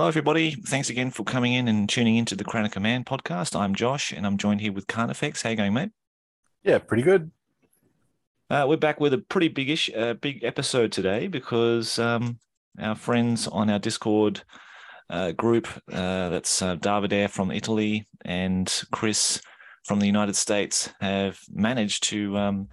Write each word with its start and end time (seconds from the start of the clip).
Hello, 0.00 0.08
everybody. 0.08 0.52
Thanks 0.52 0.88
again 0.88 1.10
for 1.10 1.24
coming 1.24 1.52
in 1.52 1.68
and 1.68 1.86
tuning 1.86 2.16
into 2.16 2.34
the 2.34 2.42
Crown 2.42 2.64
of 2.64 2.70
Command 2.70 3.04
podcast. 3.04 3.54
I'm 3.54 3.74
Josh, 3.74 4.12
and 4.12 4.26
I'm 4.26 4.38
joined 4.38 4.62
here 4.62 4.72
with 4.72 4.86
Carnifex. 4.86 5.42
How 5.42 5.50
you 5.50 5.56
going, 5.56 5.74
mate? 5.74 5.90
Yeah, 6.64 6.78
pretty 6.78 7.02
good. 7.02 7.30
Uh, 8.48 8.64
we're 8.66 8.78
back 8.78 8.98
with 8.98 9.12
a 9.12 9.18
pretty 9.18 9.48
big 9.48 9.78
uh, 9.94 10.14
big 10.14 10.42
episode 10.42 10.90
today 10.90 11.26
because 11.26 11.98
um, 11.98 12.38
our 12.80 12.94
friends 12.94 13.46
on 13.48 13.68
our 13.68 13.78
Discord 13.78 14.42
uh, 15.10 15.32
group, 15.32 15.68
uh, 15.92 16.30
that's 16.30 16.62
uh, 16.62 16.76
Davide 16.76 17.28
from 17.28 17.50
Italy 17.50 18.08
and 18.24 18.82
Chris 18.92 19.42
from 19.84 20.00
the 20.00 20.06
United 20.06 20.34
States, 20.34 20.88
have 21.02 21.38
managed 21.52 22.04
to 22.04 22.38
um, 22.38 22.68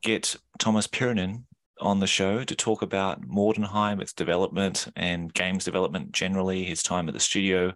get 0.00 0.36
Tuomas 0.60 0.88
Pirinen 0.88 1.42
on 1.82 2.00
the 2.00 2.06
show 2.06 2.44
to 2.44 2.54
talk 2.54 2.82
about 2.82 3.20
Mordheim, 3.28 4.00
its 4.00 4.12
development 4.12 4.88
and 4.96 5.32
games 5.34 5.64
development 5.64 6.12
generally, 6.12 6.64
his 6.64 6.82
time 6.82 7.08
at 7.08 7.14
the 7.14 7.20
studio, 7.20 7.72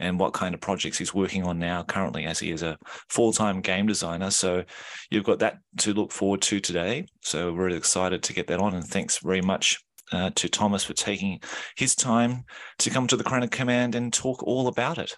and 0.00 0.18
what 0.18 0.32
kind 0.32 0.54
of 0.54 0.60
projects 0.60 0.98
he's 0.98 1.14
working 1.14 1.44
on 1.44 1.58
now 1.58 1.82
currently 1.84 2.24
as 2.24 2.40
he 2.40 2.50
is 2.50 2.62
a 2.62 2.76
full-time 3.08 3.60
game 3.60 3.86
designer. 3.86 4.30
So 4.30 4.64
you've 5.10 5.24
got 5.24 5.38
that 5.38 5.58
to 5.78 5.94
look 5.94 6.10
forward 6.10 6.42
to 6.42 6.58
today. 6.58 7.06
So 7.22 7.52
we're 7.52 7.66
really 7.66 7.78
excited 7.78 8.22
to 8.24 8.32
get 8.32 8.48
that 8.48 8.60
on. 8.60 8.74
And 8.74 8.84
thanks 8.84 9.18
very 9.18 9.40
much 9.40 9.78
uh, 10.10 10.30
to 10.34 10.48
Tuomas 10.48 10.84
for 10.84 10.94
taking 10.94 11.40
his 11.76 11.94
time 11.94 12.44
to 12.78 12.90
come 12.90 13.06
to 13.06 13.16
the 13.16 13.24
of 13.24 13.50
Command 13.50 13.94
and 13.94 14.12
talk 14.12 14.42
all 14.42 14.66
about 14.66 14.98
it. 14.98 15.14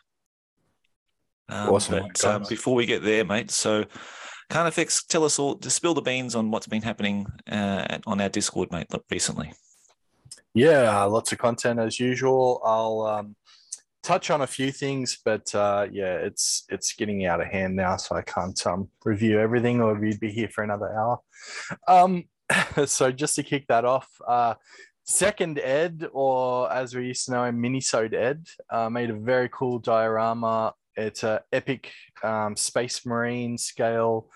Um, 1.48 1.70
awesome. 1.70 2.02
But, 2.02 2.24
uh, 2.24 2.38
before 2.40 2.74
we 2.74 2.86
get 2.86 3.02
there, 3.02 3.24
mate, 3.24 3.50
so 3.50 3.84
Carnifex, 4.48 5.04
tell 5.04 5.24
us 5.24 5.38
all, 5.38 5.56
to 5.56 5.70
spill 5.70 5.94
the 5.94 6.02
beans 6.02 6.34
on 6.34 6.50
what's 6.50 6.66
been 6.66 6.82
happening 6.82 7.26
uh, 7.50 7.98
on 8.06 8.20
our 8.20 8.28
Discord, 8.28 8.70
mate, 8.70 8.86
recently. 9.10 9.52
Yeah, 10.54 11.02
lots 11.04 11.32
of 11.32 11.38
content 11.38 11.80
as 11.80 12.00
usual. 12.00 12.62
I'll 12.64 13.02
um, 13.02 13.36
touch 14.02 14.30
on 14.30 14.40
a 14.40 14.46
few 14.46 14.70
things, 14.70 15.18
but 15.24 15.54
uh, 15.54 15.86
yeah, 15.90 16.14
it's 16.14 16.64
it's 16.70 16.94
getting 16.94 17.26
out 17.26 17.40
of 17.40 17.48
hand 17.48 17.76
now, 17.76 17.96
so 17.96 18.16
I 18.16 18.22
can't 18.22 18.66
um, 18.66 18.88
review 19.04 19.40
everything, 19.40 19.82
or 19.82 19.94
we'd 19.94 20.20
be 20.20 20.30
here 20.30 20.48
for 20.48 20.64
another 20.64 20.96
hour. 20.96 21.18
Um, 21.88 22.24
so 22.86 23.10
just 23.10 23.34
to 23.36 23.42
kick 23.42 23.66
that 23.66 23.84
off, 23.84 24.08
uh, 24.26 24.54
Second 25.04 25.58
Ed, 25.58 26.08
or 26.12 26.72
as 26.72 26.94
we 26.94 27.06
used 27.06 27.26
to 27.26 27.32
know 27.32 27.44
him, 27.44 27.62
Minisode 27.62 28.14
Ed, 28.14 28.46
uh, 28.70 28.88
made 28.88 29.10
a 29.10 29.14
very 29.14 29.48
cool 29.48 29.78
diorama. 29.78 30.72
It's 30.96 31.22
a 31.22 31.42
epic 31.52 31.92
um, 32.22 32.56
Space 32.56 33.04
Marine 33.04 33.58
scale 33.58 34.30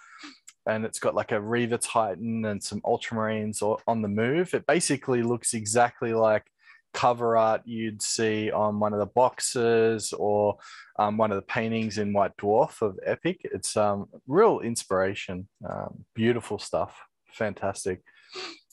and 0.66 0.84
it's 0.84 0.98
got 0.98 1.14
like 1.14 1.32
a 1.32 1.40
Reaver 1.40 1.78
Titan 1.78 2.44
and 2.44 2.62
some 2.62 2.80
Ultramarines 2.82 3.62
on 3.86 4.02
the 4.02 4.08
move. 4.08 4.54
It 4.54 4.66
basically 4.66 5.22
looks 5.22 5.54
exactly 5.54 6.12
like 6.12 6.44
cover 6.92 7.36
art 7.36 7.62
you'd 7.64 8.02
see 8.02 8.50
on 8.50 8.80
one 8.80 8.92
of 8.92 8.98
the 8.98 9.06
boxes 9.06 10.12
or 10.12 10.58
um, 10.98 11.16
one 11.16 11.30
of 11.30 11.36
the 11.36 11.42
paintings 11.42 11.98
in 11.98 12.12
White 12.12 12.36
Dwarf 12.36 12.82
of 12.82 12.98
Epic. 13.04 13.40
It's 13.44 13.76
um, 13.76 14.08
real 14.26 14.60
inspiration, 14.60 15.48
um, 15.68 16.04
beautiful 16.14 16.58
stuff, 16.58 16.98
fantastic. 17.32 18.02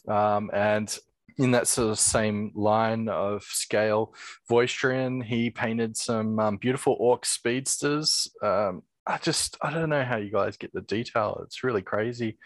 Um, 0.07 0.49
and 0.53 0.97
in 1.37 1.51
that 1.51 1.67
sort 1.67 1.89
of 1.89 1.99
same 1.99 2.51
line 2.55 3.09
of 3.09 3.43
scale, 3.43 4.13
Voistrian, 4.49 5.21
he 5.21 5.49
painted 5.49 5.95
some 5.95 6.39
um, 6.39 6.57
beautiful 6.57 6.95
Orc 6.99 7.25
speedsters. 7.25 8.29
Um, 8.41 8.83
I 9.05 9.17
just 9.17 9.57
I 9.61 9.71
don't 9.71 9.89
know 9.89 10.03
how 10.03 10.17
you 10.17 10.31
guys 10.31 10.57
get 10.57 10.73
the 10.73 10.81
detail. 10.81 11.41
It's 11.43 11.63
really 11.63 11.81
crazy. 11.81 12.37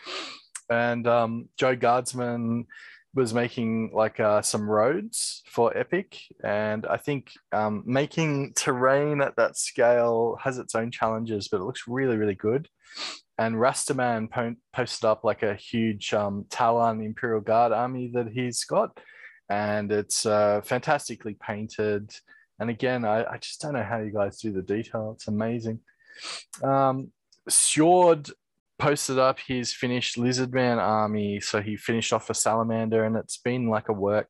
And 0.69 1.07
um, 1.07 1.49
Joe 1.57 1.75
Guardsman 1.75 2.67
was 3.13 3.33
making 3.33 3.91
like 3.93 4.19
uh, 4.19 4.41
some 4.41 4.69
roads 4.69 5.43
for 5.45 5.75
Epic, 5.75 6.17
and 6.43 6.85
I 6.85 6.97
think 6.97 7.31
um, 7.51 7.83
making 7.85 8.53
terrain 8.55 9.21
at 9.21 9.35
that 9.35 9.57
scale 9.57 10.37
has 10.41 10.57
its 10.57 10.75
own 10.75 10.91
challenges, 10.91 11.47
but 11.47 11.59
it 11.59 11.63
looks 11.63 11.87
really 11.87 12.17
really 12.17 12.35
good. 12.35 12.69
And 13.41 13.55
Rastaman 13.55 14.29
po- 14.29 14.55
posted 14.71 15.05
up 15.05 15.23
like 15.23 15.41
a 15.41 15.55
huge 15.55 16.13
um, 16.13 16.45
Talon 16.51 16.99
the 16.99 17.07
Imperial 17.07 17.41
Guard 17.41 17.71
army 17.71 18.11
that 18.13 18.27
he's 18.31 18.63
got, 18.65 18.99
and 19.49 19.91
it's 19.91 20.27
uh, 20.27 20.61
fantastically 20.63 21.35
painted. 21.41 22.13
And 22.59 22.69
again, 22.69 23.03
I, 23.03 23.23
I 23.25 23.37
just 23.37 23.59
don't 23.59 23.73
know 23.73 23.83
how 23.83 23.97
you 23.97 24.13
guys 24.13 24.37
do 24.37 24.51
the 24.51 24.61
detail. 24.61 25.13
It's 25.15 25.27
amazing. 25.27 25.79
Um, 26.63 27.11
Sjord 27.49 28.29
posted 28.77 29.17
up 29.17 29.39
his 29.39 29.73
finished 29.73 30.17
Lizardman 30.17 30.77
army. 30.77 31.39
So 31.39 31.61
he 31.61 31.77
finished 31.77 32.13
off 32.13 32.29
a 32.29 32.35
Salamander, 32.35 33.03
and 33.05 33.15
it's 33.15 33.37
been 33.37 33.69
like 33.69 33.89
a 33.89 33.93
work, 33.93 34.29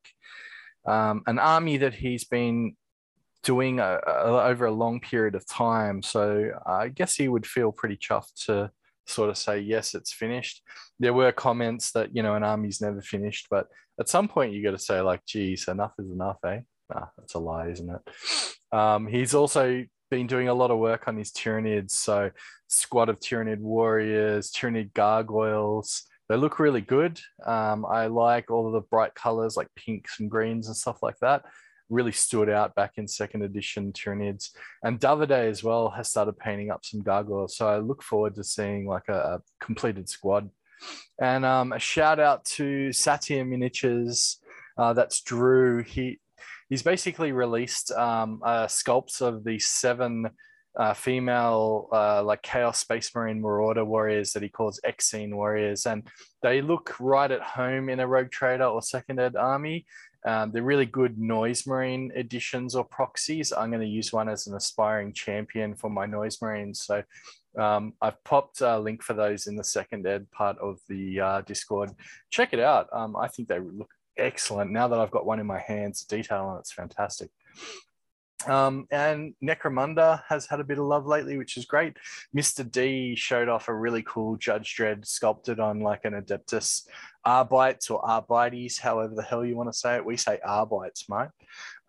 um, 0.85 1.23
an 1.28 1.38
army 1.38 1.75
that 1.78 1.95
he's 1.95 2.23
been 2.23 2.78
doing 3.43 3.81
a, 3.81 3.99
a, 4.07 4.43
over 4.45 4.67
a 4.67 4.72
long 4.72 5.01
period 5.01 5.35
of 5.35 5.45
time. 5.45 6.01
So 6.01 6.51
I 6.66 6.88
guess 6.88 7.16
he 7.16 7.28
would 7.28 7.45
feel 7.45 7.73
pretty 7.73 7.97
chuffed 7.97 8.45
to 8.45 8.72
sort 9.07 9.29
of 9.29 9.38
say, 9.38 9.59
yes, 9.59 9.95
it's 9.95 10.13
finished. 10.13 10.62
There 11.00 11.13
were 11.13 11.31
comments 11.31 11.91
that, 11.91 12.16
you 12.16 12.23
know, 12.23 12.35
an 12.35 12.44
army's 12.44 12.81
never 12.81 13.01
finished, 13.01 13.47
but 13.50 13.67
at 14.00 14.09
some 14.09 14.28
point 14.28 14.53
you 14.53 14.63
got 14.63 14.72
to 14.72 14.79
say, 14.79 15.01
like, 15.01 15.25
geez, 15.25 15.67
enough 15.67 15.94
is 16.00 16.09
enough, 16.09 16.38
eh? 16.45 16.62
Nah, 16.94 17.07
that's 17.17 17.35
a 17.35 17.40
lie, 17.40 17.69
isn't 17.69 17.90
it? 17.90 18.75
Um, 18.75 19.07
he's 19.07 19.34
also 19.34 19.85
been 20.09 20.28
doing 20.28 20.50
a 20.50 20.53
lot 20.53 20.72
of 20.72 20.78
work 20.78 21.07
on 21.07 21.17
his 21.17 21.31
Tyranids. 21.31 21.91
So, 21.91 22.31
squad 22.67 23.09
of 23.09 23.19
Tyranid 23.19 23.59
warriors, 23.59 24.51
Tyranid 24.51 24.94
gargoyles. 24.94 26.03
They 26.29 26.38
look 26.38 26.59
really 26.59 26.81
good. 26.81 27.19
Um, 27.45 27.85
I 27.85 28.07
like 28.07 28.50
all 28.50 28.67
of 28.67 28.73
the 28.73 28.81
bright 28.81 29.13
colors 29.16 29.57
like 29.57 29.67
pinks 29.75 30.19
and 30.19 30.31
greens 30.31 30.67
and 30.67 30.75
stuff 30.75 31.03
like 31.03 31.17
that. 31.19 31.44
Really 31.91 32.12
stood 32.12 32.50
out 32.50 32.74
back 32.74 32.94
in 32.97 33.07
second 33.07 33.44
edition 33.44 33.94
Tyranids. 33.94 34.50
And 34.81 35.00
Davide 35.00 35.31
as 35.50 35.63
well 35.63 35.91
has 35.91 36.09
started 36.09 36.40
painting 36.40 36.72
up 36.72 36.84
some 36.84 37.02
gargoyles. 37.02 37.56
So 37.56 37.68
I 37.68 37.78
look 37.78 38.02
forward 38.02 38.34
to 38.35 38.44
seeing 38.44 38.88
like 38.88 39.07
a, 39.09 39.13
a 39.13 39.41
completed 39.63 40.09
squad. 40.09 40.50
And 41.22 41.46
um, 41.46 41.74
a 41.74 41.79
shout 41.79 42.19
out 42.19 42.44
to 42.46 42.91
Satya 42.91 43.46
Miniatures. 43.46 44.40
Uh, 44.78 44.94
that's 44.94 45.22
Drew. 45.22 45.84
He 45.84 46.19
he's 46.69 46.81
basically 46.81 47.34
released 47.34 47.91
um, 47.91 48.41
uh, 48.44 48.66
sculpts 48.66 49.22
of 49.22 49.44
the 49.44 49.59
seven 49.59 50.31
uh, 50.78 50.94
female 50.94 51.90
uh, 51.91 52.23
like 52.23 52.41
chaos 52.41 52.79
space 52.79 53.13
marine 53.13 53.41
marauder 53.41 53.84
warriors 53.84 54.31
that 54.31 54.41
he 54.41 54.50
calls 54.50 54.79
Exene 54.85 55.34
warriors 55.34 55.85
and 55.85 56.08
they 56.41 56.62
look 56.62 56.96
right 57.00 57.29
at 57.29 57.41
home 57.41 57.90
in 57.90 58.00
a 58.00 58.08
rogue 58.08 58.31
trader 58.31 58.63
or 58.63 58.81
second 58.81 59.19
ed 59.19 59.35
army 59.35 59.85
um, 60.26 60.52
they're 60.52 60.64
really 60.64 60.86
good 60.86 61.18
noise 61.18 61.66
marine 61.66 62.12
editions 62.16 62.76
or 62.76 62.84
proxies 62.84 63.52
i'm 63.54 63.70
going 63.70 63.82
to 63.82 63.88
use 63.88 64.14
one 64.14 64.30
as 64.30 64.48
an 64.48 64.56
aspiring 64.56 65.12
champion 65.14 65.76
for 65.76 65.90
my 65.90 66.06
noise 66.06 66.42
marines 66.42 66.82
so 66.82 67.04
um, 67.58 67.94
I've 68.02 68.24
popped 68.24 68.62
a 68.62 68.80
link 68.80 69.04
for 69.04 69.14
those 69.14 69.48
in 69.48 69.56
the 69.56 69.64
second 69.64 70.08
ed 70.08 70.30
part 70.32 70.58
of 70.59 70.80
the 70.88 71.20
uh, 71.20 71.42
Discord. 71.42 71.92
Check 72.30 72.54
it 72.54 72.59
out. 72.59 72.88
Um, 72.94 73.16
I 73.16 73.28
think 73.28 73.48
they 73.48 73.59
look 73.59 73.92
excellent. 74.18 74.72
Now 74.72 74.88
that 74.88 75.00
I've 75.00 75.12
got 75.12 75.26
one 75.26 75.40
in 75.40 75.48
my 75.48 75.59
hands, 75.59 76.04
detail 76.04 76.46
on 76.46 76.59
it's 76.59 76.72
fantastic. 76.72 77.30
Um, 78.48 78.88
and 78.90 79.36
Necromunda 79.44 80.24
has 80.28 80.48
had 80.48 80.59
a 80.59 80.64
bit 80.64 80.80
of 80.80 80.86
love 80.86 81.06
lately, 81.06 81.38
which 81.38 81.58
is 81.58 81.66
great. 81.66 81.98
Mr. 82.36 82.70
D 82.70 83.16
showed 83.16 83.50
off 83.50 83.68
a 83.68 83.74
really 83.74 84.03
cool 84.03 84.36
Judge 84.38 84.76
Dredd 84.76 85.06
sculpted 85.06 85.59
on 85.59 85.82
like 85.82 86.06
an 86.06 86.14
Adeptus 86.14 86.88
Arbites 87.26 87.90
or 87.90 88.03
Arbites, 88.06 88.79
however 88.79 89.14
the 89.16 89.23
hell 89.23 89.46
you 89.46 89.56
want 89.56 89.72
to 89.72 89.78
say 89.78 89.96
it. 89.96 90.06
We 90.06 90.18
say 90.18 90.40
Arbites, 90.46 91.08
mate. 91.09 91.29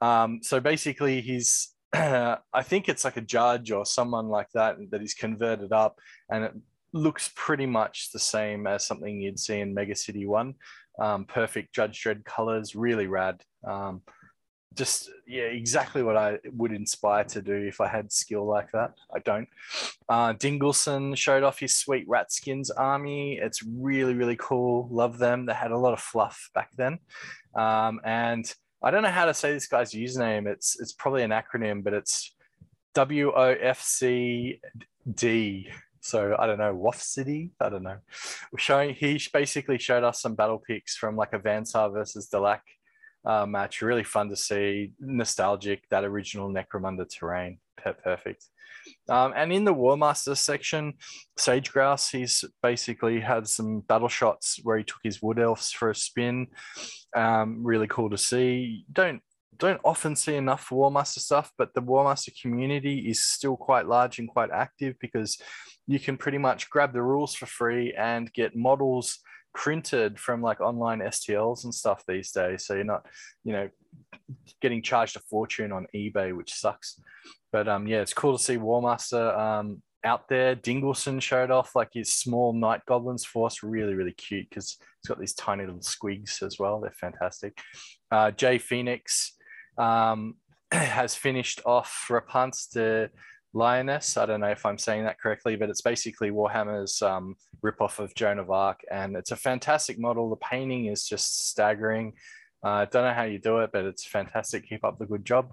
Um, 0.00 0.40
so 0.42 0.60
basically, 0.60 1.20
he's 1.20 1.74
I 1.92 2.62
think 2.62 2.88
it's 2.88 3.04
like 3.04 3.16
a 3.16 3.22
judge 3.22 3.70
or 3.70 3.84
someone 3.84 4.28
like 4.28 4.48
that 4.54 4.76
that 4.90 5.00
he's 5.00 5.14
converted 5.14 5.72
up, 5.72 5.98
and 6.30 6.44
it 6.44 6.52
looks 6.92 7.30
pretty 7.34 7.66
much 7.66 8.12
the 8.12 8.18
same 8.18 8.66
as 8.66 8.86
something 8.86 9.20
you'd 9.20 9.38
see 9.38 9.60
in 9.60 9.74
Mega 9.74 9.96
City 9.96 10.26
One 10.26 10.54
um, 10.98 11.24
perfect 11.24 11.74
Judge 11.74 12.02
Dredd 12.02 12.24
colors, 12.24 12.74
really 12.74 13.06
rad. 13.06 13.42
Um, 13.66 14.02
just 14.74 15.10
yeah, 15.26 15.44
exactly 15.44 16.02
what 16.02 16.16
I 16.16 16.38
would 16.52 16.72
inspire 16.72 17.24
to 17.24 17.42
do 17.42 17.54
if 17.54 17.80
I 17.80 17.88
had 17.88 18.12
skill 18.12 18.46
like 18.46 18.70
that. 18.72 18.94
I 19.14 19.18
don't. 19.20 19.48
Uh, 20.08 20.34
Dingleson 20.34 21.16
showed 21.16 21.42
off 21.42 21.58
his 21.58 21.74
sweet 21.74 22.08
Ratskins 22.08 22.70
army. 22.76 23.38
It's 23.38 23.62
really 23.62 24.14
really 24.14 24.36
cool. 24.36 24.88
Love 24.90 25.18
them. 25.18 25.46
They 25.46 25.54
had 25.54 25.72
a 25.72 25.78
lot 25.78 25.92
of 25.92 26.00
fluff 26.00 26.50
back 26.54 26.70
then, 26.76 26.98
um, 27.54 28.00
and 28.04 28.52
I 28.82 28.90
don't 28.90 29.02
know 29.02 29.10
how 29.10 29.26
to 29.26 29.34
say 29.34 29.52
this 29.52 29.68
guy's 29.68 29.92
username. 29.92 30.46
It's 30.46 30.80
it's 30.80 30.92
probably 30.92 31.22
an 31.22 31.30
acronym, 31.30 31.84
but 31.84 31.94
it's 31.94 32.34
W 32.94 33.32
O 33.34 33.54
F 33.60 33.80
C 33.80 34.60
D. 35.14 35.68
So 36.00 36.34
I 36.36 36.46
don't 36.48 36.58
know, 36.58 36.74
Waff 36.74 37.00
City. 37.00 37.52
I 37.60 37.68
don't 37.68 37.84
know. 37.84 37.98
Showing 38.58 38.94
he 38.94 39.20
basically 39.32 39.78
showed 39.78 40.02
us 40.02 40.20
some 40.20 40.34
battle 40.34 40.58
picks 40.58 40.96
from 40.96 41.16
like 41.16 41.32
a 41.32 41.38
Van 41.38 41.64
Saar 41.64 41.90
versus 41.90 42.28
Delaque 42.28 42.58
uh, 43.24 43.46
match. 43.46 43.82
Really 43.82 44.04
fun 44.04 44.28
to 44.30 44.36
see, 44.36 44.92
nostalgic. 45.00 45.88
That 45.90 46.04
original 46.04 46.50
Necromunda 46.50 47.08
terrain, 47.08 47.58
perfect. 47.76 48.46
Um, 49.08 49.32
and 49.36 49.52
in 49.52 49.64
the 49.64 49.74
Warmaster 49.74 50.36
section, 50.36 50.94
Sage 51.36 51.72
Grouse, 51.72 52.10
he's 52.10 52.44
basically 52.62 53.20
had 53.20 53.46
some 53.46 53.80
battle 53.80 54.08
shots 54.08 54.58
where 54.62 54.78
he 54.78 54.84
took 54.84 55.00
his 55.02 55.22
Wood 55.22 55.38
Elves 55.38 55.70
for 55.72 55.90
a 55.90 55.94
spin. 55.94 56.48
Um, 57.14 57.62
really 57.64 57.86
cool 57.86 58.10
to 58.10 58.18
see. 58.18 58.84
Don't 58.92 59.22
don't 59.58 59.80
often 59.84 60.16
see 60.16 60.34
enough 60.34 60.70
Warmaster 60.70 61.18
stuff, 61.18 61.52
but 61.58 61.74
the 61.74 61.82
Warmaster 61.82 62.32
community 62.40 63.10
is 63.10 63.22
still 63.22 63.56
quite 63.56 63.86
large 63.86 64.18
and 64.18 64.28
quite 64.28 64.50
active 64.50 64.96
because 64.98 65.38
you 65.86 66.00
can 66.00 66.16
pretty 66.16 66.38
much 66.38 66.70
grab 66.70 66.92
the 66.92 67.02
rules 67.02 67.34
for 67.34 67.46
free 67.46 67.92
and 67.92 68.32
get 68.32 68.56
models 68.56 69.18
printed 69.54 70.18
from 70.18 70.42
like 70.42 70.60
online 70.60 71.00
STLs 71.00 71.64
and 71.64 71.74
stuff 71.74 72.04
these 72.06 72.30
days. 72.32 72.64
So 72.64 72.74
you're 72.74 72.84
not, 72.84 73.06
you 73.44 73.52
know, 73.52 73.68
getting 74.60 74.82
charged 74.82 75.16
a 75.16 75.20
fortune 75.20 75.72
on 75.72 75.86
eBay, 75.94 76.36
which 76.36 76.54
sucks. 76.54 77.00
But 77.50 77.68
um, 77.68 77.86
yeah, 77.86 78.00
it's 78.00 78.14
cool 78.14 78.36
to 78.36 78.42
see 78.42 78.56
Warmaster 78.56 79.38
um, 79.38 79.82
out 80.04 80.28
there. 80.28 80.56
Dingleson 80.56 81.20
showed 81.20 81.50
off 81.50 81.74
like 81.74 81.90
his 81.92 82.12
small 82.12 82.52
night 82.52 82.80
goblins 82.86 83.24
force, 83.24 83.62
really, 83.62 83.94
really 83.94 84.12
cute 84.12 84.48
because 84.48 84.78
it's 84.98 85.08
got 85.08 85.20
these 85.20 85.34
tiny 85.34 85.64
little 85.64 85.80
squigs 85.80 86.42
as 86.42 86.58
well. 86.58 86.80
They're 86.80 86.92
fantastic. 86.92 87.58
Uh, 88.10 88.30
Jay 88.30 88.58
Phoenix 88.58 89.36
um, 89.76 90.36
has 90.72 91.14
finished 91.14 91.60
off 91.66 92.06
Rapunzel 92.08 93.08
Lioness. 93.54 94.16
I 94.16 94.26
don't 94.26 94.40
know 94.40 94.48
if 94.50 94.64
I'm 94.64 94.78
saying 94.78 95.04
that 95.04 95.20
correctly, 95.20 95.56
but 95.56 95.70
it's 95.70 95.82
basically 95.82 96.30
Warhammer's 96.30 97.02
um, 97.02 97.36
ripoff 97.64 97.98
of 97.98 98.14
Joan 98.14 98.38
of 98.38 98.50
Arc, 98.50 98.80
and 98.90 99.16
it's 99.16 99.30
a 99.30 99.36
fantastic 99.36 99.98
model. 99.98 100.30
The 100.30 100.36
painting 100.36 100.86
is 100.86 101.06
just 101.06 101.48
staggering. 101.48 102.14
I 102.64 102.82
uh, 102.82 102.84
don't 102.84 103.04
know 103.04 103.12
how 103.12 103.24
you 103.24 103.38
do 103.38 103.58
it, 103.58 103.70
but 103.72 103.84
it's 103.84 104.06
fantastic. 104.06 104.68
Keep 104.68 104.84
up 104.84 104.98
the 104.98 105.06
good 105.06 105.24
job. 105.24 105.52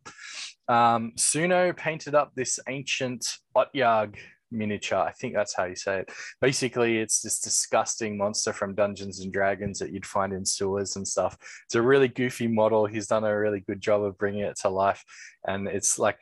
Um, 0.67 1.13
Suno 1.17 1.75
painted 1.75 2.13
up 2.13 2.33
this 2.35 2.59
ancient 2.67 3.37
Otyugh 3.57 4.15
miniature. 4.51 4.99
I 4.99 5.11
think 5.11 5.33
that's 5.33 5.55
how 5.55 5.65
you 5.65 5.75
say 5.75 6.01
it. 6.01 6.11
Basically, 6.41 6.99
it's 6.99 7.21
this 7.21 7.39
disgusting 7.39 8.17
monster 8.17 8.53
from 8.53 8.75
Dungeons 8.75 9.19
and 9.21 9.33
Dragons 9.33 9.79
that 9.79 9.91
you'd 9.91 10.05
find 10.05 10.33
in 10.33 10.45
sewers 10.45 10.95
and 10.95 11.07
stuff. 11.07 11.37
It's 11.65 11.75
a 11.75 11.81
really 11.81 12.07
goofy 12.07 12.47
model. 12.47 12.85
He's 12.85 13.07
done 13.07 13.23
a 13.23 13.37
really 13.37 13.61
good 13.61 13.81
job 13.81 14.03
of 14.03 14.17
bringing 14.17 14.41
it 14.41 14.57
to 14.61 14.69
life. 14.69 15.03
And 15.47 15.67
it's 15.67 15.99
like 15.99 16.19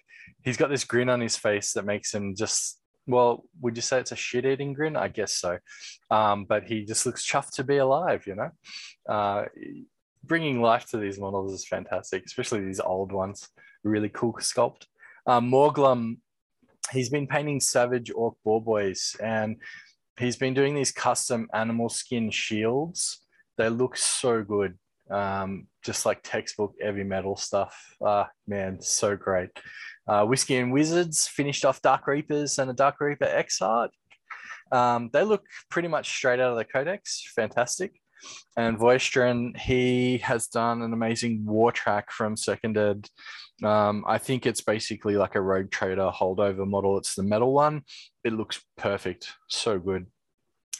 he's 0.47 0.55
got 0.55 0.69
this 0.69 0.85
grin 0.85 1.09
on 1.09 1.19
his 1.19 1.35
face 1.35 1.73
that 1.73 1.83
makes 1.83 2.13
him 2.13 2.33
just 2.33 2.79
well, 3.05 3.43
would 3.61 3.75
you 3.75 3.81
say 3.81 3.99
it's 3.99 4.11
a 4.11 4.17
shit 4.17 4.45
eating 4.45 4.73
grin? 4.73 4.95
I 4.95 5.07
guess 5.09 5.33
so. 5.33 5.57
Um, 6.11 6.45
but 6.45 6.65
he 6.65 6.85
just 6.85 7.05
looks 7.05 7.25
chuffed 7.25 7.55
to 7.55 7.63
be 7.63 7.77
alive, 7.77 8.27
you 8.27 8.35
know? 8.35 8.51
Uh, 9.07 9.45
bringing 10.23 10.61
life 10.61 10.85
to 10.87 10.97
these 10.97 11.17
models 11.17 11.53
is 11.53 11.65
fantastic, 11.65 12.25
especially 12.25 12.65
these 12.65 12.81
old 12.81 13.13
ones. 13.13 13.47
Really 13.83 14.09
cool 14.09 14.33
sculpt. 14.39 14.85
Um, 15.25 15.49
Morglum, 15.49 16.17
he's 16.91 17.09
been 17.09 17.27
painting 17.27 17.61
Savage 17.61 18.11
Orc 18.13 18.35
Boar 18.43 18.61
Boys 18.61 19.15
and 19.23 19.55
he's 20.19 20.35
been 20.35 20.53
doing 20.53 20.75
these 20.75 20.91
custom 20.91 21.47
animal 21.53 21.87
skin 21.87 22.29
shields. 22.29 23.21
They 23.57 23.69
look 23.69 23.95
so 23.95 24.43
good. 24.43 24.77
Um, 25.09 25.67
just 25.83 26.05
like 26.05 26.19
textbook 26.23 26.75
heavy 26.81 27.03
metal 27.03 27.37
stuff. 27.37 27.95
Uh, 28.05 28.25
man, 28.47 28.81
so 28.81 29.15
great. 29.15 29.49
Uh, 30.07 30.25
Whiskey 30.25 30.57
and 30.57 30.71
Wizards 30.71 31.27
finished 31.27 31.65
off 31.65 31.81
Dark 31.81 32.07
Reapers 32.07 32.59
and 32.59 32.69
a 32.69 32.73
Dark 32.73 32.99
Reaper 32.99 33.25
Exarch. 33.25 33.91
Um, 34.71 35.09
they 35.13 35.23
look 35.23 35.43
pretty 35.69 35.87
much 35.87 36.09
straight 36.09 36.39
out 36.39 36.51
of 36.51 36.57
the 36.57 36.65
Codex. 36.65 37.23
Fantastic. 37.35 37.93
And 38.57 38.77
Voistron, 38.77 39.55
he 39.57 40.17
has 40.19 40.47
done 40.47 40.81
an 40.81 40.93
amazing 40.93 41.45
war 41.45 41.71
track 41.71 42.11
from 42.11 42.35
Seconded. 42.35 43.09
Um, 43.63 44.03
I 44.07 44.17
think 44.17 44.45
it's 44.45 44.61
basically 44.61 45.15
like 45.15 45.35
a 45.35 45.41
Rogue 45.41 45.71
Trader 45.71 46.11
holdover 46.13 46.67
model. 46.67 46.97
It's 46.97 47.15
the 47.15 47.23
metal 47.23 47.53
one. 47.53 47.83
It 48.23 48.33
looks 48.33 48.63
perfect. 48.77 49.33
So 49.47 49.79
good. 49.79 50.07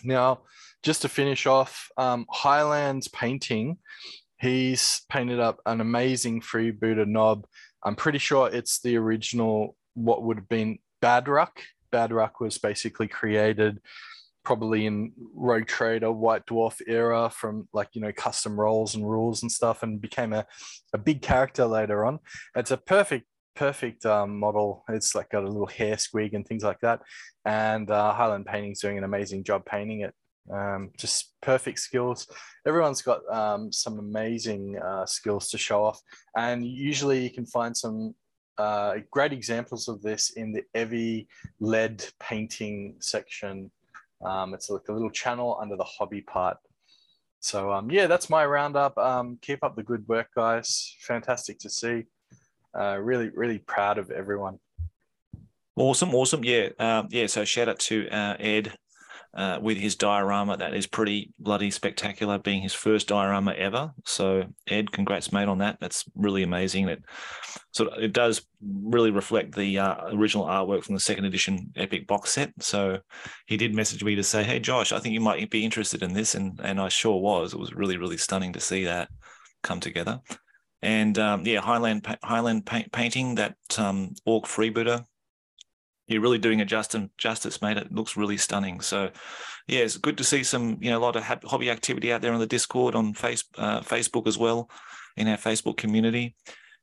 Now, 0.04 0.42
just 0.84 1.02
to 1.02 1.10
finish 1.10 1.46
off, 1.46 1.90
um, 1.98 2.26
Highlands 2.30 3.08
painting, 3.08 3.78
he's 4.40 5.02
painted 5.10 5.40
up 5.40 5.60
an 5.66 5.82
amazing 5.82 6.42
freebooter 6.42 7.08
nob. 7.08 7.46
I'm 7.84 7.96
pretty 7.96 8.20
sure 8.20 8.50
it's 8.50 8.80
the 8.80 8.98
original, 8.98 9.76
what 9.94 10.24
would 10.24 10.38
have 10.38 10.50
been 10.50 10.80
Badrukk. 11.02 11.60
Badrukk 11.92 12.40
was 12.40 12.58
basically 12.58 13.08
created 13.08 13.80
probably 14.44 14.86
in 14.86 15.12
Rogue 15.36 15.68
Trader, 15.68 16.12
White 16.12 16.46
Dwarf 16.46 16.82
era 16.88 17.30
from 17.30 17.68
like, 17.74 17.90
you 17.94 18.02
know, 18.02 18.14
custom 18.14 18.58
roles 18.58 18.96
and 18.96 19.10
rules 19.10 19.42
and 19.42 19.52
stuff 19.52 19.84
and 19.84 20.00
became 20.00 20.32
a, 20.32 20.46
a 20.94 20.98
big 20.98 21.22
character 21.22 21.66
later 21.66 22.06
on. 22.06 22.20
It's 22.56 22.72
a 22.72 22.78
perfect, 22.78 23.26
perfect 23.58 24.06
um, 24.06 24.40
model. 24.40 24.84
It's 24.90 25.16
like 25.16 25.30
got 25.30 25.44
a 25.44 25.48
little 25.48 25.68
hair 25.68 25.96
squig 25.96 26.34
and 26.34 26.46
things 26.46 26.64
like 26.64 26.80
that. 26.82 27.02
And 27.46 27.90
uh, 27.90 28.14
Highland 28.14 28.46
Painting's 28.46 28.82
doing 28.82 28.98
an 28.98 29.04
amazing 29.04 29.44
job 29.44 29.66
painting 29.66 30.02
it. 30.02 30.14
Um, 30.52 30.92
just 30.98 31.34
perfect 31.42 31.80
skills. 31.80 32.28
Everyone's 32.66 33.02
got 33.02 33.22
um, 33.34 33.72
some 33.72 34.00
amazing 34.00 34.78
uh, 34.78 35.06
skills 35.06 35.50
to 35.50 35.58
show 35.58 35.84
off. 35.84 36.02
And 36.36 36.66
usually 36.66 37.24
you 37.24 37.30
can 37.30 37.46
find 37.46 37.76
some 37.76 38.16
uh, 38.58 38.96
great 39.12 39.34
examples 39.34 39.88
of 39.88 40.02
this 40.02 40.32
in 40.32 40.54
the 40.54 40.64
Evi 40.76 41.28
lead 41.60 42.04
painting 42.20 42.96
section 43.00 43.72
um, 44.24 44.54
it's 44.54 44.70
like 44.70 44.88
a 44.90 44.94
little 44.94 45.10
channel 45.10 45.58
under 45.62 45.76
the 45.76 45.84
hobby 45.84 46.22
part. 46.22 46.58
So 47.40 47.72
um, 47.72 47.92
yeah, 47.92 48.08
that's 48.08 48.30
my 48.30 48.46
roundup. 48.46 48.98
Um, 48.98 49.38
keep 49.42 49.64
up 49.64 49.76
the 49.76 49.84
good 49.84 50.08
work, 50.08 50.30
guys. 50.36 50.96
Fantastic 51.02 51.60
to 51.60 51.70
see. 51.70 52.06
Uh, 52.78 52.98
really, 52.98 53.30
really 53.34 53.60
proud 53.60 53.98
of 53.98 54.12
everyone. 54.12 54.60
Awesome, 55.76 56.16
awesome. 56.16 56.44
Yeah, 56.44 56.70
um, 56.80 57.08
yeah. 57.12 57.28
So 57.28 57.46
shout 57.46 57.70
out 57.70 57.80
to 57.80 58.08
uh, 58.10 58.36
Ed 58.40 58.74
uh, 59.36 59.60
with 59.62 59.78
his 59.78 59.96
diorama. 59.96 60.58
That 60.58 60.74
is 60.74 60.88
pretty 60.88 61.32
bloody 61.38 61.70
spectacular, 61.70 62.40
being 62.40 62.64
his 62.64 62.74
first 62.74 63.08
diorama 63.08 63.54
ever. 63.54 63.92
So 64.06 64.46
Ed, 64.68 64.92
congrats, 64.92 65.32
mate, 65.32 65.48
on 65.48 65.60
that. 65.60 65.78
That's 65.80 66.04
really 66.16 66.42
amazing. 66.42 66.90
It 66.90 67.04
sort 67.72 67.94
of 67.94 68.04
it 68.04 68.14
does 68.14 68.42
really 68.62 69.12
reflect 69.12 69.56
the 69.56 69.78
uh, 69.78 70.16
original 70.16 70.46
artwork 70.48 70.84
from 70.84 70.96
the 70.96 71.02
second 71.02 71.26
edition 71.26 71.72
Epic 71.76 72.08
box 72.08 72.32
set. 72.32 72.52
So 72.60 73.00
he 73.46 73.56
did 73.56 73.76
message 73.76 74.04
me 74.04 74.16
to 74.16 74.24
say, 74.24 74.44
"Hey, 74.44 74.60
Josh, 74.60 74.92
I 74.92 75.00
think 75.00 75.14
you 75.14 75.22
might 75.22 75.50
be 75.52 75.64
interested 75.64 76.02
in 76.02 76.14
this," 76.14 76.34
and 76.34 76.60
and 76.64 76.82
I 76.82 76.90
sure 76.90 77.22
was. 77.22 77.54
It 77.54 77.60
was 77.60 77.76
really 77.76 77.98
really 77.98 78.18
stunning 78.18 78.54
to 78.54 78.60
see 78.60 78.86
that 78.86 79.10
come 79.62 79.80
together. 79.80 80.22
And 80.82 81.18
um, 81.18 81.46
yeah, 81.46 81.60
Highland 81.60 82.06
Highland 82.24 82.66
painting 82.66 83.36
that 83.36 83.56
um, 83.78 84.14
Orc 84.26 84.46
freebooter 84.46 85.06
you're 86.08 86.22
really 86.22 86.38
doing 86.38 86.60
it 86.60 86.66
justice, 86.66 87.10
justice, 87.18 87.62
mate. 87.62 87.78
It 87.78 87.92
looks 87.92 88.18
really 88.18 88.38
stunning. 88.38 88.80
So, 88.80 89.12
yeah, 89.68 89.80
it's 89.80 89.98
good 89.98 90.18
to 90.18 90.24
see 90.24 90.44
some, 90.44 90.78
you 90.82 90.90
know, 90.90 90.98
a 90.98 91.00
lot 91.00 91.18
of 91.18 91.24
hobby 91.24 91.70
activity 91.70 92.14
out 92.14 92.22
there 92.22 92.34
on 92.34 92.40
the 92.40 92.48
Discord, 92.48 92.96
on 92.96 93.14
face, 93.14 93.44
uh, 93.58 93.82
Facebook 93.82 94.26
as 94.26 94.38
well, 94.38 94.70
in 95.18 95.28
our 95.28 95.38
Facebook 95.38 95.78
community. 95.78 96.36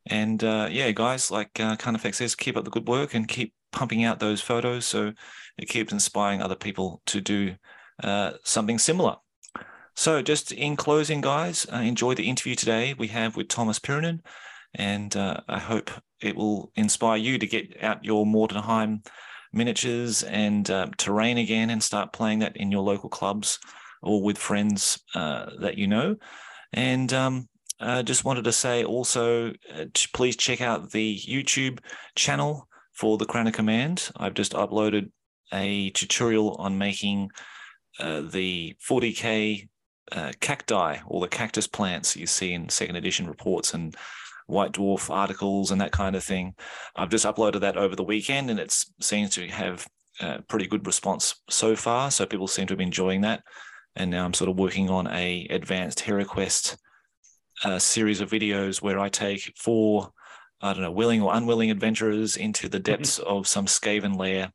And 0.06 0.44
uh, 0.44 0.68
yeah, 0.70 0.90
guys, 0.90 1.30
like 1.30 1.58
uh, 1.58 1.76
Carnifex 1.76 2.18
says, 2.18 2.34
keep 2.34 2.58
up 2.58 2.64
the 2.64 2.70
good 2.70 2.86
work 2.86 3.14
and 3.14 3.26
keep 3.26 3.54
pumping 3.72 4.04
out 4.04 4.20
those 4.20 4.42
photos 4.42 4.84
so 4.84 5.12
it 5.56 5.68
keeps 5.68 5.92
inspiring 5.92 6.42
other 6.42 6.54
people 6.54 7.00
to 7.06 7.22
do 7.22 7.54
uh, 8.02 8.32
something 8.42 8.78
similar. 8.78 9.16
So, 9.96 10.22
just 10.22 10.50
in 10.50 10.76
closing, 10.76 11.20
guys, 11.20 11.66
uh, 11.72 11.76
enjoy 11.76 12.14
the 12.14 12.28
interview 12.28 12.56
today 12.56 12.94
we 12.98 13.08
have 13.08 13.36
with 13.36 13.48
Tuomas 13.48 13.80
Pirinen. 13.80 14.20
And 14.74 15.16
uh, 15.16 15.40
I 15.48 15.60
hope 15.60 15.90
it 16.20 16.34
will 16.34 16.72
inspire 16.74 17.16
you 17.16 17.38
to 17.38 17.46
get 17.46 17.82
out 17.82 18.04
your 18.04 18.26
Mordheim 18.26 19.06
miniatures 19.52 20.24
and 20.24 20.68
uh, 20.68 20.88
terrain 20.98 21.38
again 21.38 21.70
and 21.70 21.82
start 21.82 22.12
playing 22.12 22.40
that 22.40 22.56
in 22.56 22.72
your 22.72 22.82
local 22.82 23.08
clubs 23.08 23.60
or 24.02 24.20
with 24.20 24.36
friends 24.36 25.00
uh, 25.14 25.46
that 25.60 25.78
you 25.78 25.86
know. 25.86 26.16
And 26.72 27.12
um, 27.12 27.48
I 27.80 28.02
just 28.02 28.24
wanted 28.24 28.44
to 28.44 28.52
say 28.52 28.82
also, 28.82 29.52
uh, 29.72 29.84
please 30.12 30.36
check 30.36 30.60
out 30.60 30.90
the 30.90 31.18
YouTube 31.18 31.78
channel 32.16 32.68
for 32.92 33.16
the 33.16 33.26
Crown 33.26 33.46
of 33.46 33.52
Command. 33.52 34.10
I've 34.16 34.34
just 34.34 34.54
uploaded 34.54 35.10
a 35.52 35.90
tutorial 35.90 36.56
on 36.56 36.78
making 36.78 37.30
uh, 38.00 38.22
the 38.22 38.76
40k 38.88 39.68
uh, 40.12 40.32
cacti 40.40 40.98
or 41.06 41.20
the 41.20 41.28
cactus 41.28 41.66
plants 41.66 42.16
you 42.16 42.26
see 42.26 42.52
in 42.52 42.68
second 42.68 42.96
edition 42.96 43.26
reports 43.26 43.74
and 43.74 43.96
White 44.46 44.72
Dwarf 44.72 45.10
articles 45.10 45.70
and 45.70 45.80
that 45.80 45.92
kind 45.92 46.14
of 46.14 46.22
thing. 46.22 46.54
I've 46.96 47.08
just 47.08 47.24
uploaded 47.24 47.60
that 47.60 47.76
over 47.76 47.96
the 47.96 48.04
weekend, 48.04 48.50
and 48.50 48.60
it 48.60 48.74
seems 49.00 49.30
to 49.30 49.48
have 49.48 49.86
a 50.20 50.42
pretty 50.42 50.66
good 50.66 50.86
response 50.86 51.42
so 51.48 51.74
far. 51.74 52.10
So 52.10 52.26
people 52.26 52.46
seem 52.46 52.66
to 52.66 52.72
have 52.72 52.78
been 52.78 52.88
enjoying 52.88 53.22
that. 53.22 53.42
And 53.96 54.10
now 54.10 54.24
I'm 54.24 54.34
sort 54.34 54.50
of 54.50 54.58
working 54.58 54.90
on 54.90 55.06
a 55.06 55.46
advanced 55.50 56.00
HeroQuest 56.00 56.76
uh, 57.64 57.78
series 57.78 58.20
of 58.20 58.30
videos 58.30 58.82
where 58.82 58.98
I 58.98 59.08
take 59.08 59.52
four, 59.56 60.10
I 60.60 60.72
don't 60.72 60.82
know, 60.82 60.90
willing 60.90 61.22
or 61.22 61.34
unwilling 61.34 61.70
adventurers 61.70 62.36
into 62.36 62.68
the 62.68 62.78
mm-hmm. 62.78 62.92
depths 62.92 63.18
mm-hmm. 63.18 63.28
of 63.28 63.46
some 63.46 63.66
Skaven 63.66 64.18
lair, 64.18 64.52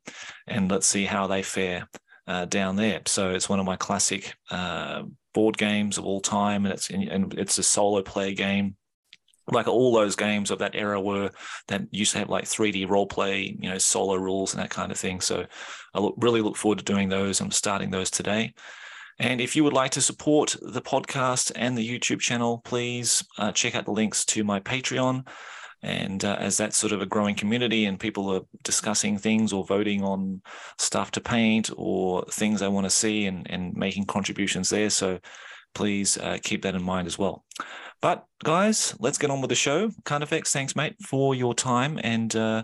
and 0.48 0.70
let's 0.70 0.88
see 0.88 1.06
how 1.06 1.28
they 1.28 1.42
fare. 1.42 1.88
Uh, 2.30 2.46
down 2.46 2.76
there. 2.76 3.02
So 3.08 3.32
it's 3.32 3.50
one 3.50 3.60
of 3.60 3.66
my 3.66 3.76
classic 3.76 4.36
uh, 4.52 5.02
board 5.34 5.58
games 5.58 5.98
of 5.98 6.06
all 6.06 6.22
time, 6.22 6.64
and 6.64 6.74
it's 6.76 6.92
and 6.92 7.34
it's 7.34 7.58
a 7.58 7.64
solo 7.64 8.04
play 8.04 8.36
game 8.36 8.76
like 9.52 9.68
all 9.68 9.94
those 9.94 10.16
games 10.16 10.52
of 10.52 10.60
that 10.60 10.76
era 10.76 11.00
were 11.02 11.32
that 11.68 11.82
used 11.92 12.12
to 12.14 12.20
have 12.20 12.30
like 12.30 12.46
3D 12.46 12.88
role 12.90 13.08
play, 13.08 13.56
you 13.60 13.70
know, 13.70 13.78
solo 13.78 14.16
rules 14.16 14.54
and 14.54 14.62
that 14.62 14.70
kind 14.70 14.92
of 14.92 14.98
thing. 14.98 15.22
So 15.22 15.46
I 15.94 16.00
look, 16.00 16.16
really 16.18 16.42
look 16.42 16.56
forward 16.56 16.80
to 16.80 16.86
doing 16.86 17.10
those. 17.10 17.42
I'm 17.42 17.52
starting 17.52 17.90
those 17.90 18.12
today. 18.12 18.54
And 19.20 19.42
if 19.42 19.56
you 19.56 19.64
would 19.64 19.74
like 19.74 19.92
to 19.92 20.02
support 20.02 20.56
the 20.62 20.82
podcast 20.82 21.52
and 21.56 21.78
the 21.78 21.88
YouTube 21.88 22.22
channel, 22.22 22.62
please 22.64 23.24
uh, 23.38 23.52
check 23.52 23.76
out 23.76 23.86
the 23.86 23.92
links 23.92 24.24
to 24.26 24.44
my 24.44 24.60
Patreon. 24.60 25.28
And 25.82 26.26
uh, 26.26 26.36
as 26.40 26.58
that's 26.58 26.78
sort 26.78 26.92
of 26.92 27.02
a 27.02 27.06
growing 27.06 27.36
community 27.36 27.86
and 27.86 28.00
people 28.00 28.30
are 28.34 28.42
discussing 28.64 29.18
things 29.18 29.54
or 29.54 29.64
voting 29.64 30.04
on 30.04 30.42
stuff 30.78 31.12
to 31.12 31.22
paint 31.22 31.70
or 31.78 32.26
things 32.32 32.60
they 32.60 32.68
want 32.68 32.86
to 32.86 32.90
see 32.90 33.26
and, 33.28 33.50
and 33.50 33.74
making 33.76 34.06
contributions 34.06 34.70
there. 34.70 34.90
So 34.90 35.20
please 35.74 36.18
uh, 36.18 36.38
keep 36.44 36.64
that 36.64 36.76
in 36.76 36.84
mind 36.84 37.08
as 37.08 37.18
well. 37.18 37.46
But 38.02 38.26
guys, 38.44 38.96
let's 39.00 39.18
get 39.18 39.30
on 39.30 39.42
with 39.42 39.50
the 39.50 39.56
show. 39.56 39.92
Carnifex, 40.06 40.52
thanks, 40.52 40.76
mate, 40.76 40.96
for 41.02 41.36
your 41.36 41.54
time 41.54 42.00
and 42.04 42.34
uh, 42.36 42.64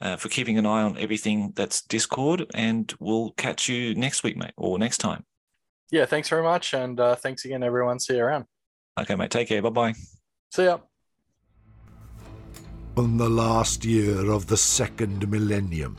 uh, 0.00 0.16
for 0.16 0.28
keeping 0.28 0.58
an 0.58 0.66
eye 0.66 0.82
on 0.82 0.98
everything 0.98 1.52
that's 1.56 1.82
Discord. 1.82 2.46
And 2.54 2.92
we'll 3.00 3.30
catch 3.32 3.68
you 3.68 3.94
next 3.94 4.22
week, 4.22 4.36
mate, 4.36 4.54
or 4.56 4.78
next 4.78 4.98
time. 4.98 5.24
Yeah, 5.90 6.04
thanks 6.04 6.28
very 6.28 6.42
much. 6.42 6.74
And 6.74 6.98
uh, 6.98 7.14
thanks 7.16 7.44
again, 7.44 7.62
everyone. 7.62 8.00
See 8.00 8.16
you 8.16 8.24
around. 8.24 8.46
Okay, 8.98 9.14
mate. 9.14 9.30
Take 9.30 9.48
care. 9.48 9.62
Bye 9.62 9.70
bye. 9.70 9.94
See 10.52 10.64
ya. 10.64 10.78
On 12.98 13.18
the 13.18 13.28
last 13.28 13.84
year 13.84 14.30
of 14.30 14.46
the 14.46 14.56
second 14.56 15.30
millennium, 15.30 15.98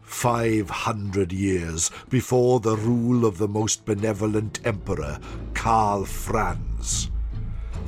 500 0.00 1.30
years 1.30 1.90
before 2.08 2.58
the 2.58 2.74
rule 2.74 3.26
of 3.26 3.36
the 3.36 3.46
most 3.46 3.84
benevolent 3.84 4.60
emperor, 4.64 5.18
Karl 5.52 6.06
Franz, 6.06 7.10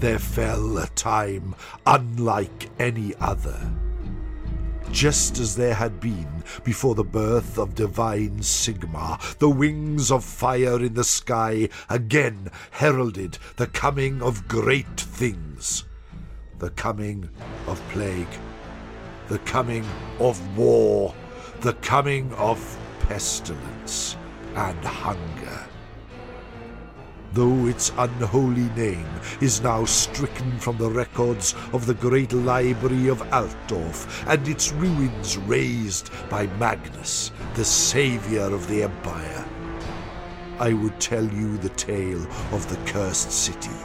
there 0.00 0.18
fell 0.18 0.76
a 0.76 0.88
time 0.88 1.54
unlike 1.86 2.68
any 2.78 3.14
other. 3.18 3.58
Just 4.90 5.38
as 5.38 5.56
there 5.56 5.72
had 5.72 5.98
been 5.98 6.44
before 6.64 6.94
the 6.94 7.02
birth 7.04 7.56
of 7.56 7.74
divine 7.74 8.40
Sigmar, 8.40 9.38
the 9.38 9.48
wings 9.48 10.10
of 10.10 10.22
fire 10.22 10.84
in 10.84 10.92
the 10.92 11.02
sky 11.02 11.70
again 11.88 12.50
heralded 12.72 13.38
the 13.56 13.68
coming 13.68 14.20
of 14.20 14.48
great 14.48 15.00
things. 15.00 15.84
The 16.62 16.70
coming 16.70 17.28
of 17.66 17.82
plague, 17.88 18.34
the 19.26 19.40
coming 19.40 19.84
of 20.20 20.56
war, 20.56 21.12
the 21.60 21.72
coming 21.72 22.32
of 22.34 22.78
pestilence 23.00 24.16
and 24.54 24.78
hunger. 24.84 25.66
Though 27.32 27.66
its 27.66 27.90
unholy 27.98 28.68
name 28.76 29.08
is 29.40 29.60
now 29.60 29.84
stricken 29.86 30.56
from 30.60 30.78
the 30.78 30.88
records 30.88 31.56
of 31.72 31.86
the 31.86 31.94
great 31.94 32.32
library 32.32 33.08
of 33.08 33.22
Altdorf, 33.32 34.24
and 34.28 34.46
its 34.46 34.70
ruins 34.70 35.38
razed 35.38 36.10
by 36.30 36.46
Magnus, 36.58 37.32
the 37.54 37.64
savior 37.64 38.44
of 38.54 38.68
the 38.68 38.84
Empire, 38.84 39.44
I 40.60 40.74
would 40.74 41.00
tell 41.00 41.24
you 41.24 41.58
the 41.58 41.70
tale 41.70 42.22
of 42.52 42.68
the 42.68 42.78
cursed 42.88 43.32
city, 43.32 43.78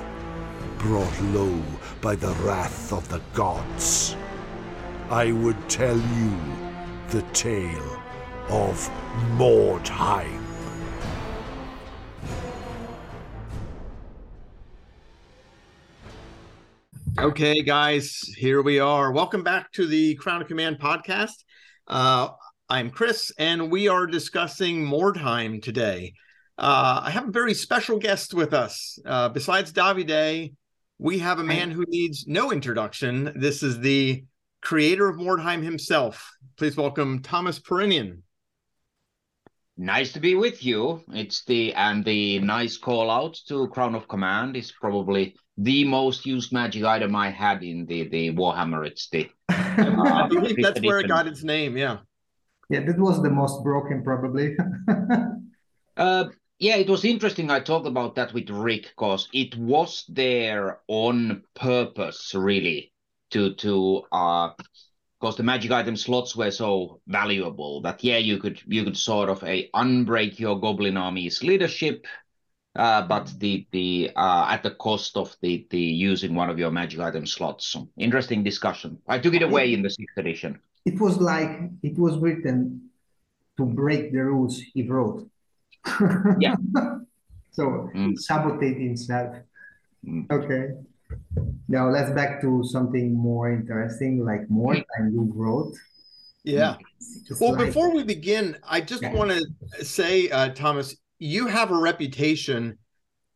brought 0.77 1.21
low 1.33 1.59
by 2.01 2.15
the 2.15 2.31
wrath 2.43 2.93
of 2.93 3.07
the 3.09 3.21
gods. 3.33 4.15
I 5.09 5.31
would 5.31 5.57
tell 5.69 5.97
you 5.97 6.37
the 7.09 7.21
tale 7.33 8.01
of 8.49 8.89
Mordheim. 9.35 10.43
Okay, 17.19 17.63
guys, 17.63 18.19
here 18.37 18.61
we 18.61 18.79
are. 18.79 19.11
Welcome 19.11 19.43
back 19.43 19.71
to 19.71 19.87
the 19.87 20.15
Crown 20.15 20.41
of 20.41 20.47
Command 20.47 20.77
podcast. 20.79 21.43
Uh, 21.87 22.29
I'm 22.69 22.91
Chris, 22.91 23.31
and 23.39 23.71
we 23.71 23.87
are 23.87 24.05
discussing 24.05 24.85
Mordheim 24.85 25.61
today. 25.61 26.13
Uh, 26.59 27.01
I 27.03 27.09
have 27.09 27.29
a 27.29 27.31
very 27.31 27.55
special 27.55 27.97
guest 27.97 28.33
with 28.33 28.53
us. 28.53 28.99
Uh, 29.05 29.29
besides 29.29 29.71
Davide, 29.73 30.53
we 30.99 31.19
have 31.19 31.39
a 31.39 31.43
man 31.43 31.69
who 31.71 31.85
needs 31.87 32.25
no 32.27 32.51
introduction. 32.51 33.31
This 33.35 33.61
is 33.61 33.79
the 33.79 34.23
creator 34.61 35.07
of 35.07 35.17
Mordheim 35.17 35.63
himself. 35.63 36.31
Please 36.57 36.75
welcome 36.75 37.21
Tuomas 37.21 37.61
Pirinen. 37.61 38.21
Nice 39.77 40.11
to 40.13 40.19
be 40.19 40.33
with 40.33 40.63
you. 40.65 41.03
It's 41.13 41.43
the 41.45 41.73
and 41.75 42.03
the 42.03 42.39
nice 42.39 42.77
call 42.77 43.11
out 43.11 43.37
to 43.47 43.67
Crown 43.67 43.93
of 43.93 44.07
Command 44.07 44.57
is 44.57 44.71
probably 44.71 45.35
the 45.55 45.83
most 45.83 46.25
used 46.25 46.51
magic 46.51 46.83
item 46.83 47.15
I 47.15 47.29
had 47.29 47.63
in 47.63 47.85
the 47.85 48.07
the 48.09 48.31
Warhammer. 48.31 48.87
It's 48.87 49.07
the 49.09 49.29
I 49.49 50.27
believe 50.27 50.57
that's 50.59 50.81
where 50.81 50.99
it 50.99 51.07
got 51.07 51.27
its 51.27 51.43
name. 51.43 51.77
Yeah. 51.77 51.97
Yeah, 52.69 52.81
that 52.81 52.99
was 52.99 53.21
the 53.21 53.29
most 53.29 53.63
broken, 53.63 54.03
probably. 54.03 54.57
uh, 55.97 56.25
yeah, 56.59 56.75
it 56.75 56.89
was 56.89 57.05
interesting. 57.05 57.49
I 57.49 57.59
talked 57.59 57.87
about 57.87 58.15
that 58.15 58.33
with 58.33 58.49
Rick 58.49 58.93
because 58.95 59.29
it 59.33 59.55
was 59.57 60.05
there 60.09 60.79
on 60.87 61.43
purpose, 61.55 62.33
really, 62.35 62.91
to 63.31 63.53
to 63.55 64.03
uh 64.11 64.51
because 65.19 65.35
the 65.35 65.43
magic 65.43 65.71
item 65.71 65.95
slots 65.97 66.35
were 66.35 66.51
so 66.51 67.01
valuable 67.07 67.81
that 67.81 68.03
yeah 68.03 68.17
you 68.17 68.37
could 68.37 68.61
you 68.67 68.83
could 68.83 68.97
sort 68.97 69.29
of 69.29 69.43
a 69.43 69.69
unbreak 69.73 70.39
your 70.39 70.59
goblin 70.59 70.95
army's 70.95 71.43
leadership 71.43 72.05
uh, 72.77 73.01
but 73.07 73.33
the 73.39 73.65
the 73.71 74.11
uh, 74.15 74.45
at 74.49 74.61
the 74.61 74.71
cost 74.71 75.17
of 75.17 75.35
the 75.41 75.65
the 75.71 75.79
using 75.79 76.35
one 76.35 76.49
of 76.49 76.59
your 76.59 76.69
magic 76.69 76.99
item 76.99 77.25
slots. 77.25 77.67
So 77.67 77.89
interesting 77.97 78.43
discussion. 78.43 78.99
I 79.07 79.17
took 79.17 79.33
it 79.33 79.41
away 79.41 79.73
in 79.73 79.81
the 79.81 79.89
sixth 79.89 80.15
edition. 80.15 80.59
It 80.85 81.01
was 81.01 81.17
like 81.17 81.71
it 81.81 81.97
was 81.97 82.17
written 82.19 82.89
to 83.57 83.65
break 83.65 84.11
the 84.11 84.23
rules 84.23 84.59
he 84.59 84.83
wrote 84.83 85.27
yeah 86.39 86.55
so 87.51 87.89
Mm. 87.95 88.17
sabotage 88.17 88.77
himself 88.77 89.35
Mm. 90.05 90.29
okay 90.31 90.63
now 91.67 91.89
let's 91.89 92.11
back 92.11 92.39
to 92.41 92.63
something 92.63 93.13
more 93.15 93.51
interesting 93.51 94.23
like 94.23 94.47
Mordheim 94.49 95.11
you 95.11 95.31
wrote 95.35 95.73
Yeah. 96.43 96.75
It's 96.99 97.41
Well, 97.41 97.53
like- 97.55 97.65
before 97.67 97.93
we 97.93 98.03
begin, 98.03 98.55
I 98.63 98.79
just 98.79 99.01
Yeah. 99.01 99.13
want 99.13 99.31
to 99.31 99.83
say, 99.83 100.29
uh, 100.29 100.49
Tuomas, 100.53 100.95
you 101.19 101.47
have 101.47 101.71
a 101.71 101.77
reputation 101.91 102.77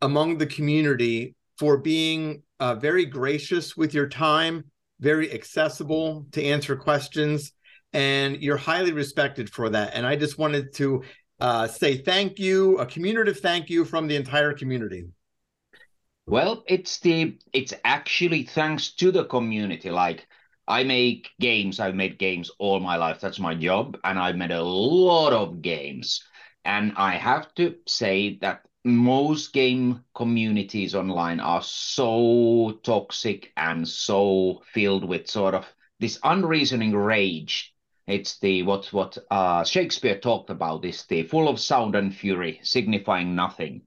among 0.01 0.37
the 0.37 0.45
community 0.47 1.35
for 1.59 1.77
being 1.77 2.43
uh, 2.61 2.75
very 2.75 3.05
gracious 3.05 3.75
with 3.75 3.93
your 3.93 4.07
time, 4.07 4.63
very 5.01 5.27
accessible 5.33 6.25
to 6.31 6.39
answer 6.43 6.75
questions, 6.77 7.51
and 7.91 8.37
you're 8.41 8.55
highly 8.71 8.93
respected 8.93 9.49
for 9.49 9.69
that. 9.69 9.91
And 9.95 10.05
I 10.05 10.15
just 10.15 10.37
wanted 10.37 10.71
to 10.75 11.03
uh, 11.41 11.67
say 11.67 11.97
thank 11.97 12.39
you, 12.39 12.77
a 12.77 12.85
communicative 12.85 13.39
thank 13.39 13.69
you 13.69 13.83
from 13.83 14.07
the 14.07 14.15
entire 14.15 14.53
community. 14.53 15.07
Well, 16.27 16.63
it's 16.67 16.99
the 16.99 17.39
it's 17.51 17.73
actually 17.83 18.43
thanks 18.43 18.91
to 18.93 19.11
the 19.11 19.25
community. 19.25 19.89
Like 19.89 20.27
I 20.67 20.83
make 20.83 21.31
games. 21.39 21.79
I've 21.79 21.95
made 21.95 22.19
games 22.19 22.51
all 22.59 22.79
my 22.79 22.95
life. 22.95 23.19
That's 23.19 23.39
my 23.39 23.55
job, 23.55 23.97
and 24.03 24.19
I've 24.19 24.37
made 24.37 24.51
a 24.51 24.63
lot 24.63 25.33
of 25.33 25.61
games. 25.61 26.23
And 26.63 26.93
I 26.95 27.15
have 27.15 27.53
to 27.55 27.75
say 27.87 28.37
that 28.41 28.61
most 28.85 29.51
game 29.51 30.03
communities 30.13 30.93
online 30.93 31.39
are 31.39 31.63
so 31.63 32.79
toxic 32.83 33.51
and 33.57 33.87
so 33.87 34.61
filled 34.73 35.05
with 35.05 35.27
sort 35.27 35.55
of 35.55 35.65
this 35.99 36.19
unreasoning 36.23 36.95
rage. 36.95 37.70
It's 38.11 38.39
the 38.39 38.63
what 38.63 38.91
what 38.93 39.17
uh, 39.29 39.63
Shakespeare 39.63 40.19
talked 40.19 40.49
about. 40.49 40.85
Is 40.85 41.05
the 41.05 41.23
full 41.23 41.47
of 41.47 41.59
sound 41.59 41.95
and 41.95 42.13
fury, 42.13 42.59
signifying 42.63 43.35
nothing. 43.35 43.81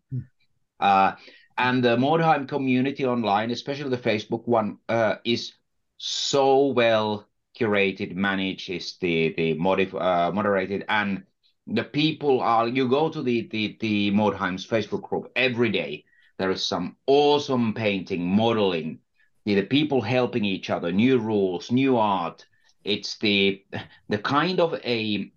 Uh, 0.80 1.12
and 1.56 1.84
the 1.84 1.96
Mordheim 1.96 2.48
community 2.48 3.04
online, 3.04 3.50
especially 3.50 3.90
the 3.90 4.10
Facebook 4.10 4.46
one, 4.48 4.78
uh, 4.88 5.16
is 5.24 5.52
so 5.98 6.66
well 6.66 7.28
curated, 7.58 8.14
managed, 8.14 8.70
is 8.70 8.96
the 9.00 9.32
the 9.36 9.54
modif- 9.54 10.00
uh, 10.00 10.32
moderated, 10.32 10.84
and 10.88 11.22
the 11.66 11.84
people 11.84 12.40
are. 12.40 12.66
You 12.68 12.88
go 12.88 13.08
to 13.08 13.22
the 13.22 13.48
the 13.48 13.76
the 13.80 14.10
Mordheim's 14.10 14.66
Facebook 14.66 15.02
group 15.02 15.30
every 15.36 15.70
day. 15.70 16.04
There 16.38 16.50
is 16.50 16.64
some 16.64 16.96
awesome 17.06 17.74
painting, 17.74 18.26
modeling, 18.26 18.98
the, 19.44 19.54
the 19.54 19.62
people 19.62 20.00
helping 20.00 20.44
each 20.44 20.68
other, 20.70 20.90
new 20.90 21.18
rules, 21.18 21.70
new 21.70 21.96
art. 21.96 22.44
It's 22.84 23.18
the 23.18 23.64
the 24.08 24.18
kind 24.18 24.60
of 24.60 24.74
a 24.84 25.32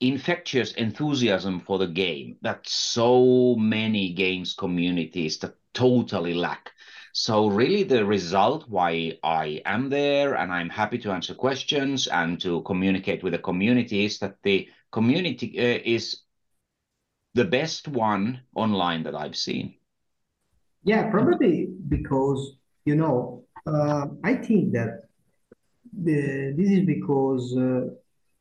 infectious 0.00 0.72
enthusiasm 0.72 1.60
for 1.60 1.78
the 1.78 1.86
game 1.86 2.36
that 2.42 2.68
so 2.68 3.54
many 3.56 4.12
games 4.12 4.54
communities 4.54 5.38
that 5.38 5.54
totally 5.72 6.34
lack. 6.34 6.72
So 7.12 7.46
really 7.46 7.84
the 7.84 8.04
result 8.04 8.68
why 8.68 9.18
I 9.22 9.62
am 9.64 9.88
there 9.88 10.34
and 10.34 10.52
I'm 10.52 10.68
happy 10.68 10.98
to 10.98 11.12
answer 11.12 11.34
questions 11.34 12.06
and 12.08 12.40
to 12.40 12.62
communicate 12.62 13.22
with 13.22 13.32
the 13.32 13.38
community 13.38 14.04
is 14.04 14.18
that 14.18 14.36
the 14.42 14.68
community 14.90 15.58
uh, 15.58 15.80
is 15.84 16.22
the 17.34 17.44
best 17.44 17.88
one 17.88 18.40
online 18.54 19.04
that 19.04 19.14
I've 19.14 19.36
seen. 19.36 19.74
Yeah, 20.84 21.10
probably 21.10 21.68
because 21.88 22.56
you 22.84 22.96
know, 22.96 23.44
uh, 23.66 24.06
I 24.22 24.34
think 24.34 24.72
that 24.72 25.04
the 26.02 26.54
this 26.56 26.70
is 26.70 26.86
because 26.86 27.56
uh, 27.56 27.88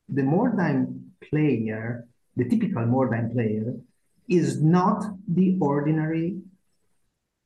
the 0.09 0.21
Mordheim 0.21 1.11
player, 1.21 2.07
the 2.35 2.45
typical 2.45 2.83
Mordheim 2.83 3.31
player, 3.31 3.75
is 4.27 4.61
not 4.61 5.03
the 5.27 5.57
ordinary, 5.59 6.39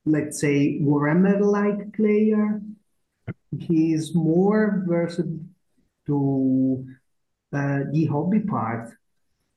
let's 0.06 0.40
say, 0.40 0.80
Warhammer-like 0.82 1.94
player. 1.94 2.62
He 3.58 3.94
is 3.94 4.16
more 4.16 4.84
versed 4.88 5.22
to 6.08 6.86
uh, 7.54 7.80
the 7.92 8.06
hobby 8.06 8.40
part. 8.40 8.90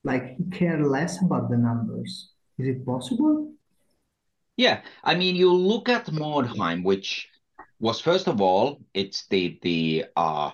Like 0.03 0.35
he 0.37 0.43
cares 0.45 0.85
less 0.85 1.21
about 1.21 1.49
the 1.49 1.57
numbers. 1.57 2.31
Is 2.57 2.67
it 2.67 2.85
possible? 2.85 3.53
Yeah, 4.57 4.81
I 5.03 5.15
mean, 5.15 5.35
you 5.35 5.53
look 5.53 5.89
at 5.89 6.07
Mordheim, 6.07 6.83
which 6.83 7.29
was 7.81 7.99
first 7.99 8.27
of 8.27 8.39
all, 8.39 8.79
it's 8.93 9.27
the 9.27 9.59
the 9.61 10.05
uh 10.15 10.51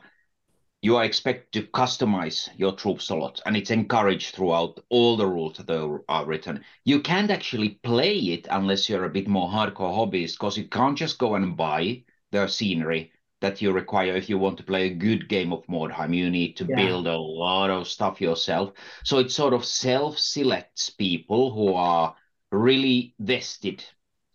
you 0.82 0.96
are 0.96 1.04
expected 1.04 1.52
to 1.52 1.72
customize 1.72 2.50
your 2.56 2.72
troops 2.72 3.10
a 3.10 3.16
lot, 3.16 3.42
and 3.46 3.58
it's 3.58 3.72
encouraged 3.72 4.34
throughout 4.36 4.80
all 4.90 5.18
the 5.18 5.28
rules 5.28 5.58
that 5.58 6.02
are 6.08 6.26
written. 6.26 6.64
You 6.86 7.02
can't 7.02 7.32
actually 7.32 7.80
play 7.84 8.16
it 8.18 8.48
unless 8.50 8.88
you're 8.88 9.06
a 9.06 9.10
bit 9.10 9.28
more 9.28 9.50
hardcore 9.50 9.94
hobbyist, 9.94 10.34
because 10.34 10.58
you 10.58 10.68
can't 10.70 10.98
just 10.98 11.18
go 11.18 11.36
and 11.36 11.58
buy 11.58 12.04
the 12.32 12.48
scenery 12.48 13.12
that 13.42 13.62
you 13.62 13.72
require 13.72 14.16
if 14.16 14.30
you 14.30 14.38
want 14.38 14.58
to 14.58 14.64
play 14.64 14.88
a 14.88 14.94
good 14.94 15.28
game 15.28 15.52
of 15.52 15.66
Mordheim. 15.68 16.16
You 16.16 16.30
need 16.30 16.54
to 16.58 16.66
yeah. 16.66 16.76
build 16.76 17.08
a 17.08 17.18
lot 17.18 17.70
of 17.70 17.88
stuff 17.88 18.22
yourself. 18.22 18.74
So 19.04 19.18
it 19.20 19.32
sort 19.32 19.54
of 19.54 19.66
self 19.66 20.18
selects 20.18 20.90
people 20.90 21.52
who 21.52 21.74
are 21.74 22.16
really 22.52 23.16
vested 23.20 23.84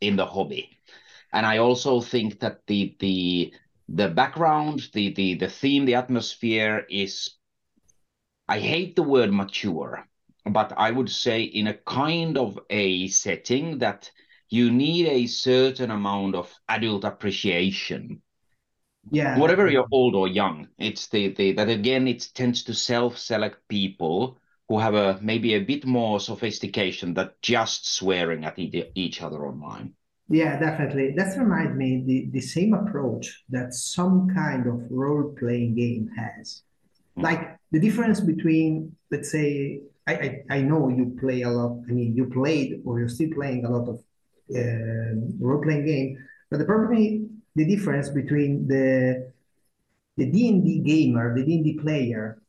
in 0.01 0.17
the 0.17 0.27
hobby. 0.27 0.77
And 1.33 1.47
I 1.47 1.59
also 1.59 2.01
think 2.01 2.41
that 2.41 2.67
the 2.67 2.95
the 2.99 3.55
the 3.89 4.09
background, 4.09 4.89
the 4.93 5.13
the 5.15 5.35
the 5.35 5.49
theme, 5.49 5.87
the 5.87 5.95
atmosphere 5.95 6.87
is 6.89 7.31
I 8.49 8.59
hate 8.59 8.97
the 8.97 9.03
word 9.03 9.33
mature, 9.33 10.07
but 10.45 10.73
I 10.77 10.91
would 10.91 11.11
say 11.11 11.43
in 11.43 11.69
a 11.69 11.75
kind 11.75 12.37
of 12.37 12.59
a 12.69 13.09
setting 13.09 13.79
that 13.79 14.11
you 14.51 14.71
need 14.71 15.07
a 15.07 15.27
certain 15.27 15.91
amount 15.91 16.35
of 16.35 16.53
adult 16.69 17.05
appreciation. 17.05 18.21
Yeah. 19.11 19.39
Whatever 19.39 19.69
you're 19.69 19.89
old 19.91 20.15
or 20.15 20.29
young 20.29 20.69
it's 20.79 21.09
the, 21.09 21.29
the 21.29 21.53
that 21.53 21.69
again 21.69 22.07
it 22.07 22.29
tends 22.35 22.63
to 22.65 22.75
self-select 22.75 23.67
people 23.69 24.39
who 24.69 24.79
have 24.79 24.95
a 24.95 25.19
maybe 25.21 25.55
a 25.55 25.61
bit 25.61 25.85
more 25.85 26.21
sophistication 26.21 27.15
than 27.15 27.31
just 27.41 27.93
swearing 27.93 28.45
at 28.45 28.59
each 28.59 29.21
other 29.21 29.45
online 29.45 29.95
yeah 30.33 30.59
definitely 30.59 31.13
that 31.17 31.37
reminds 31.39 31.77
me 31.77 32.03
the, 32.07 32.29
the 32.33 32.41
same 32.41 32.75
approach 32.75 33.45
that 33.49 33.75
some 33.75 34.29
kind 34.35 34.67
of 34.67 34.81
role-playing 34.91 35.75
game 35.75 36.11
has 36.17 36.63
mm. 37.19 37.23
like 37.23 37.57
the 37.71 37.81
difference 37.81 38.21
between 38.21 38.95
let's 39.11 39.31
say 39.31 39.81
I, 40.07 40.15
I, 40.15 40.45
I 40.57 40.61
know 40.63 40.89
you 40.89 41.17
play 41.21 41.43
a 41.43 41.51
lot 41.51 41.79
i 41.89 41.93
mean 41.93 42.17
you 42.17 42.27
played 42.27 42.83
or 42.85 42.99
you're 42.99 43.09
still 43.09 43.31
playing 43.35 43.65
a 43.65 43.71
lot 43.71 43.89
of 43.89 43.99
uh, 44.55 45.15
role-playing 45.39 45.87
game 45.87 46.19
but 46.51 46.59
the 46.59 46.65
problem 46.65 47.43
the 47.55 47.65
difference 47.65 48.09
between 48.09 48.67
the 48.67 49.33
the 50.17 50.27
D&D 50.27 50.81
gamer, 50.81 51.35
the 51.35 51.45
D&D 51.45 51.79
player, 51.81 52.41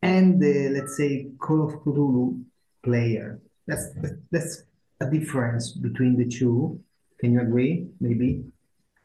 and 0.00 0.40
the 0.40 0.70
let's 0.70 0.96
say 0.96 1.28
Call 1.38 1.68
of 1.68 1.80
Cthulhu 1.82 2.42
player. 2.82 3.40
That's 3.66 3.86
that's 4.30 4.64
a 5.00 5.10
difference 5.10 5.72
between 5.72 6.16
the 6.16 6.26
two. 6.26 6.80
Can 7.22 7.32
you 7.32 7.40
agree? 7.40 7.86
Maybe. 8.00 8.44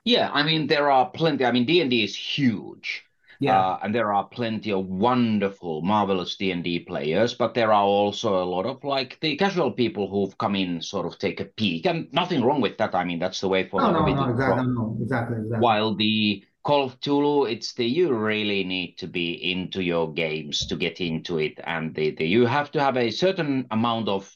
Yeah, 0.04 0.32
I 0.34 0.42
mean 0.42 0.68
there 0.68 0.90
are 0.90 1.10
plenty. 1.10 1.46
I 1.46 1.52
mean 1.52 1.66
D&D 1.66 2.04
is 2.04 2.16
huge. 2.16 3.04
Yeah. 3.40 3.60
Uh, 3.60 3.80
and 3.84 3.94
there 3.94 4.12
are 4.12 4.28
plenty 4.28 4.72
of 4.72 4.88
wonderful, 4.88 5.84
marvelous 5.84 6.36
D&D 6.38 6.80
players, 6.80 7.36
but 7.36 7.54
there 7.54 7.72
are 7.72 7.84
also 7.84 8.42
a 8.42 8.46
lot 8.46 8.66
of 8.66 8.84
like 8.84 9.20
the 9.22 9.36
casual 9.36 9.72
people 9.72 10.10
who've 10.10 10.36
come 10.40 10.56
in, 10.56 10.82
sort 10.82 11.06
of 11.06 11.20
take 11.20 11.40
a 11.40 11.46
peek, 11.46 11.86
and 11.86 12.12
nothing 12.12 12.44
wrong 12.44 12.62
with 12.62 12.80
that. 12.80 12.96
I 12.96 13.04
mean, 13.04 13.20
that's 13.20 13.40
the 13.40 13.48
way 13.48 13.68
for 13.68 13.80
no, 13.80 13.92
no, 13.92 14.06
no, 14.08 14.30
exactly, 14.32 14.66
no, 14.66 14.98
exactly, 15.00 15.38
exactly. 15.38 15.60
While 15.60 15.94
the 15.94 16.44
Call 16.64 16.86
of 16.86 17.00
Cthulhu, 17.00 17.52
it's 17.52 17.74
the 17.76 17.86
you 17.86 18.12
really 18.12 18.64
need 18.64 18.98
to 18.98 19.08
be 19.08 19.52
into 19.52 19.84
your 19.84 20.12
games 20.12 20.66
to 20.66 20.76
get 20.76 21.00
into 21.00 21.38
it, 21.38 21.60
and 21.64 21.94
the, 21.94 22.16
the 22.16 22.26
you 22.26 22.48
have 22.48 22.72
to 22.72 22.82
have 22.82 22.98
a 22.98 23.12
certain 23.12 23.68
amount 23.70 24.10
of 24.10 24.36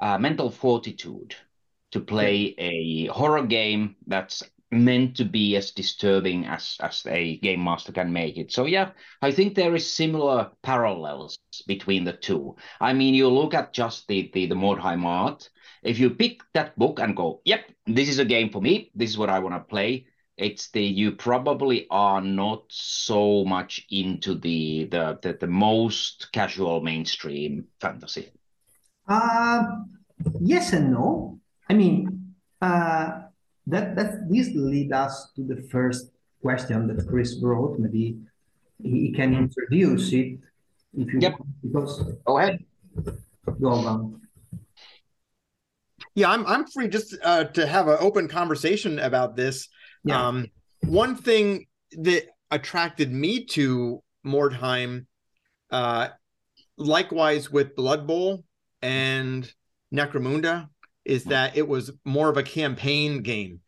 uh, 0.00 0.16
mental 0.16 0.50
fortitude 0.50 1.36
to 1.92 2.00
play 2.00 2.54
a 2.58 3.06
horror 3.06 3.44
game 3.46 3.96
that's 4.06 4.42
meant 4.70 5.16
to 5.16 5.24
be 5.24 5.56
as 5.56 5.72
disturbing 5.72 6.46
as 6.46 6.76
as 6.80 7.04
a 7.06 7.38
game 7.38 7.62
master 7.64 7.92
can 7.92 8.12
make 8.12 8.36
it. 8.36 8.52
So 8.52 8.66
yeah, 8.66 8.90
I 9.20 9.32
think 9.32 9.54
there 9.54 9.74
is 9.74 9.90
similar 9.90 10.50
parallels 10.62 11.38
between 11.66 12.04
the 12.04 12.12
two. 12.12 12.56
I 12.80 12.92
mean, 12.92 13.14
you 13.14 13.28
look 13.28 13.54
at 13.54 13.72
just 13.72 14.06
the 14.06 14.30
the, 14.32 14.46
the 14.46 14.54
Mordheim 14.54 15.04
art. 15.04 15.50
If 15.82 15.98
you 15.98 16.10
pick 16.10 16.42
that 16.52 16.78
book 16.78 17.00
and 17.00 17.16
go, 17.16 17.40
yep, 17.44 17.64
this 17.86 18.08
is 18.08 18.18
a 18.18 18.24
game 18.24 18.50
for 18.50 18.60
me. 18.60 18.90
This 18.94 19.10
is 19.10 19.18
what 19.18 19.30
I 19.30 19.38
want 19.38 19.54
to 19.54 19.60
play. 19.60 20.06
It's 20.36 20.70
the 20.70 20.82
you 20.82 21.12
probably 21.12 21.86
are 21.90 22.20
not 22.20 22.64
so 22.68 23.44
much 23.44 23.86
into 23.90 24.34
the 24.34 24.84
the 24.86 25.18
the, 25.22 25.32
the 25.40 25.46
most 25.46 26.30
casual 26.32 26.80
mainstream 26.80 27.66
fantasy. 27.80 28.30
Uh, 29.08 29.64
yes 30.40 30.72
and 30.72 30.92
no. 30.92 31.39
I 31.70 31.72
mean, 31.72 32.34
uh, 32.60 33.30
that 33.68 33.94
that 33.94 34.28
this 34.28 34.48
lead 34.54 34.92
us 34.92 35.30
to 35.36 35.42
the 35.46 35.62
first 35.70 36.10
question 36.42 36.88
that 36.88 37.06
Chris 37.06 37.38
wrote. 37.40 37.78
Maybe 37.78 38.18
he 38.82 39.12
can 39.12 39.34
introduce 39.34 40.12
it 40.12 40.40
if 40.98 41.12
you 41.12 41.20
yep. 41.20 41.38
want, 41.38 41.62
because 41.62 41.92
go 42.26 42.38
ahead. 42.38 42.64
Go 43.60 43.70
on. 43.70 44.20
Yeah, 46.16 46.32
I'm 46.32 46.44
I'm 46.46 46.66
free 46.66 46.88
just 46.88 47.16
uh, 47.22 47.44
to 47.44 47.66
have 47.68 47.86
an 47.86 47.98
open 48.00 48.26
conversation 48.26 48.98
about 48.98 49.36
this. 49.36 49.68
Yeah. 50.02 50.26
Um, 50.26 50.48
one 50.80 51.14
thing 51.14 51.66
that 51.92 52.24
attracted 52.50 53.12
me 53.12 53.44
to 53.44 54.02
Mordheim, 54.26 55.06
uh, 55.70 56.08
likewise 56.76 57.48
with 57.48 57.76
Blood 57.76 58.08
Bowl 58.08 58.42
and 58.82 59.46
Necromunda, 59.94 60.68
is 61.04 61.24
that 61.24 61.56
it 61.56 61.66
was 61.66 61.90
more 62.04 62.28
of 62.28 62.36
a 62.36 62.42
campaign 62.42 63.22
game 63.22 63.60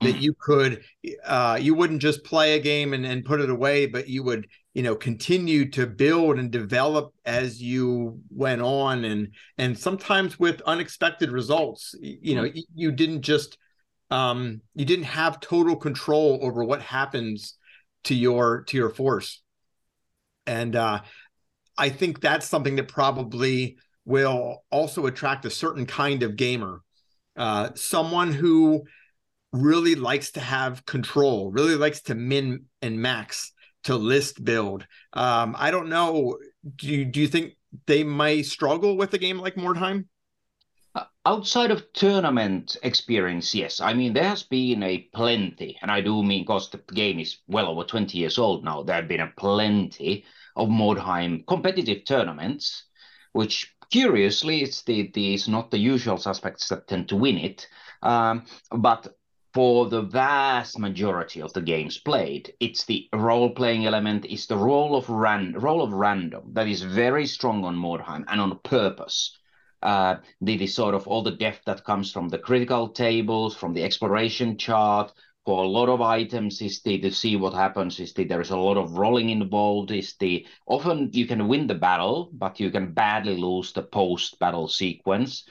that 0.00 0.16
you 0.20 0.34
could 0.34 0.82
uh, 1.24 1.58
you 1.60 1.74
wouldn't 1.74 2.00
just 2.00 2.24
play 2.24 2.54
a 2.56 2.60
game 2.60 2.94
and, 2.94 3.04
and 3.04 3.24
put 3.24 3.40
it 3.40 3.50
away 3.50 3.86
but 3.86 4.08
you 4.08 4.22
would 4.22 4.46
you 4.74 4.82
know 4.82 4.94
continue 4.94 5.68
to 5.70 5.86
build 5.86 6.38
and 6.38 6.50
develop 6.50 7.12
as 7.24 7.60
you 7.60 8.20
went 8.30 8.62
on. 8.62 9.04
And 9.04 9.34
and 9.58 9.78
sometimes 9.78 10.38
with 10.38 10.62
unexpected 10.62 11.30
results 11.30 11.94
you 12.00 12.34
know 12.34 12.44
you, 12.44 12.62
you 12.74 12.92
didn't 12.92 13.22
just 13.22 13.58
um 14.10 14.60
you 14.74 14.84
didn't 14.84 15.04
have 15.04 15.40
total 15.40 15.76
control 15.76 16.38
over 16.42 16.64
what 16.64 16.82
happens 16.82 17.54
to 18.04 18.14
your 18.14 18.62
to 18.64 18.76
your 18.76 18.90
force. 18.90 19.42
And 20.46 20.74
uh 20.76 21.00
i 21.78 21.88
think 21.88 22.20
that's 22.20 22.48
something 22.48 22.76
that 22.76 22.88
probably 22.88 23.76
will 24.04 24.64
also 24.70 25.06
attract 25.06 25.44
a 25.44 25.50
certain 25.50 25.86
kind 25.86 26.22
of 26.22 26.36
gamer, 26.36 26.82
uh, 27.36 27.70
someone 27.74 28.32
who 28.32 28.84
really 29.52 29.94
likes 29.94 30.32
to 30.32 30.40
have 30.40 30.86
control, 30.86 31.50
really 31.50 31.76
likes 31.76 32.02
to 32.02 32.14
min 32.14 32.64
and 32.82 33.00
max 33.00 33.52
to 33.84 33.96
list 33.96 34.44
build. 34.44 34.86
Um, 35.12 35.54
I 35.58 35.70
don't 35.70 35.88
know. 35.88 36.38
Do 36.76 36.86
you, 36.86 37.04
do 37.04 37.20
you 37.20 37.28
think 37.28 37.54
they 37.86 38.04
might 38.04 38.46
struggle 38.46 38.96
with 38.96 39.14
a 39.14 39.18
game 39.18 39.38
like 39.38 39.56
Mordheim? 39.56 40.06
Uh, 40.94 41.04
outside 41.24 41.70
of 41.70 41.92
tournament 41.92 42.76
experience, 42.82 43.54
yes. 43.54 43.80
I 43.80 43.94
mean, 43.94 44.12
there 44.12 44.28
has 44.28 44.42
been 44.42 44.82
a 44.82 45.08
plenty, 45.14 45.78
and 45.82 45.90
I 45.90 46.00
do 46.00 46.22
mean 46.22 46.42
because 46.42 46.68
the 46.70 46.78
game 46.92 47.20
is 47.20 47.38
well 47.46 47.68
over 47.68 47.84
20 47.84 48.18
years 48.18 48.38
old 48.38 48.64
now, 48.64 48.82
there 48.82 48.96
have 48.96 49.08
been 49.08 49.20
a 49.20 49.32
plenty 49.36 50.24
of 50.56 50.68
Mordheim 50.68 51.46
competitive 51.46 52.04
tournaments, 52.04 52.84
which 53.32 53.72
Curiously, 53.90 54.62
it's 54.62 54.82
the, 54.82 55.10
the 55.14 55.34
it's 55.34 55.48
not 55.48 55.70
the 55.70 55.78
usual 55.78 56.16
suspects 56.16 56.68
that 56.68 56.86
tend 56.86 57.08
to 57.08 57.16
win 57.16 57.36
it, 57.38 57.68
um, 58.02 58.44
but 58.70 59.16
for 59.52 59.88
the 59.88 60.02
vast 60.02 60.78
majority 60.78 61.42
of 61.42 61.52
the 61.54 61.60
games 61.60 61.98
played, 61.98 62.54
it's 62.60 62.84
the 62.84 63.08
role-playing 63.12 63.86
element, 63.86 64.24
it's 64.28 64.46
the 64.46 64.56
role 64.56 64.94
of 64.94 65.08
ran 65.08 65.54
role 65.54 65.82
of 65.82 65.92
random 65.92 66.52
that 66.52 66.68
is 66.68 66.82
very 66.82 67.26
strong 67.26 67.64
on 67.64 67.74
Mordheim 67.76 68.24
and 68.28 68.40
on 68.40 68.56
purpose. 68.60 69.36
Uh, 69.82 70.16
the, 70.40 70.56
the 70.56 70.66
sort 70.66 70.94
of 70.94 71.08
all 71.08 71.22
the 71.22 71.30
depth 71.30 71.64
that 71.64 71.84
comes 71.84 72.12
from 72.12 72.28
the 72.28 72.38
critical 72.38 72.90
tables, 72.90 73.56
from 73.56 73.72
the 73.72 73.82
exploration 73.82 74.56
chart, 74.56 75.12
for 75.44 75.64
a 75.64 75.68
lot 75.68 75.88
of 75.88 76.00
items 76.00 76.60
is 76.60 76.82
the 76.82 76.98
to 76.98 77.10
see 77.10 77.36
what 77.36 77.54
happens 77.54 77.98
is 77.98 78.12
the 78.12 78.24
there 78.24 78.40
is 78.40 78.50
a 78.50 78.56
lot 78.56 78.76
of 78.76 78.98
rolling 78.98 79.30
involved 79.30 79.90
is 79.90 80.14
the 80.20 80.46
often 80.66 81.10
you 81.12 81.26
can 81.26 81.48
win 81.48 81.66
the 81.66 81.74
battle 81.74 82.30
but 82.32 82.60
you 82.60 82.70
can 82.70 82.92
badly 82.92 83.36
lose 83.36 83.72
the 83.72 83.82
post 83.82 84.38
battle 84.38 84.68
sequence 84.68 85.44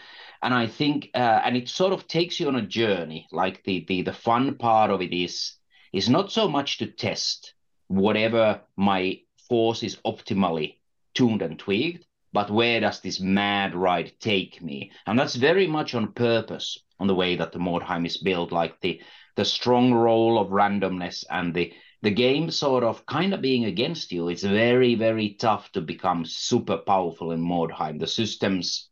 and 0.44 0.54
i 0.54 0.68
think 0.68 1.10
uh, 1.16 1.42
and 1.44 1.58
it 1.58 1.68
sort 1.68 1.94
of 1.94 2.08
takes 2.08 2.40
you 2.40 2.48
on 2.48 2.56
a 2.56 2.62
journey 2.62 3.28
like 3.32 3.64
the 3.64 3.86
the 3.88 4.02
the 4.04 4.14
fun 4.14 4.56
part 4.56 4.92
of 4.92 5.02
it 5.02 5.14
is 5.14 5.54
is 5.92 6.10
not 6.10 6.32
so 6.32 6.48
much 6.48 6.78
to 6.78 6.86
test 6.86 7.54
whatever 7.88 8.62
my 8.78 9.20
force 9.48 9.82
is 9.82 9.98
optimally 10.06 10.78
tuned 11.16 11.42
and 11.42 11.58
tweaked 11.58 12.06
but 12.32 12.52
where 12.52 12.80
does 12.80 13.00
this 13.02 13.20
mad 13.20 13.74
ride 13.74 14.14
take 14.20 14.62
me? 14.62 14.92
And 15.08 15.18
that's 15.18 15.36
very 15.36 15.66
much 15.68 15.96
on 15.96 16.14
purpose 16.14 16.78
on 17.00 17.08
the 17.08 17.16
way 17.16 17.36
that 17.36 17.52
the 17.52 17.60
Mordheim 17.60 18.06
is 18.06 18.18
built, 18.18 18.52
like 18.52 18.80
the 18.82 19.02
the 19.36 19.46
strong 19.46 19.94
role 19.94 20.40
of 20.40 20.50
randomness 20.50 21.24
and 21.30 21.54
the 21.54 21.74
the 22.02 22.12
game 22.12 22.50
sort 22.50 22.84
of 22.84 23.06
kind 23.06 23.34
of 23.34 23.42
being 23.42 23.66
against 23.66 24.12
you. 24.12 24.30
It's 24.30 24.44
very, 24.44 24.96
very 24.96 25.32
tough 25.34 25.72
to 25.74 25.82
become 25.82 26.24
super 26.24 26.78
powerful 26.78 27.32
in 27.32 27.42
Mordheim. 27.42 28.00
The 28.00 28.08
systems 28.08 28.90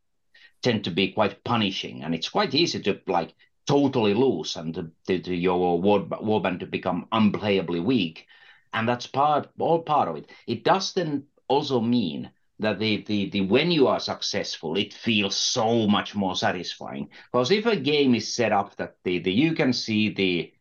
tend 0.62 0.84
to 0.84 0.91
be 0.91 1.13
quite 1.13 1.43
punishing, 1.43 2.04
and 2.04 2.13
it's 2.13 2.30
quite 2.30 2.54
easy 2.54 2.82
to 2.82 3.00
like 3.08 3.34
totally 3.65 4.13
lose 4.13 4.56
and 4.56 4.73
to, 4.73 4.91
to, 5.08 5.19
to 5.19 5.36
your 5.36 5.80
war, 5.80 6.02
warband 6.02 6.60
to 6.60 6.65
become 6.65 7.08
unplayably 7.12 7.84
weak. 7.84 8.26
And 8.73 8.88
that's 8.88 9.08
part 9.08 9.50
all 9.58 9.82
part 9.82 10.10
of 10.10 10.17
it. 10.17 10.30
It 10.45 10.63
does 10.63 10.93
then 10.93 11.23
also 11.47 11.80
mean 11.80 12.32
that 12.60 12.80
the, 12.80 13.04
the, 13.04 13.30
the 13.30 13.41
when 13.41 13.72
you 13.72 13.88
are 13.88 14.00
successful, 14.00 14.78
it 14.78 14.93
feels 14.93 15.36
so 15.36 15.88
much 15.88 16.15
more 16.15 16.36
satisfying. 16.36 17.10
Because 17.32 17.52
if 17.52 17.65
a 17.65 17.76
game 17.76 18.15
is 18.15 18.34
set 18.34 18.52
up 18.52 18.76
that 18.78 18.96
the, 19.04 19.20
the 19.20 19.32
you 19.32 19.54
can 19.54 19.74
see 19.74 20.13
the 20.13 20.54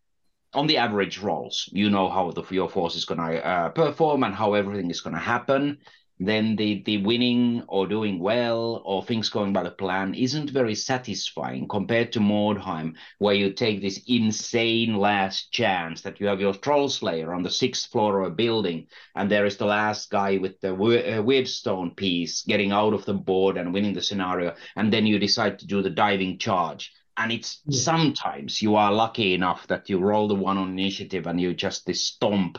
on 0.54 0.66
the 0.66 0.78
average 0.78 1.18
rolls, 1.18 1.68
you 1.72 1.90
know 1.90 2.08
how 2.08 2.30
the, 2.30 2.42
your 2.50 2.68
force 2.68 2.96
is 2.96 3.04
going 3.04 3.20
to 3.20 3.46
uh, 3.46 3.68
perform 3.70 4.24
and 4.24 4.34
how 4.34 4.54
everything 4.54 4.90
is 4.90 5.00
going 5.00 5.14
to 5.14 5.20
happen 5.20 5.78
then 6.18 6.56
the 6.56 6.82
the 6.84 6.96
winning 6.98 7.62
or 7.68 7.86
doing 7.86 8.18
well 8.18 8.82
or 8.86 9.02
things 9.02 9.28
going 9.28 9.52
by 9.52 9.62
the 9.62 9.70
plan 9.70 10.14
isn't 10.14 10.48
very 10.50 10.74
satisfying 10.74 11.68
compared 11.68 12.12
to 12.12 12.20
Mordheim, 12.20 12.94
where 13.18 13.34
you 13.34 13.52
take 13.52 13.82
this 13.82 14.02
insane 14.06 14.96
last 14.96 15.52
chance 15.52 16.00
that 16.02 16.18
you 16.18 16.26
have 16.26 16.40
your 16.40 16.54
troll 16.54 16.88
slayer 16.88 17.34
on 17.34 17.42
the 17.42 17.50
sixth 17.50 17.90
floor 17.90 18.20
of 18.20 18.32
a 18.32 18.34
building, 18.34 18.86
and 19.14 19.30
there 19.30 19.44
is 19.44 19.58
the 19.58 19.66
last 19.66 20.10
guy 20.10 20.38
with 20.38 20.58
the 20.60 20.72
uh, 20.72 21.22
weird 21.22 21.48
stone 21.48 21.90
piece 21.94 22.42
getting 22.42 22.72
out 22.72 22.94
of 22.94 23.04
the 23.04 23.14
board 23.14 23.58
and 23.58 23.74
winning 23.74 23.92
the 23.92 24.02
scenario, 24.02 24.54
and 24.74 24.90
then 24.92 25.06
you 25.06 25.18
decide 25.18 25.58
to 25.58 25.66
do 25.66 25.82
the 25.82 25.90
diving 25.90 26.38
charge. 26.38 26.92
And 27.18 27.30
it's 27.32 27.60
yeah. 27.66 27.80
sometimes 27.80 28.62
you 28.62 28.76
are 28.76 28.92
lucky 28.92 29.34
enough 29.34 29.66
that 29.68 29.88
you 29.88 29.98
roll 29.98 30.28
the 30.28 30.34
one 30.34 30.58
on 30.58 30.70
initiative 30.70 31.26
and 31.26 31.40
you 31.40 31.54
just 31.54 31.92
stomp 31.94 32.58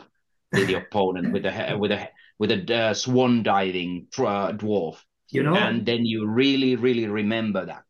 the 0.52 0.74
opponent 0.74 1.32
with 1.32 1.44
a 1.44 1.76
with 1.78 1.92
a 1.92 2.08
with 2.38 2.50
a 2.50 2.74
uh, 2.74 2.94
swan 2.94 3.42
diving 3.42 4.06
uh, 4.18 4.52
dwarf. 4.52 4.96
You 5.30 5.42
know, 5.42 5.56
and 5.56 5.84
then 5.84 6.06
you 6.06 6.26
really, 6.26 6.76
really 6.76 7.06
remember 7.06 7.66
that. 7.66 7.84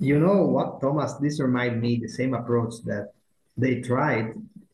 You 0.00 0.18
know 0.18 0.42
what, 0.46 0.80
Tuomas? 0.80 1.20
This 1.20 1.40
reminds 1.40 1.80
me 1.80 2.00
the 2.02 2.08
same 2.08 2.34
approach 2.34 2.74
that 2.84 3.12
they 3.56 3.80
tried 3.80 4.32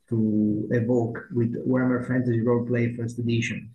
to 0.09 0.69
evoke 0.71 1.19
with 1.33 1.55
Warhammer 1.69 2.07
Fantasy 2.07 2.41
Roleplay 2.41 2.97
First 2.97 3.19
Edition. 3.19 3.75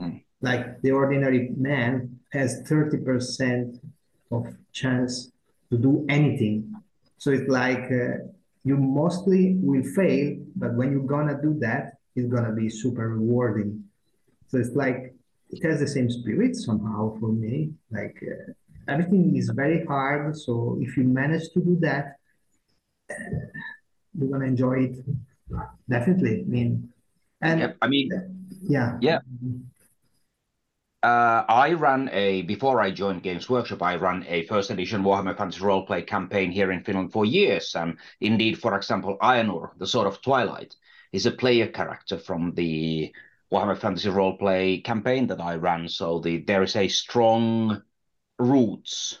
Mm. 0.00 0.22
Like 0.42 0.80
the 0.82 0.92
ordinary 0.92 1.50
man 1.56 2.20
has 2.32 2.62
thirty 2.68 2.98
percent 2.98 3.80
of 4.30 4.46
chance 4.72 5.32
to 5.70 5.78
do 5.78 6.06
anything. 6.08 6.72
So 7.18 7.30
it's 7.30 7.48
like 7.48 7.90
uh, 7.90 8.28
you 8.64 8.76
mostly 8.76 9.56
will 9.60 9.82
fail, 9.94 10.36
but 10.54 10.74
when 10.74 10.92
you're 10.92 11.06
gonna 11.06 11.40
do 11.40 11.58
that, 11.60 11.94
it's 12.14 12.28
gonna 12.28 12.52
be 12.52 12.68
super 12.68 13.08
rewarding. 13.08 13.84
So 14.52 14.58
it's 14.58 14.76
like 14.76 15.14
it 15.48 15.64
has 15.64 15.80
the 15.80 15.88
same 15.88 16.10
spirit 16.10 16.54
somehow 16.56 17.18
for 17.18 17.32
me. 17.32 17.72
Like 17.90 18.22
uh, 18.22 18.52
everything 18.86 19.34
is 19.34 19.48
very 19.48 19.82
hard. 19.86 20.36
So 20.36 20.76
if 20.78 20.94
you 20.98 21.04
manage 21.04 21.48
to 21.54 21.60
do 21.60 21.78
that, 21.80 22.16
uh, 23.10 23.14
you're 24.12 24.28
gonna 24.28 24.44
enjoy 24.44 24.90
it. 24.90 24.96
Definitely. 25.88 26.42
I 26.42 26.44
mean, 26.44 26.92
and 27.40 27.60
yep, 27.60 27.76
I 27.80 27.88
mean, 27.88 28.10
yeah, 28.60 28.98
yeah. 29.00 29.20
Uh, 31.02 31.44
I 31.48 31.72
ran 31.72 32.10
a 32.12 32.42
before 32.42 32.78
I 32.82 32.90
joined 32.90 33.22
Games 33.22 33.48
Workshop. 33.48 33.82
I 33.82 33.96
ran 33.96 34.22
a 34.28 34.44
first 34.46 34.70
edition 34.70 35.02
Warhammer 35.02 35.36
Fantasy 35.36 35.60
roleplay 35.60 36.06
campaign 36.06 36.50
here 36.50 36.72
in 36.72 36.84
Finland 36.84 37.10
for 37.10 37.24
years, 37.24 37.74
and 37.74 37.96
indeed, 38.20 38.58
for 38.58 38.76
example, 38.76 39.16
Aenur, 39.22 39.70
the 39.78 39.86
Sword 39.86 40.08
of 40.08 40.20
Twilight, 40.20 40.76
is 41.10 41.24
a 41.24 41.30
player 41.30 41.68
character 41.68 42.18
from 42.18 42.52
the 42.52 43.12
Warhammer 43.52 43.76
Fantasy 43.76 44.08
Roleplay 44.08 44.82
campaign 44.82 45.26
that 45.26 45.40
I 45.40 45.56
ran. 45.56 45.86
So 45.86 46.20
the 46.20 46.38
there 46.38 46.62
is 46.62 46.74
a 46.74 46.88
strong 46.88 47.82
roots 48.38 49.18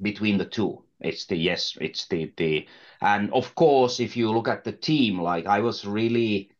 between 0.00 0.38
the 0.38 0.44
two. 0.44 0.84
It's 1.00 1.26
the 1.26 1.36
yes, 1.36 1.76
it's 1.80 2.06
the 2.06 2.32
the 2.36 2.68
and 3.00 3.32
of 3.32 3.56
course 3.56 3.98
if 3.98 4.16
you 4.16 4.30
look 4.30 4.46
at 4.46 4.62
the 4.62 4.70
team, 4.70 5.20
like 5.20 5.46
I 5.46 5.58
was 5.58 5.84
really 5.84 6.52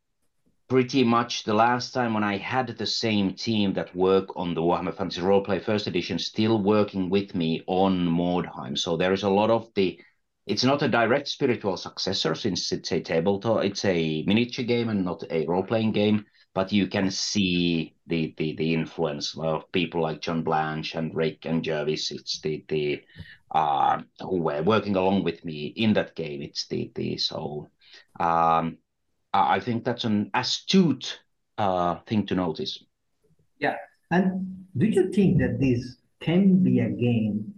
pretty 0.68 1.04
much 1.04 1.44
the 1.44 1.54
last 1.54 1.92
time 1.92 2.14
when 2.14 2.24
I 2.24 2.36
had 2.36 2.66
the 2.66 2.86
same 2.86 3.34
team 3.34 3.74
that 3.74 3.94
work 3.94 4.36
on 4.36 4.54
the 4.54 4.60
Warhammer 4.60 4.94
Fantasy 4.94 5.20
Roleplay 5.20 5.62
First 5.62 5.86
Edition 5.86 6.18
still 6.18 6.60
working 6.60 7.10
with 7.10 7.32
me 7.32 7.62
on 7.68 8.08
Mordheim. 8.08 8.76
So 8.76 8.96
there 8.96 9.12
is 9.12 9.22
a 9.22 9.30
lot 9.30 9.50
of 9.50 9.72
the 9.74 10.00
it's 10.46 10.64
not 10.64 10.82
a 10.82 10.88
direct 10.88 11.28
spiritual 11.28 11.76
successor 11.76 12.34
since 12.34 12.72
it's 12.72 12.90
a 12.90 13.00
tabletop, 13.00 13.62
it's 13.62 13.84
a 13.84 14.24
miniature 14.26 14.64
game 14.64 14.88
and 14.88 15.04
not 15.04 15.22
a 15.30 15.46
role 15.46 15.62
playing 15.62 15.92
game 15.92 16.24
but 16.58 16.72
you 16.72 16.88
can 16.88 17.08
see 17.08 17.94
the, 18.08 18.34
the, 18.36 18.56
the 18.56 18.74
influence 18.74 19.38
of 19.38 19.70
people 19.70 20.02
like 20.02 20.20
John 20.20 20.42
Blanche 20.42 20.96
and 20.96 21.14
Rick 21.14 21.46
and 21.46 21.62
Jervis. 21.62 22.10
It's 22.10 22.40
the 22.40 22.64
the 22.66 23.00
uh, 23.52 24.02
who 24.18 24.38
were 24.42 24.64
working 24.64 24.96
along 24.96 25.22
with 25.22 25.44
me 25.44 25.66
in 25.76 25.92
that 25.92 26.16
game. 26.16 26.42
It's 26.42 26.66
the 26.66 26.90
the 26.96 27.16
so 27.16 27.68
um, 28.18 28.78
I 29.32 29.60
think 29.60 29.84
that's 29.84 30.02
an 30.02 30.32
astute 30.34 31.20
uh, 31.58 32.00
thing 32.08 32.26
to 32.26 32.34
notice. 32.34 32.82
Yeah, 33.60 33.76
and 34.10 34.66
do 34.76 34.86
you 34.86 35.12
think 35.12 35.38
that 35.38 35.60
this 35.60 35.98
can 36.18 36.64
be 36.64 36.80
a 36.80 36.90
game 36.90 37.54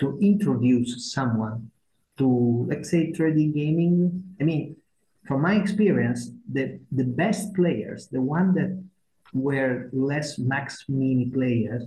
to 0.00 0.18
introduce 0.20 1.14
someone 1.14 1.70
to, 2.18 2.66
let's 2.68 2.90
say, 2.90 3.10
3D 3.10 3.54
gaming? 3.54 4.36
I 4.38 4.44
mean, 4.44 4.76
from 5.26 5.42
my 5.42 5.54
experience, 5.54 6.30
the, 6.50 6.78
the 6.92 7.04
best 7.04 7.54
players, 7.54 8.08
the 8.08 8.20
one 8.20 8.54
that 8.54 8.82
were 9.32 9.88
less 9.92 10.38
max 10.38 10.84
mini 10.88 11.30
players, 11.30 11.84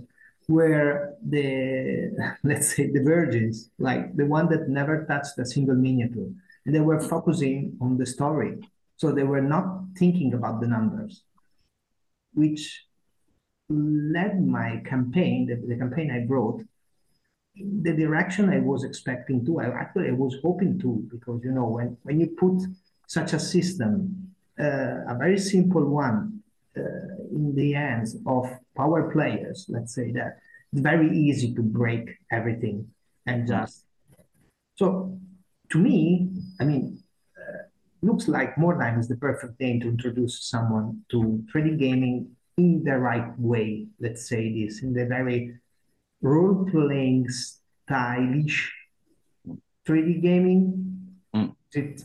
were 0.48 1.14
the 1.22 2.10
let's 2.44 2.74
say 2.74 2.90
the 2.90 3.02
virgins, 3.02 3.70
like 3.78 4.16
the 4.16 4.26
one 4.26 4.48
that 4.48 4.68
never 4.68 5.04
touched 5.04 5.38
a 5.38 5.44
single 5.44 5.74
miniature, 5.74 6.30
and 6.64 6.74
they 6.74 6.80
were 6.80 7.00
focusing 7.00 7.76
on 7.80 7.98
the 7.98 8.06
story, 8.06 8.58
so 8.96 9.12
they 9.12 9.24
were 9.24 9.42
not 9.42 9.84
thinking 9.96 10.34
about 10.34 10.60
the 10.60 10.66
numbers, 10.66 11.22
which 12.34 12.84
led 13.68 14.42
my 14.44 14.82
campaign, 14.86 15.46
the, 15.46 15.56
the 15.66 15.78
campaign 15.78 16.10
I 16.10 16.26
in 17.60 17.82
the 17.82 17.92
direction 17.92 18.48
I 18.48 18.60
was 18.60 18.84
expecting 18.84 19.44
to. 19.46 19.60
I 19.60 19.66
actually 19.66 20.08
I 20.08 20.12
was 20.12 20.36
hoping 20.42 20.78
to, 20.80 21.06
because 21.10 21.42
you 21.44 21.52
know 21.52 21.66
when 21.66 21.96
when 22.02 22.20
you 22.20 22.28
put 22.28 22.62
such 23.08 23.32
a 23.32 23.40
system, 23.40 24.32
uh, 24.60 25.02
a 25.08 25.16
very 25.18 25.38
simple 25.38 25.84
one, 25.84 26.40
uh, 26.76 27.08
in 27.32 27.54
the 27.56 27.72
hands 27.72 28.16
of 28.26 28.46
power 28.76 29.10
players, 29.10 29.66
let's 29.68 29.94
say 29.94 30.12
that, 30.12 30.38
it's 30.72 30.82
very 30.82 31.10
easy 31.16 31.54
to 31.54 31.62
break 31.62 32.10
everything 32.30 32.86
and 33.26 33.48
just. 33.48 33.84
So, 34.76 35.18
to 35.70 35.78
me, 35.78 36.28
I 36.60 36.64
mean, 36.64 37.02
uh, 37.36 37.62
looks 38.02 38.28
like 38.28 38.56
Mordheim 38.56 39.00
is 39.00 39.08
the 39.08 39.16
perfect 39.16 39.58
name 39.58 39.80
to 39.80 39.88
introduce 39.88 40.44
someone 40.44 41.02
to 41.10 41.42
3D 41.50 41.78
gaming 41.78 42.30
in 42.58 42.84
the 42.84 42.98
right 42.98 43.32
way. 43.38 43.86
Let's 43.98 44.28
say 44.28 44.52
this 44.52 44.82
in 44.82 44.92
the 44.92 45.06
very 45.06 45.56
role 46.20 46.68
playing 46.70 47.28
stylish 47.30 48.70
3D 49.86 50.20
gaming. 50.20 51.16
Mm. 51.34 51.54
It 51.72 52.04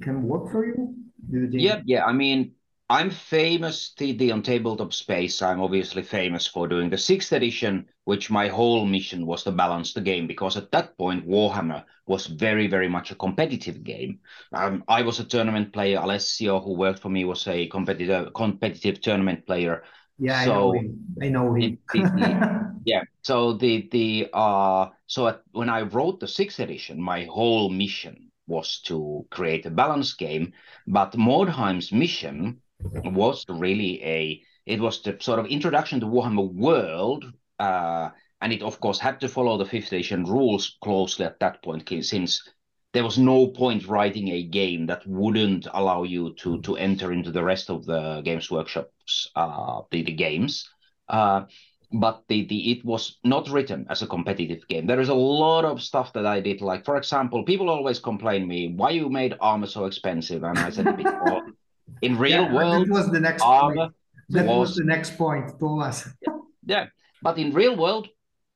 can 0.00 0.22
work 0.22 0.50
for 0.50 0.64
you? 0.64 0.94
Yeah, 1.30 1.80
yeah. 1.84 2.04
I 2.04 2.12
mean, 2.12 2.52
I'm 2.90 3.10
famous 3.10 3.94
the, 3.96 4.12
the 4.12 4.32
on 4.32 4.42
tabletop 4.42 4.92
space. 4.92 5.40
I'm 5.40 5.60
obviously 5.60 6.02
famous 6.02 6.46
for 6.46 6.68
doing 6.68 6.90
the 6.90 6.98
sixth 6.98 7.32
edition, 7.32 7.86
which 8.04 8.30
my 8.30 8.48
whole 8.48 8.84
mission 8.84 9.24
was 9.24 9.44
to 9.44 9.52
balance 9.52 9.94
the 9.94 10.00
game 10.00 10.26
because 10.26 10.56
at 10.56 10.70
that 10.72 10.98
point 10.98 11.26
Warhammer 11.26 11.84
was 12.06 12.26
very, 12.26 12.66
very 12.66 12.88
much 12.88 13.10
a 13.10 13.14
competitive 13.14 13.82
game. 13.82 14.18
Um, 14.52 14.84
I 14.88 15.02
was 15.02 15.20
a 15.20 15.24
tournament 15.24 15.72
player. 15.72 16.00
Alessio, 16.00 16.60
who 16.60 16.74
worked 16.74 16.98
for 16.98 17.08
me, 17.08 17.24
was 17.24 17.46
a 17.48 17.66
competitive 17.68 18.34
competitive 18.34 19.00
tournament 19.00 19.46
player. 19.46 19.84
Yeah, 20.18 20.44
so 20.44 20.52
I 20.52 20.54
know 20.54 20.72
him. 20.72 20.98
I 21.22 21.28
know 21.28 21.54
him. 21.54 21.78
the, 21.92 22.00
the, 22.02 22.80
yeah. 22.84 23.02
So 23.22 23.54
the 23.54 23.88
the 23.90 24.28
uh 24.34 24.88
so 25.06 25.28
at, 25.28 25.42
when 25.52 25.70
I 25.70 25.82
wrote 25.82 26.20
the 26.20 26.28
sixth 26.28 26.60
edition, 26.60 27.00
my 27.00 27.24
whole 27.24 27.70
mission 27.70 28.31
was 28.52 28.80
to 28.88 29.26
create 29.30 29.66
a 29.66 29.70
balanced 29.82 30.18
game, 30.18 30.52
but 30.86 31.16
Mordheim's 31.16 31.90
mission 31.92 32.60
was 33.04 33.44
really 33.48 33.92
a 34.04 34.42
it 34.66 34.80
was 34.80 35.02
the 35.02 35.16
sort 35.20 35.40
of 35.40 35.46
introduction 35.46 35.98
to 36.00 36.06
Warhammer 36.06 36.52
world, 36.52 37.24
uh, 37.58 38.10
and 38.40 38.52
it 38.52 38.62
of 38.62 38.78
course 38.80 39.00
had 39.00 39.20
to 39.20 39.28
follow 39.28 39.58
the 39.58 39.70
fifth 39.72 39.92
edition 39.92 40.24
rules 40.24 40.76
closely 40.82 41.24
at 41.26 41.40
that 41.40 41.62
point, 41.62 41.88
since 42.04 42.48
there 42.92 43.04
was 43.04 43.18
no 43.18 43.48
point 43.48 43.88
writing 43.88 44.28
a 44.28 44.42
game 44.42 44.86
that 44.86 45.06
wouldn't 45.06 45.66
allow 45.72 46.02
you 46.04 46.34
to 46.34 46.60
to 46.62 46.76
enter 46.76 47.12
into 47.12 47.32
the 47.32 47.42
rest 47.42 47.70
of 47.70 47.84
the 47.86 48.20
Games 48.22 48.50
Workshop's 48.50 49.30
uh, 49.34 49.80
the, 49.90 50.02
the 50.02 50.12
games. 50.12 50.68
Uh, 51.08 51.42
but 51.92 52.22
the, 52.28 52.44
the 52.46 52.72
it 52.72 52.84
was 52.84 53.18
not 53.24 53.48
written 53.50 53.86
as 53.90 54.02
a 54.02 54.06
competitive 54.06 54.66
game. 54.68 54.86
There 54.86 55.00
is 55.00 55.08
a 55.10 55.14
lot 55.14 55.64
of 55.64 55.82
stuff 55.82 56.12
that 56.14 56.26
I 56.26 56.40
did. 56.40 56.60
Like 56.60 56.84
for 56.84 56.96
example, 56.96 57.44
people 57.44 57.68
always 57.70 57.98
complain 57.98 58.46
me 58.48 58.72
why 58.74 58.90
you 58.90 59.08
made 59.10 59.36
armor 59.40 59.66
so 59.66 59.84
expensive, 59.86 60.42
and 60.42 60.58
I 60.58 60.70
said 60.70 60.86
well, 60.86 61.42
in 62.02 62.18
real 62.18 62.44
Yeah, 62.44 62.54
world 62.54 62.86
that 62.88 62.92
was 62.92 63.10
the 63.10 63.20
next 63.20 63.42
armor 63.42 63.74
point. 63.74 63.92
That 64.30 64.46
was, 64.46 64.70
was- 64.70 64.76
the 64.76 64.84
next 64.84 65.16
point, 65.18 65.58
Tuomas. 65.58 66.08
Yeah, 66.64 66.86
but 67.22 67.38
in 67.38 67.52
real 67.52 67.76
world, 67.76 68.08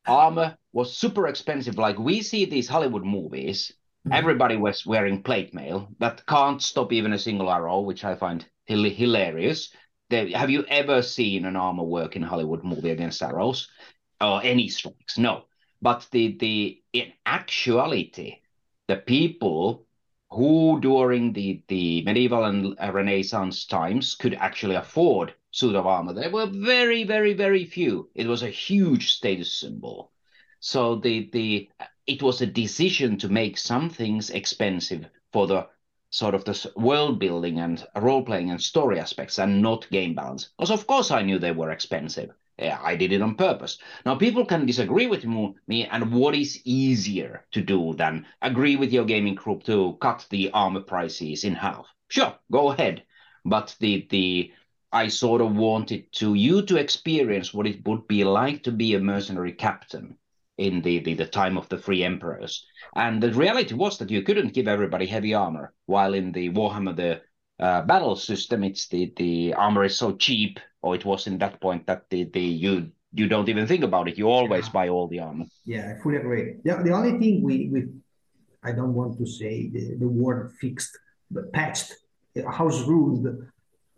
armor 0.06 0.56
was 0.72 0.96
super 0.96 1.26
expensive. 1.26 1.76
Like 1.78 1.98
we 1.98 2.22
see 2.22 2.44
these 2.44 2.68
Hollywood 2.68 3.04
movies, 3.04 3.72
Mhm. 4.06 4.14
everybody 4.14 4.56
was 4.56 4.86
wearing 4.86 5.22
plate 5.24 5.52
mail 5.52 5.88
that 5.98 6.24
can't 6.26 6.62
stop 6.62 6.92
even 6.92 7.12
a 7.12 7.18
single 7.18 7.50
arrow, 7.50 7.80
which 7.80 8.04
I 8.04 8.14
find 8.14 8.46
hil- 8.66 8.84
hilarious. 8.90 9.72
They, 10.08 10.32
have 10.32 10.50
you 10.50 10.64
ever 10.68 11.02
seen 11.02 11.44
an 11.44 11.56
armor 11.56 11.82
work 11.84 12.16
in 12.16 12.22
a 12.22 12.28
Hollywood 12.28 12.62
movie 12.62 12.90
against 12.90 13.22
arrows 13.22 13.68
or 14.20 14.42
any 14.42 14.68
strikes? 14.68 15.18
No. 15.18 15.44
But 15.82 16.06
the 16.10 16.36
the 16.38 16.82
in 16.92 17.12
actuality, 17.26 18.36
the 18.88 18.96
people 18.96 19.86
who 20.30 20.80
during 20.80 21.32
the, 21.32 21.62
the 21.68 22.02
medieval 22.02 22.44
and 22.44 22.76
Renaissance 22.78 23.64
times 23.66 24.14
could 24.14 24.34
actually 24.34 24.74
afford 24.74 25.34
suit 25.50 25.74
of 25.74 25.86
armor. 25.86 26.12
There 26.12 26.30
were 26.30 26.46
very, 26.46 27.04
very, 27.04 27.32
very 27.32 27.64
few. 27.64 28.10
It 28.14 28.26
was 28.26 28.42
a 28.42 28.48
huge 28.48 29.12
status 29.12 29.52
symbol. 29.52 30.12
So 30.60 30.96
the 30.96 31.30
the 31.32 31.68
it 32.06 32.22
was 32.22 32.40
a 32.40 32.46
decision 32.46 33.18
to 33.18 33.28
make 33.28 33.58
some 33.58 33.90
things 33.90 34.30
expensive 34.30 35.06
for 35.32 35.46
the 35.46 35.68
sort 36.10 36.34
of 36.34 36.44
the 36.44 36.72
world 36.76 37.18
building 37.18 37.58
and 37.60 37.86
role 37.96 38.22
playing 38.22 38.50
and 38.50 38.60
story 38.62 38.98
aspects 38.98 39.38
and 39.38 39.60
not 39.62 39.88
game 39.90 40.14
balance. 40.14 40.50
Because 40.56 40.70
of 40.70 40.86
course 40.86 41.10
I 41.10 41.22
knew 41.22 41.38
they 41.38 41.52
were 41.52 41.70
expensive. 41.70 42.30
Yeah, 42.58 42.80
I 42.82 42.96
did 42.96 43.12
it 43.12 43.20
on 43.20 43.34
purpose. 43.34 43.78
Now 44.06 44.14
people 44.14 44.46
can 44.46 44.64
disagree 44.64 45.06
with 45.06 45.24
me 45.26 45.84
and 45.84 46.12
what 46.12 46.34
is 46.34 46.62
easier 46.64 47.44
to 47.52 47.60
do 47.60 47.92
than 47.94 48.26
agree 48.40 48.76
with 48.76 48.92
your 48.92 49.04
gaming 49.04 49.34
group 49.34 49.64
to 49.64 49.98
cut 50.00 50.26
the 50.30 50.50
armor 50.52 50.80
prices 50.80 51.44
in 51.44 51.54
half. 51.54 51.86
Sure, 52.08 52.34
go 52.50 52.70
ahead. 52.70 53.02
But 53.44 53.76
the 53.80 54.06
the 54.10 54.52
I 54.92 55.08
sort 55.08 55.42
of 55.42 55.54
wanted 55.56 56.10
to 56.14 56.34
you 56.34 56.62
to 56.62 56.76
experience 56.76 57.52
what 57.52 57.66
it 57.66 57.86
would 57.86 58.08
be 58.08 58.24
like 58.24 58.62
to 58.62 58.72
be 58.72 58.94
a 58.94 59.00
mercenary 59.00 59.52
captain 59.52 60.16
in 60.58 60.80
the, 60.82 61.00
the, 61.00 61.14
the 61.14 61.26
time 61.26 61.58
of 61.58 61.68
the 61.68 61.78
free 61.78 62.02
emperors. 62.04 62.64
And 62.94 63.22
the 63.22 63.32
reality 63.32 63.74
was 63.74 63.98
that 63.98 64.10
you 64.10 64.22
couldn't 64.22 64.54
give 64.54 64.68
everybody 64.68 65.06
heavy 65.06 65.34
armor, 65.34 65.72
while 65.86 66.14
in 66.14 66.32
the 66.32 66.50
Warhammer 66.50 66.96
the 66.96 67.20
uh, 67.58 67.82
battle 67.82 68.16
system, 68.16 68.64
it's 68.64 68.88
the, 68.88 69.12
the 69.16 69.54
armor 69.54 69.84
is 69.84 69.96
so 69.98 70.16
cheap, 70.16 70.60
or 70.82 70.94
it 70.94 71.04
was 71.04 71.26
in 71.26 71.38
that 71.38 71.60
point 71.60 71.86
that 71.86 72.04
the, 72.10 72.24
the 72.24 72.40
you 72.40 72.90
you 73.12 73.28
don't 73.28 73.48
even 73.48 73.66
think 73.66 73.82
about 73.82 74.08
it. 74.08 74.18
You 74.18 74.28
always 74.28 74.66
Yeah. 74.66 74.72
buy 74.72 74.88
all 74.88 75.08
the 75.08 75.20
armor. 75.20 75.46
Yeah, 75.64 75.94
I 75.96 76.02
fully 76.02 76.16
agree. 76.16 76.56
The, 76.64 76.82
the 76.84 76.92
only 76.92 77.18
thing 77.18 77.42
we, 77.42 77.68
we 77.72 77.86
I 78.62 78.72
don't 78.72 78.92
want 78.94 79.18
to 79.18 79.26
say 79.26 79.70
the, 79.70 79.96
the 79.98 80.08
word 80.08 80.52
fixed, 80.60 80.98
but 81.30 81.50
patched, 81.52 81.94
house 82.50 82.86
ruled 82.86 83.26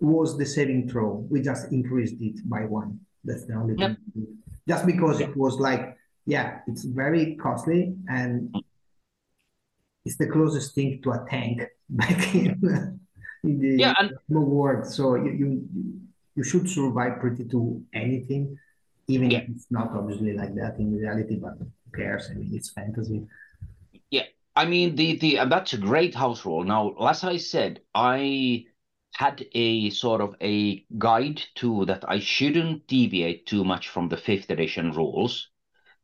was 0.00 0.38
the 0.38 0.46
saving 0.46 0.88
throw. 0.88 1.26
We 1.30 1.42
just 1.42 1.72
increased 1.72 2.14
it 2.20 2.48
by 2.48 2.64
one. 2.64 3.00
That's 3.24 3.44
the 3.46 3.54
only 3.54 3.74
Yep. 3.76 3.96
thing. 4.14 4.26
Just 4.68 4.86
because 4.86 5.20
it 5.20 5.36
was 5.36 5.58
like, 5.58 5.97
yeah, 6.28 6.60
it's 6.68 6.84
very 6.84 7.36
costly 7.36 7.96
and 8.08 8.54
it's 10.04 10.16
the 10.16 10.26
closest 10.28 10.74
thing 10.74 11.00
to 11.02 11.10
a 11.12 11.24
tank 11.28 11.62
back 11.90 12.34
in, 12.34 12.58
in 13.44 13.58
the 13.60 13.76
Yeah, 13.76 13.94
and 13.98 14.18
the 14.28 14.40
world. 14.40 14.86
So 14.86 15.14
you, 15.16 15.30
you 15.32 15.68
you 16.36 16.44
should 16.44 16.68
survive 16.68 17.18
pretty 17.20 17.44
to 17.48 17.82
anything, 17.92 18.56
even 19.08 19.30
Yeah. 19.30 19.42
if 19.42 19.48
it's 19.48 19.66
not 19.70 19.90
obviously 19.92 20.34
like 20.36 20.54
that 20.54 20.78
in 20.78 20.96
reality, 20.96 21.36
but 21.36 21.54
who 21.58 21.66
cares? 21.96 22.28
I 22.30 22.34
mean, 22.34 22.50
it's 22.54 22.70
fantasy. 22.70 23.26
Yeah, 24.10 24.26
I 24.56 24.66
mean, 24.66 24.96
the 24.96 25.16
the 25.16 25.36
that's 25.48 25.72
a 25.72 25.78
great 25.78 26.14
house 26.14 26.44
rule. 26.44 26.64
Now, 26.64 26.94
as 27.08 27.24
I 27.24 27.36
said, 27.38 27.82
I 27.94 28.66
had 29.14 29.46
a 29.52 29.90
sort 29.90 30.20
of 30.20 30.36
a 30.42 30.84
guide 30.98 31.42
too 31.54 31.84
that 31.86 32.04
I 32.08 32.18
shouldn't 32.20 32.86
deviate 32.86 33.46
too 33.46 33.64
much 33.64 33.88
from 33.88 34.08
the 34.08 34.16
fifth 34.18 34.50
edition 34.50 34.92
rules. 34.92 35.48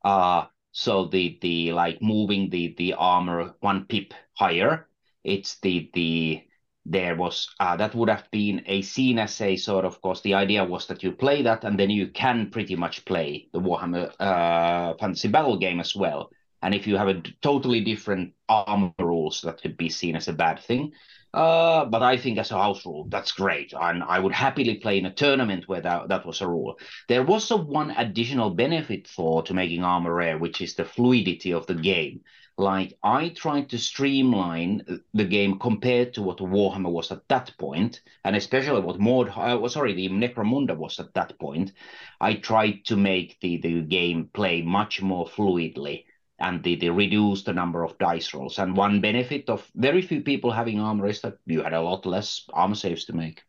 Uh 0.04 0.46
so 0.72 1.06
the 1.06 1.38
the 1.40 1.72
like 1.72 2.02
moving 2.02 2.50
the 2.50 2.74
the 2.78 2.94
armor 2.94 3.54
one 3.60 3.86
pip 3.86 4.12
higher. 4.34 4.88
It's 5.24 5.58
the 5.60 5.90
the 5.94 6.42
there 6.86 7.16
was 7.16 7.48
uh, 7.60 7.76
that 7.76 7.94
would 7.94 8.10
have 8.10 8.30
been 8.30 8.62
a 8.66 8.82
seen 8.82 9.18
as 9.18 9.40
a 9.40 9.56
sort 9.56 9.86
of 9.86 10.02
course 10.02 10.20
the 10.20 10.34
idea 10.34 10.64
was 10.64 10.86
that 10.88 11.02
you 11.02 11.12
play 11.12 11.40
that 11.42 11.64
and 11.64 11.78
then 11.78 11.88
you 11.90 12.08
can 12.08 12.50
pretty 12.50 12.76
much 12.76 13.04
play 13.06 13.48
the 13.54 13.60
Warhammer 13.60 14.12
uh, 14.20 14.94
Fantasy 14.98 15.28
Battle 15.28 15.56
game 15.58 15.80
as 15.80 15.96
well. 15.96 16.30
And 16.62 16.74
if 16.74 16.86
you 16.86 16.96
have 16.98 17.08
a 17.08 17.22
totally 17.42 17.80
different 17.82 18.34
armor 18.48 18.92
rules, 18.98 19.40
that 19.42 19.62
could 19.62 19.76
be 19.78 19.88
seen 19.88 20.16
as 20.16 20.28
a 20.28 20.32
bad 20.34 20.60
thing. 20.60 20.92
Uh, 21.34 21.84
but 21.86 22.00
I 22.00 22.16
think 22.16 22.38
as 22.38 22.52
a 22.52 22.58
house 22.58 22.86
rule, 22.86 23.06
that's 23.08 23.32
great. 23.32 23.74
And 23.78 24.04
I 24.04 24.20
would 24.20 24.32
happily 24.32 24.76
play 24.76 24.98
in 24.98 25.06
a 25.06 25.12
tournament 25.12 25.66
where 25.66 25.80
that, 25.80 26.08
that 26.08 26.24
was 26.24 26.40
a 26.40 26.46
rule. 26.46 26.78
There 27.08 27.24
was 27.24 27.50
a 27.50 27.56
one 27.56 27.90
additional 27.90 28.50
benefit 28.50 29.08
for 29.08 29.42
to 29.42 29.52
making 29.52 29.82
armor 29.82 30.14
rare, 30.14 30.38
which 30.38 30.60
is 30.60 30.76
the 30.76 30.84
fluidity 30.84 31.52
of 31.52 31.66
the 31.66 31.74
game. 31.74 32.20
Like 32.56 32.96
I 33.02 33.30
tried 33.30 33.70
to 33.70 33.78
streamline 33.78 35.00
the 35.12 35.24
game 35.24 35.58
compared 35.58 36.14
to 36.14 36.22
what 36.22 36.38
Warhammer 36.38 36.92
was 36.92 37.10
at 37.10 37.26
that 37.26 37.52
point, 37.58 38.00
and 38.24 38.36
especially 38.36 38.80
what 38.80 39.00
Mord, 39.00 39.32
uh, 39.34 39.66
sorry, 39.68 39.92
the 39.94 40.08
Necromunda 40.10 40.76
was 40.76 41.00
at 41.00 41.14
that 41.14 41.36
point. 41.40 41.72
I 42.20 42.34
tried 42.34 42.84
to 42.84 42.96
make 42.96 43.40
the, 43.40 43.56
the 43.56 43.82
game 43.82 44.30
play 44.32 44.62
much 44.62 45.02
more 45.02 45.26
fluidly 45.26 46.04
and 46.38 46.62
the, 46.62 46.76
the 46.76 46.90
reduce 46.90 47.44
the 47.44 47.52
number 47.52 47.84
of 47.84 47.98
dice 47.98 48.34
rolls. 48.34 48.58
And 48.58 48.76
one 48.76 49.00
benefit 49.00 49.48
of 49.48 49.68
very 49.74 50.02
few 50.02 50.20
people 50.20 50.50
having 50.50 50.80
armor 50.80 51.06
is 51.06 51.20
that 51.22 51.38
you 51.46 51.62
had 51.62 51.72
a 51.72 51.80
lot 51.80 52.06
less 52.06 52.44
armor 52.52 52.74
saves 52.74 53.04
to 53.06 53.12
make. 53.12 53.42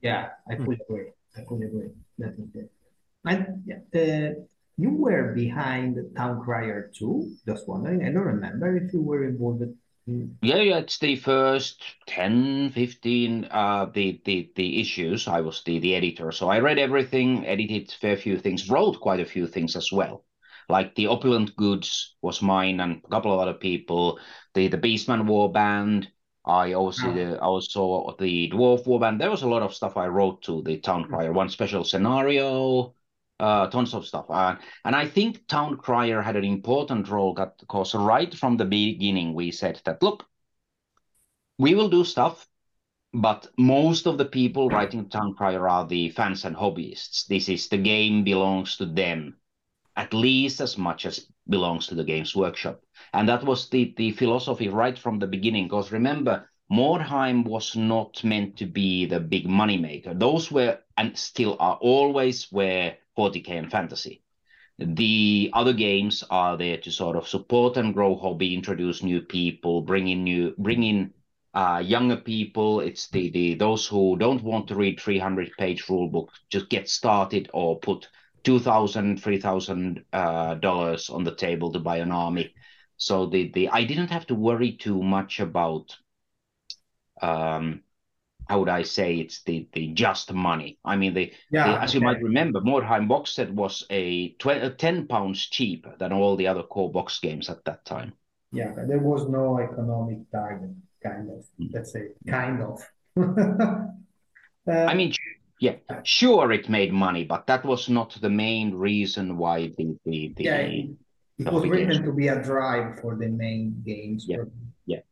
Yeah, 0.00 0.30
I 0.50 0.56
fully 0.56 0.80
agree. 0.88 1.10
I 1.36 1.44
fully 1.44 1.66
agree. 1.66 1.90
Definitely. 2.18 2.68
And 3.24 3.62
yeah, 3.66 3.78
uh, 3.94 4.34
you 4.76 4.90
were 4.90 5.32
behind 5.34 5.98
Town 6.16 6.42
Crier 6.42 6.90
too. 6.96 7.30
Just 7.46 7.68
wondering. 7.68 8.04
I 8.04 8.12
don't 8.12 8.24
remember 8.24 8.76
if 8.76 8.92
you 8.92 9.02
were 9.02 9.24
involved. 9.24 9.62
In... 9.62 10.36
Yeah, 10.42 10.56
yeah, 10.56 10.78
it's 10.78 10.98
the 10.98 11.14
first 11.14 11.80
10, 12.06 12.70
15, 12.70 13.46
uh, 13.50 13.86
the, 13.94 14.20
the, 14.24 14.50
the 14.56 14.80
issues. 14.80 15.28
I 15.28 15.42
was 15.42 15.62
the, 15.62 15.78
the 15.78 15.94
editor. 15.94 16.32
So 16.32 16.48
I 16.48 16.58
read 16.58 16.78
everything, 16.78 17.46
edited 17.46 17.90
a 17.90 17.92
fair 17.92 18.16
few 18.16 18.38
things, 18.38 18.68
wrote 18.68 19.00
quite 19.00 19.20
a 19.20 19.24
few 19.24 19.46
things 19.46 19.76
as 19.76 19.92
well. 19.92 20.24
Like 20.68 20.94
the 20.94 21.06
Opulent 21.08 21.56
Goods 21.56 22.16
was 22.22 22.42
mine 22.42 22.80
and 22.80 23.00
a 23.04 23.08
couple 23.08 23.32
of 23.32 23.40
other 23.40 23.54
people. 23.54 24.18
The 24.54 24.68
the 24.68 24.78
Beastman 24.78 25.26
War 25.26 25.50
Band. 25.52 26.10
I 26.44 26.72
also 26.74 27.08
Oh. 27.08 27.14
the 27.14 27.40
also 27.40 28.16
the 28.18 28.50
Dwarf 28.50 28.86
War 28.86 29.00
Band. 29.00 29.20
There 29.20 29.30
was 29.30 29.42
a 29.42 29.48
lot 29.48 29.62
of 29.62 29.74
stuff 29.74 29.96
I 29.96 30.06
wrote 30.08 30.42
to 30.42 30.62
the 30.62 30.78
Town 30.78 31.04
Crier. 31.04 31.32
One 31.32 31.48
special 31.48 31.84
scenario, 31.84 32.94
uh, 33.38 33.68
tons 33.68 33.94
of 33.94 34.06
stuff. 34.06 34.26
Uh, 34.30 34.56
and 34.84 34.94
I 34.96 35.06
think 35.06 35.46
Town 35.46 35.76
Crier 35.76 36.20
had 36.22 36.36
an 36.36 36.44
important 36.44 37.08
role 37.08 37.34
because 37.34 37.94
right 37.94 38.34
from 38.34 38.56
the 38.56 38.64
beginning 38.64 39.34
we 39.34 39.50
said 39.52 39.80
that 39.84 40.02
look, 40.02 40.26
we 41.58 41.74
will 41.74 41.88
do 41.88 42.04
stuff, 42.04 42.48
but 43.12 43.46
most 43.58 44.06
of 44.06 44.18
the 44.18 44.24
people 44.24 44.68
writing 44.70 45.08
Town 45.08 45.34
Crier 45.34 45.68
are 45.68 45.86
the 45.86 46.10
fans 46.10 46.44
and 46.44 46.56
hobbyists. 46.56 47.26
This 47.26 47.48
is 47.48 47.68
the 47.68 47.78
game 47.78 48.24
belongs 48.24 48.76
to 48.78 48.86
them, 48.86 49.36
at 49.96 50.14
least 50.14 50.60
as 50.60 50.78
much 50.78 51.06
as 51.06 51.26
belongs 51.48 51.86
to 51.86 51.94
the 51.94 52.04
Games 52.04 52.34
Workshop. 52.34 52.80
And 53.12 53.28
that 53.28 53.44
was 53.44 53.68
the, 53.68 53.92
the 53.96 54.12
philosophy 54.12 54.68
right 54.68 54.98
from 54.98 55.18
the 55.18 55.26
beginning. 55.26 55.64
Because 55.64 55.92
remember, 55.92 56.48
Mordheim 56.70 57.44
was 57.44 57.76
not 57.76 58.22
meant 58.24 58.56
to 58.56 58.66
be 58.66 59.04
the 59.04 59.20
big 59.20 59.46
money 59.46 59.76
maker. 59.76 60.14
Those 60.14 60.50
were 60.50 60.78
and 60.96 61.16
still 61.18 61.56
are 61.60 61.76
always 61.80 62.50
were 62.50 62.94
40k 63.18 63.50
and 63.50 63.70
fantasy. 63.70 64.22
The 64.78 65.50
other 65.52 65.74
games 65.74 66.24
are 66.30 66.56
there 66.56 66.78
to 66.78 66.90
sort 66.90 67.16
of 67.16 67.28
support 67.28 67.76
and 67.76 67.92
grow 67.92 68.16
hobby, 68.16 68.54
introduce 68.54 69.02
new 69.02 69.20
people, 69.20 69.82
bring 69.82 70.08
in 70.08 70.24
new, 70.24 70.54
bring 70.56 70.82
in 70.82 71.12
uh, 71.52 71.82
younger 71.84 72.16
people. 72.16 72.80
It's 72.80 73.08
the, 73.08 73.28
the 73.30 73.54
those 73.54 73.86
who 73.86 74.16
don't 74.16 74.42
want 74.42 74.68
to 74.68 74.74
read 74.74 74.98
300 74.98 75.52
page 75.58 75.88
rule 75.88 76.08
book, 76.08 76.32
just 76.48 76.70
get 76.70 76.88
started 76.88 77.50
or 77.52 77.78
put 77.78 78.08
two 78.44 78.58
thousand, 78.60 79.22
three 79.22 79.40
thousand 79.40 80.04
uh, 80.12 80.54
dollars 80.56 81.10
on 81.10 81.24
the 81.24 81.34
table 81.34 81.72
to 81.72 81.78
buy 81.80 81.98
an 81.98 82.12
army. 82.12 82.54
So 82.96 83.26
the 83.26 83.50
the 83.52 83.68
I 83.68 83.84
didn't 83.84 84.10
have 84.10 84.26
to 84.28 84.34
worry 84.34 84.72
too 84.76 85.02
much 85.02 85.40
about 85.40 85.96
um 87.20 87.82
how 88.48 88.60
would 88.60 88.68
I 88.68 88.82
say 88.82 89.16
it's 89.18 89.42
the 89.44 89.68
the 89.72 89.88
just 89.94 90.32
money. 90.32 90.78
I 90.84 90.96
mean 90.96 91.14
the, 91.14 91.32
Yeah, 91.50 91.72
the- 91.72 91.82
as 91.82 91.94
you 91.94 92.00
might 92.00 92.22
remember, 92.22 92.60
Mordheim 92.60 93.08
box 93.08 93.32
set 93.32 93.52
was 93.52 93.84
a 93.90 94.36
uh, 94.44 94.70
ten 94.70 95.06
pounds 95.06 95.46
cheaper 95.46 95.96
than 95.98 96.12
all 96.12 96.36
the 96.36 96.48
other 96.48 96.62
core 96.62 96.90
box 96.92 97.20
games 97.20 97.48
at 97.48 97.64
that 97.64 97.84
time. 97.84 98.14
Yeah, 98.52 98.74
there 98.86 98.98
was 98.98 99.28
no 99.28 99.58
economic 99.58 100.30
target, 100.30 100.70
kind 101.02 101.30
of. 101.30 101.44
Let's 101.72 101.92
say, 101.92 102.08
kind 102.26 102.62
of. 102.62 102.82
Uh, 104.64 104.86
I 104.86 104.94
mean, 104.94 105.12
Yeah, 105.62 105.76
sure, 106.02 106.50
it 106.50 106.68
made 106.68 106.92
money, 106.92 107.22
but 107.22 107.46
that 107.46 107.64
was 107.64 107.88
not 107.88 108.18
the 108.20 108.28
main 108.28 108.74
reason 108.74 109.36
why 109.36 109.68
the 109.78 109.96
the, 110.04 110.34
the 110.36 110.42
yeah, 110.42 110.56
it, 110.56 110.90
it 111.38 111.52
was 111.52 111.68
written 111.68 112.02
to 112.02 112.12
be 112.12 112.26
a 112.26 112.42
drive 112.42 112.98
for 112.98 113.14
the 113.14 113.28
main 113.28 113.80
games. 113.86 114.26
Yeah, 114.28 114.38
yeah. 114.86 115.02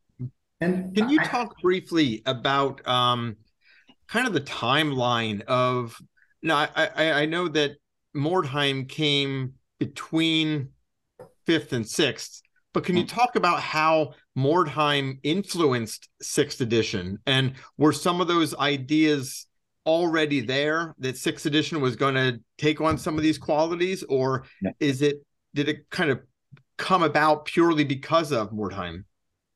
And 0.60 0.92
can 0.96 1.08
you 1.08 1.20
I, 1.20 1.24
talk 1.24 1.60
briefly 1.62 2.22
about 2.26 2.84
um, 2.88 3.36
kind 4.08 4.26
of 4.26 4.32
the 4.32 4.40
timeline 4.40 5.42
of? 5.42 5.96
No, 6.42 6.56
I, 6.56 6.68
I 6.96 7.12
I 7.22 7.26
know 7.26 7.46
that 7.46 7.76
Mordheim 8.12 8.88
came 8.88 9.54
between 9.78 10.70
fifth 11.46 11.72
and 11.72 11.86
sixth, 11.86 12.42
but 12.74 12.82
can 12.82 12.96
you 12.96 13.04
Mm. 13.04 13.08
talk 13.08 13.36
about 13.36 13.60
how 13.60 14.14
Mordheim 14.36 15.20
influenced 15.22 16.08
sixth 16.20 16.60
edition, 16.60 17.20
and 17.24 17.52
were 17.78 17.92
some 17.92 18.20
of 18.20 18.26
those 18.26 18.52
ideas 18.56 19.46
already 19.86 20.40
there 20.40 20.94
that 20.98 21.16
sixth 21.16 21.46
edition 21.46 21.80
was 21.80 21.96
going 21.96 22.14
to 22.14 22.40
take 22.58 22.80
on 22.80 22.98
some 22.98 23.16
of 23.16 23.22
these 23.22 23.38
qualities, 23.38 24.02
or 24.04 24.44
No. 24.60 24.72
is 24.80 25.02
it 25.02 25.24
did 25.54 25.68
it 25.68 25.88
kind 25.90 26.10
of 26.10 26.20
come 26.76 27.02
about 27.02 27.44
purely 27.44 27.84
because 27.84 28.32
of 28.32 28.50
Mordheim? 28.52 29.04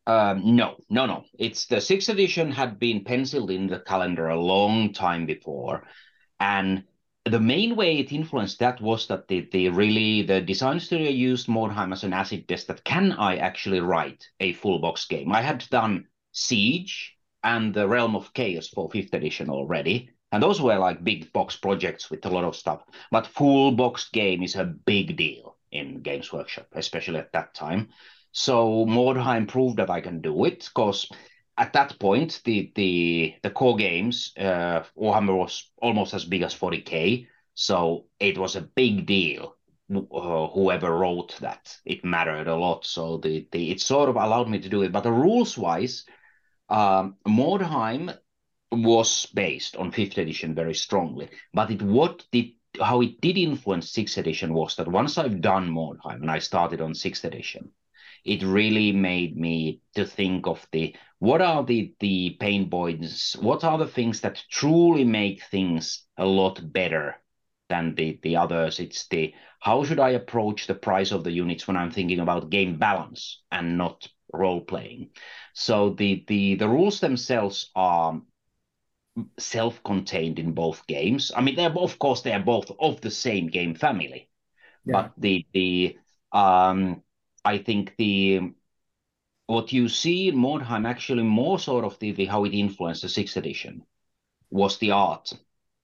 Um, 0.07 0.55
no, 0.55 0.77
no, 0.91 1.07
no. 1.07 1.25
It's 1.39 1.67
the 1.67 1.81
sixth 1.81 2.09
edition 2.11 2.51
had 2.53 2.79
been 2.79 3.05
penciled 3.05 3.51
in 3.51 3.67
the 3.67 3.81
calendar 3.81 4.29
a 4.29 4.41
long 4.41 4.93
time 4.93 5.25
before, 5.25 5.85
and 6.41 6.85
the 7.25 7.41
main 7.41 7.75
way 7.75 7.99
it 7.99 8.13
influenced 8.13 8.59
that 8.59 8.83
was 8.83 9.07
that 9.07 9.29
the, 9.29 9.49
the 9.51 9.71
really 9.71 10.21
the 10.23 10.43
design 10.43 10.79
studio 10.79 11.09
used 11.09 11.47
Mordheim 11.49 11.91
as 11.93 12.05
an 12.05 12.13
acid 12.13 12.47
test 12.47 12.67
that 12.69 12.85
can 12.85 13.13
I 13.13 13.37
actually 13.37 13.81
write 13.81 14.29
a 14.41 14.53
full 14.53 14.79
box 14.79 15.07
game? 15.07 15.33
I 15.33 15.41
had 15.41 15.65
done 15.71 16.07
Siege 16.33 17.17
and 17.43 17.73
the 17.73 17.89
Realm 17.89 18.15
of 18.15 18.35
Chaos 18.35 18.69
for 18.69 18.91
fifth 18.91 19.15
edition 19.15 19.49
already, 19.49 20.11
and 20.35 20.43
those 20.43 20.61
were 20.61 20.77
like 20.79 21.05
big 21.05 21.33
box 21.33 21.55
projects 21.55 22.11
with 22.11 22.27
a 22.27 22.29
lot 22.29 22.43
of 22.43 22.57
stuff. 22.57 22.83
But 23.13 23.29
full 23.29 23.71
box 23.71 24.09
game 24.11 24.43
is 24.43 24.57
a 24.57 24.65
big 24.65 25.17
deal 25.17 25.57
in 25.71 26.03
Games 26.03 26.33
Workshop, 26.33 26.67
especially 26.73 27.21
at 27.21 27.33
that 27.35 27.55
time. 27.55 27.91
So 28.33 28.85
Mordheim 28.85 29.47
proved 29.47 29.77
that 29.77 29.91
I 29.91 30.01
can 30.01 30.21
do 30.21 30.45
it 30.45 30.69
because 30.75 31.09
at 31.57 31.73
that 31.75 32.01
point 32.01 32.41
the 32.45 32.73
the 32.75 33.35
the 33.45 33.51
core 33.51 33.77
games 33.77 34.33
uh, 34.37 34.83
Warhammer 34.99 35.37
was 35.39 35.71
almost 35.81 36.15
as 36.15 36.25
big 36.25 36.43
as 36.43 36.53
40k, 36.53 37.29
so 37.55 38.07
it 38.19 38.37
was 38.37 38.57
a 38.57 38.69
big 38.75 39.07
deal. 39.07 39.55
Uh, 39.89 40.49
whoever 40.49 40.97
wrote 40.97 41.37
that, 41.43 41.77
it 41.85 42.05
mattered 42.05 42.49
a 42.49 42.57
lot. 42.57 42.85
So 42.85 43.19
the, 43.19 43.47
the 43.53 43.71
it 43.71 43.81
sort 43.81 44.09
of 44.09 44.17
allowed 44.17 44.49
me 44.49 44.59
to 44.59 44.69
do 44.69 44.83
it. 44.83 44.91
But 44.91 45.05
the 45.05 45.13
rules 45.13 45.57
wise, 45.57 46.05
um, 46.69 47.19
Mordheim 47.25 48.17
was 48.75 49.27
based 49.27 49.77
on 49.77 49.91
fifth 49.93 50.19
edition 50.19 50.55
very 50.55 50.75
strongly. 50.75 51.29
But 51.53 51.71
it 51.71 51.83
what 51.83 52.25
did 52.33 52.53
how 52.81 53.01
it 53.03 53.21
did 53.21 53.39
influence 53.39 53.91
sixth 53.91 54.19
edition 54.19 54.53
was 54.53 54.77
that 54.77 54.89
once 54.89 55.17
I've 55.19 55.41
done 55.41 55.71
Mordheim 55.71 56.23
and 56.23 56.31
I 56.31 56.41
started 56.41 56.81
on 56.81 56.95
sixth 56.95 57.25
edition, 57.25 57.71
it 58.25 58.43
really 58.43 58.93
made 58.93 59.37
me 59.37 59.81
to 59.95 60.05
think 60.07 60.47
of 60.47 60.67
the 60.73 60.95
what 61.19 61.41
are 61.41 61.65
the 61.65 61.95
the 62.01 62.37
pain 62.41 62.69
points 62.69 63.37
what 63.37 63.65
are 63.65 63.79
the 63.79 63.87
things 63.87 64.21
that 64.21 64.43
truly 64.51 65.05
make 65.05 65.43
things 65.45 66.05
a 66.17 66.25
lot 66.25 66.61
better 66.73 67.17
than 67.69 67.95
the 67.95 68.19
the 68.23 68.37
others 68.37 68.81
it's 68.81 69.07
the 69.09 69.35
how 69.61 69.85
should 69.85 70.01
i 70.01 70.11
approach 70.11 70.67
the 70.67 70.75
price 70.75 71.13
of 71.13 71.25
the 71.25 71.33
units 71.33 71.67
when 71.67 71.77
i'm 71.77 71.91
thinking 71.91 72.21
about 72.21 72.51
game 72.51 72.79
balance 72.79 73.43
and 73.51 73.79
not 73.79 74.09
role 74.33 74.61
playing 74.61 75.11
so 75.55 75.91
the 75.91 76.25
the 76.27 76.57
the 76.57 76.69
rules 76.69 77.01
themselves 77.01 77.71
are 77.75 78.21
self-contained 79.39 80.39
in 80.39 80.53
both 80.53 80.87
games 80.87 81.31
i 81.37 81.41
mean 81.41 81.55
they're 81.57 81.71
of 81.79 81.99
course 81.99 82.23
they 82.23 82.33
are 82.33 82.43
both 82.43 82.71
of 82.81 83.01
the 83.01 83.11
same 83.11 83.47
game 83.49 83.75
family 83.75 84.29
Yeah. 84.85 84.93
but 84.95 85.13
the 85.19 85.47
the 85.55 85.99
um 86.33 87.03
I 87.45 87.59
think 87.59 87.95
the 87.99 88.53
what 89.47 89.73
you 89.73 89.89
see 89.89 90.29
in 90.29 90.37
Mordheim 90.37 90.87
actually 90.87 91.23
more 91.23 91.59
sort 91.59 91.85
of 91.85 91.99
the, 91.99 92.13
the 92.13 92.25
how 92.27 92.45
it 92.45 92.55
influenced 92.55 93.03
the 93.03 93.09
sixth 93.09 93.37
edition 93.37 93.85
was 94.51 94.79
the 94.79 94.93
art. 94.93 95.33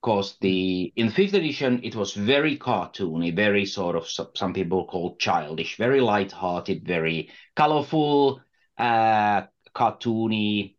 Because 0.02 0.38
the 0.40 0.92
in 0.96 1.10
fifth 1.10 1.34
edition 1.34 1.80
it 1.84 1.96
was 1.96 2.14
very 2.14 2.58
cartoony, 2.58 3.34
very 3.36 3.66
sort 3.66 3.96
of 3.96 4.08
some, 4.08 4.28
some 4.34 4.54
people 4.54 4.86
call 4.86 5.16
childish, 5.16 5.76
very 5.76 6.00
light-hearted, 6.00 6.86
very 6.86 7.30
colorful, 7.56 8.40
uh, 8.78 9.42
cartoony, 9.74 10.76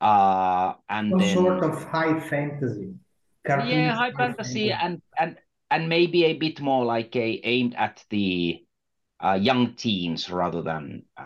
uh, 0.00 0.74
and 0.88 1.10
some 1.10 1.18
then 1.18 1.34
sort 1.34 1.64
of 1.64 1.84
high 1.84 2.20
fantasy. 2.20 2.94
cartoon 3.46 3.68
yeah, 3.68 3.94
high 3.94 4.12
fantasy 4.12 4.72
and 4.72 5.00
and 5.18 5.36
and 5.70 5.88
maybe 5.88 6.24
a 6.24 6.34
bit 6.34 6.60
more 6.60 6.84
like 6.84 7.14
a 7.16 7.40
aimed 7.44 7.74
at 7.74 8.04
the 8.10 8.64
uh, 9.20 9.38
young 9.40 9.74
teens 9.74 10.30
rather 10.30 10.62
than 10.62 11.04
uh, 11.16 11.24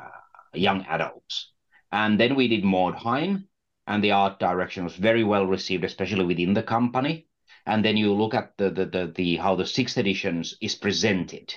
young 0.55 0.85
adults. 0.87 1.51
And 1.93 2.19
then 2.19 2.37
we 2.37 2.49
did 2.49 2.65
Mordheim, 2.65 3.45
and 3.87 4.03
the 4.03 4.13
art 4.13 4.39
direction 4.39 4.85
was 4.85 4.95
very 4.95 5.25
well 5.25 5.47
received, 5.47 5.85
especially 5.85 6.25
within 6.25 6.55
the 6.55 6.63
company. 6.63 7.27
And 7.67 7.85
then 7.85 7.97
you 7.97 8.15
look 8.15 8.35
at 8.35 8.57
the 8.57 8.71
the 8.71 8.87
the, 8.87 9.13
the 9.15 9.37
how 9.37 9.57
the 9.57 9.67
sixth 9.67 9.99
editions 9.99 10.57
is 10.61 10.75
presented. 10.75 11.55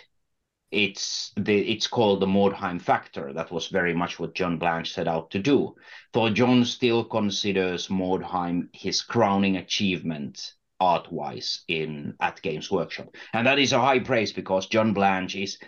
It's 0.73 1.31
the 1.37 1.55
it's 1.55 1.85
called 1.85 2.19
the 2.19 2.25
Mordheim 2.25 2.81
factor. 2.81 3.31
That 3.31 3.51
was 3.51 3.67
very 3.67 3.93
much 3.93 4.19
what 4.19 4.33
John 4.33 4.57
Blanche 4.57 4.91
set 4.91 5.07
out 5.07 5.29
to 5.31 5.39
do. 5.39 5.75
Though 6.13 6.31
John 6.31 6.65
still 6.65 7.03
considers 7.05 7.89
Mordheim 7.89 8.69
his 8.73 9.03
crowning 9.03 9.57
achievement 9.57 10.53
art-wise 10.79 11.63
in 11.67 12.15
at 12.19 12.41
Games 12.41 12.71
Workshop, 12.71 13.15
and 13.33 13.45
that 13.45 13.59
is 13.59 13.71
a 13.71 13.79
high 13.79 13.99
praise 13.99 14.33
because 14.33 14.67
John 14.67 14.93
Blanche 14.93 15.35
is 15.35 15.59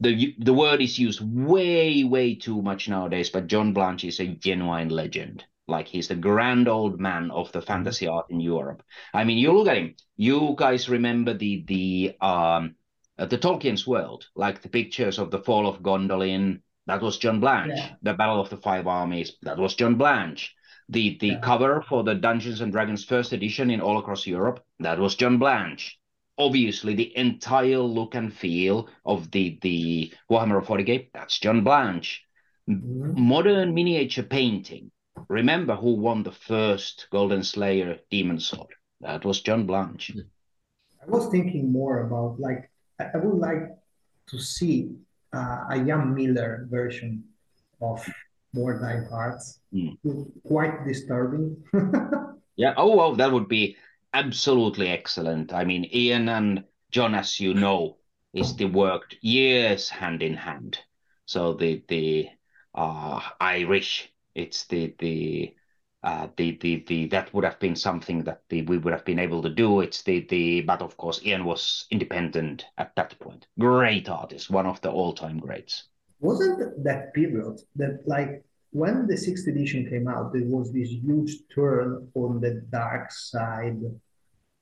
the 0.00 0.34
the 0.38 0.54
word 0.54 0.80
is 0.80 0.98
used 0.98 1.20
way 1.20 2.02
way 2.02 2.34
too 2.34 2.62
much 2.62 2.88
nowadays. 2.88 3.28
But 3.28 3.46
John 3.46 3.74
Blanche 3.74 4.04
is 4.04 4.20
a 4.20 4.26
genuine 4.26 4.88
legend. 4.88 5.44
Like 5.68 5.86
he's 5.88 6.08
the 6.08 6.16
grand 6.16 6.66
old 6.66 6.98
man 6.98 7.30
of 7.30 7.52
the 7.52 7.62
fantasy 7.62 8.06
art 8.06 8.26
in 8.30 8.40
Europe. 8.40 8.82
I 9.12 9.24
mean, 9.24 9.38
you 9.38 9.52
look 9.52 9.68
at 9.68 9.76
him. 9.76 9.96
You 10.16 10.54
guys 10.56 10.88
remember 10.88 11.34
the 11.34 11.64
the 11.66 12.16
um 12.20 12.76
uh, 13.18 13.26
the 13.26 13.38
Tolkien's 13.38 13.86
world, 13.86 14.26
like 14.34 14.62
the 14.62 14.68
pictures 14.68 15.18
of 15.18 15.30
the 15.30 15.38
fall 15.38 15.66
of 15.68 15.82
Gondolin. 15.82 16.60
That 16.86 17.00
was 17.02 17.18
John 17.18 17.40
Blanche. 17.40 17.72
Yeah. 17.78 17.94
The 18.02 18.14
Battle 18.14 18.40
of 18.40 18.50
the 18.50 18.56
Five 18.58 18.86
Armies. 18.86 19.36
That 19.42 19.58
was 19.58 19.74
John 19.74 19.94
Blanche. 19.96 20.54
The 20.88 21.16
the 21.18 21.28
Yeah. 21.28 21.40
cover 21.40 21.82
for 21.88 22.04
the 22.04 22.14
Dungeons 22.14 22.60
and 22.60 22.70
Dragons 22.72 23.04
first 23.04 23.32
edition 23.32 23.70
in 23.70 23.80
all 23.80 23.98
across 23.98 24.26
Europe. 24.26 24.64
That 24.80 24.98
was 24.98 25.14
John 25.14 25.38
Blanche. 25.38 25.98
Obviously, 26.36 26.94
the 26.94 27.16
entire 27.16 27.78
look 27.78 28.14
and 28.14 28.32
feel 28.32 28.88
of 29.04 29.30
the 29.30 29.58
the 29.62 30.12
Warhammer 30.30 30.62
40k. 30.64 31.08
That's 31.14 31.38
John 31.38 31.64
Blanche. 31.64 32.22
Mhm. 32.68 33.16
Modern 33.16 33.72
miniature 33.74 34.24
painting. 34.24 34.90
Remember 35.28 35.76
who 35.76 35.94
won 35.94 36.22
the 36.22 36.32
first 36.32 37.06
Golden 37.10 37.44
Slayer 37.44 38.00
Demon 38.10 38.40
Sword? 38.40 38.74
That 39.00 39.24
was 39.24 39.40
John 39.42 39.64
Blanche. 39.66 40.12
I 41.02 41.06
was 41.06 41.28
thinking 41.30 41.70
more 41.72 42.06
about 42.06 42.40
like 42.40 42.70
I, 42.98 43.18
would 43.18 43.38
like 43.38 43.70
to 44.28 44.38
see 44.38 44.90
uh, 45.32 45.64
a 45.70 45.76
Ian 45.76 46.14
Miller 46.14 46.66
version 46.70 47.24
of 47.80 48.04
More 48.52 48.80
Nine 48.80 49.06
Hearts. 49.10 49.60
Mm. 49.72 49.98
Quite 50.46 50.86
disturbing. 50.86 51.62
Yeah. 52.56 52.74
Oh, 52.76 52.96
well, 52.96 53.14
that 53.16 53.32
would 53.32 53.48
be 53.48 53.76
absolutely 54.12 54.88
excellent. 54.88 55.52
I 55.52 55.64
mean, 55.64 55.88
Ian 55.92 56.28
and 56.28 56.64
John, 56.90 57.14
as 57.14 57.40
you 57.40 57.54
know, 57.54 57.98
is 58.32 58.56
they 58.56 58.64
worked 58.64 59.16
years 59.20 59.88
hand 59.88 60.22
in 60.22 60.34
hand. 60.34 60.78
So 61.26 61.54
the 61.54 61.82
the 61.88 62.28
uh, 62.74 63.20
Irish, 63.40 64.12
it's 64.34 64.66
the 64.66 64.94
the 64.98 65.54
uh, 66.04 66.28
the 66.36 66.58
the 66.60 66.84
the 66.86 67.06
that 67.06 67.32
would 67.32 67.44
have 67.44 67.58
been 67.58 67.74
something 67.74 68.22
that 68.24 68.42
the, 68.50 68.60
we 68.62 68.76
would 68.76 68.92
have 68.92 69.06
been 69.06 69.18
able 69.18 69.40
to 69.40 69.48
do. 69.48 69.80
It's 69.80 70.02
the 70.02 70.20
the 70.28 70.60
but 70.60 70.82
of 70.82 70.96
course 70.98 71.24
Ian 71.24 71.46
was 71.46 71.86
independent 71.90 72.66
at 72.76 72.94
that 72.96 73.18
point. 73.18 73.46
Great 73.58 74.10
artist, 74.10 74.50
one 74.50 74.66
of 74.66 74.80
the 74.82 74.90
all 74.90 75.14
time 75.14 75.38
greats. 75.38 75.84
Wasn't 76.20 76.84
that 76.84 77.14
period 77.14 77.58
that 77.76 78.06
like 78.06 78.44
when 78.70 79.06
the 79.06 79.16
sixth 79.16 79.46
edition 79.48 79.88
came 79.88 80.06
out, 80.06 80.34
there 80.34 80.44
was 80.44 80.72
this 80.72 80.90
huge 80.90 81.38
turn 81.54 82.06
on 82.14 82.38
the 82.38 82.62
dark 82.70 83.10
side 83.10 83.80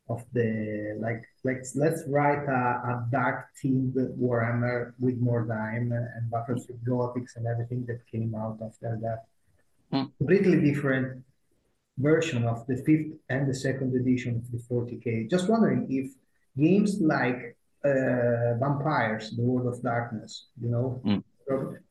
of 0.08 0.24
the 0.32 0.96
like 1.00 1.24
let's 1.42 1.74
let's 1.74 2.02
write 2.06 2.46
a, 2.46 2.62
a 2.92 3.06
dark 3.10 3.46
themed 3.58 3.94
Warhammer 4.16 4.92
with 5.00 5.20
Mordheim 5.20 5.90
and 5.90 6.30
Battlefleet 6.30 6.84
Gothics 6.86 7.34
and 7.34 7.48
everything 7.48 7.84
that 7.86 8.06
came 8.06 8.32
out 8.36 8.58
after 8.64 8.96
that. 9.02 9.24
Hmm. 9.90 10.06
Completely 10.18 10.60
different 10.60 11.24
version 11.98 12.44
of 12.44 12.66
the 12.66 12.76
fifth 12.76 13.12
and 13.28 13.48
the 13.48 13.54
second 13.54 13.94
edition 13.94 14.36
of 14.36 14.50
the 14.50 14.58
40k. 14.58 15.28
Just 15.30 15.48
wondering 15.48 15.86
if 15.90 16.12
games 16.56 17.00
like 17.00 17.56
uh, 17.84 18.54
Vampires, 18.58 19.32
The 19.36 19.42
World 19.42 19.66
of 19.74 19.82
Darkness, 19.82 20.46
you 20.60 20.70
know, 20.70 21.00
Hmm. 21.04 21.20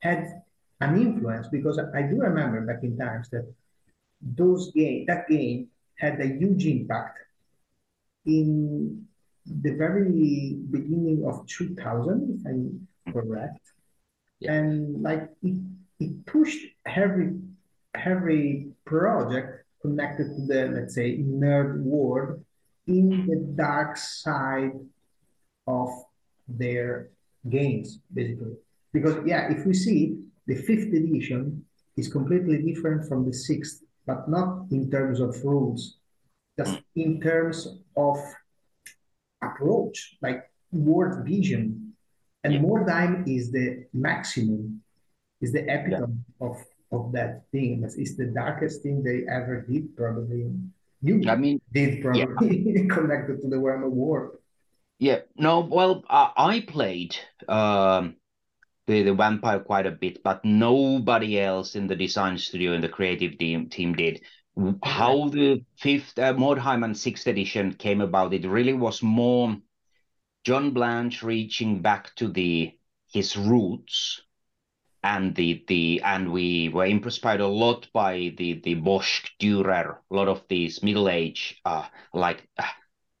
had 0.00 0.42
an 0.80 1.00
influence 1.00 1.46
because 1.48 1.78
I 1.78 2.02
do 2.02 2.16
remember 2.20 2.60
back 2.62 2.82
in 2.82 2.96
times 2.96 3.28
that 3.30 3.46
those 4.20 4.72
game 4.72 5.04
that 5.06 5.28
game 5.28 5.68
had 5.96 6.20
a 6.20 6.26
huge 6.26 6.66
impact 6.66 7.18
in 8.26 9.06
the 9.46 9.70
very 9.72 10.56
beginning 10.70 11.24
of 11.26 11.46
2000, 11.46 12.40
if 12.40 12.46
I'm 12.46 12.88
correct. 13.12 13.60
Yeah. 14.40 14.54
And 14.54 15.02
like 15.02 15.28
it, 15.42 15.60
it 16.00 16.26
pushed 16.26 16.64
every 16.86 17.38
every 17.94 18.68
project 18.84 19.61
connected 19.82 20.34
to 20.34 20.46
the 20.46 20.68
let's 20.74 20.94
say 20.94 21.18
nerd 21.18 21.82
world 21.82 22.42
in 22.86 23.26
the 23.26 23.36
dark 23.54 23.96
side 23.96 24.72
of 25.66 25.90
their 26.48 27.10
games, 27.48 28.00
basically. 28.12 28.54
Because 28.92 29.16
yeah, 29.26 29.50
if 29.52 29.66
we 29.66 29.74
see 29.74 30.18
the 30.46 30.56
fifth 30.56 30.92
edition 30.92 31.64
is 31.96 32.08
completely 32.08 32.62
different 32.62 33.08
from 33.08 33.26
the 33.26 33.32
sixth, 33.32 33.82
but 34.06 34.28
not 34.28 34.66
in 34.70 34.90
terms 34.90 35.20
of 35.20 35.36
rules, 35.44 35.98
just 36.58 36.80
in 36.96 37.20
terms 37.20 37.68
of 37.96 38.16
approach, 39.42 40.16
like 40.22 40.50
world 40.72 41.24
vision. 41.26 41.94
And 42.44 42.54
Yeah. 42.54 42.62
time 42.86 43.24
is 43.28 43.52
the 43.52 43.86
maximum, 43.92 44.82
is 45.40 45.52
the 45.52 45.62
epitome 45.62 46.18
of 46.40 46.56
of 46.92 47.12
that 47.12 47.44
thing. 47.50 47.82
It's, 47.84 47.96
it's 47.96 48.16
the 48.16 48.26
darkest 48.26 48.82
thing 48.82 49.02
they 49.02 49.24
ever 49.28 49.62
did, 49.68 49.96
probably. 49.96 50.50
You 51.02 51.22
I 51.28 51.36
mean, 51.36 51.60
did 51.72 52.02
probably 52.02 52.86
connected 52.90 53.40
to 53.42 53.48
the 53.48 53.56
Warhammer 53.56 53.90
world. 53.90 54.36
Yeah, 54.98 55.20
no, 55.34 55.60
well, 55.60 56.04
uh, 56.08 56.30
I 56.36 56.60
played 56.60 57.16
um, 57.48 58.16
the 58.86 59.02
the 59.02 59.14
vampire 59.14 59.58
quite 59.58 59.86
a 59.86 59.90
bit, 59.90 60.22
but 60.22 60.44
nobody 60.44 61.40
else 61.40 61.74
in 61.74 61.88
the 61.88 61.96
design 61.96 62.38
studio 62.38 62.72
and 62.72 62.84
the 62.84 62.88
creative 62.88 63.36
team 63.38 63.68
team 63.68 63.94
did. 63.94 64.22
How 64.84 65.28
the 65.28 65.64
fifth 65.76 66.18
uh, 66.18 66.34
Mordheim 66.34 66.84
and 66.84 66.96
sixth 66.96 67.26
edition 67.26 67.72
came 67.72 68.00
about, 68.00 68.34
it 68.34 68.46
really 68.46 68.74
was 68.74 69.02
more 69.02 69.56
John 70.44 70.72
Blanche 70.72 71.22
reaching 71.22 71.80
back 71.82 72.14
to 72.16 72.28
the 72.28 72.76
his 73.12 73.36
roots 73.36 74.22
and 75.02 75.34
the 75.34 75.64
the 75.66 76.00
and 76.04 76.30
we 76.30 76.68
were 76.68 76.84
inspired 76.84 77.40
a 77.40 77.46
lot 77.46 77.88
by 77.92 78.32
the 78.36 78.60
the 78.60 78.74
Bosch 78.74 79.24
Dürer, 79.40 79.96
a 80.10 80.14
lot 80.14 80.28
of 80.28 80.42
these 80.48 80.82
middle 80.82 81.08
age 81.08 81.60
uh 81.64 81.86
like 82.14 82.48
uh, 82.58 82.64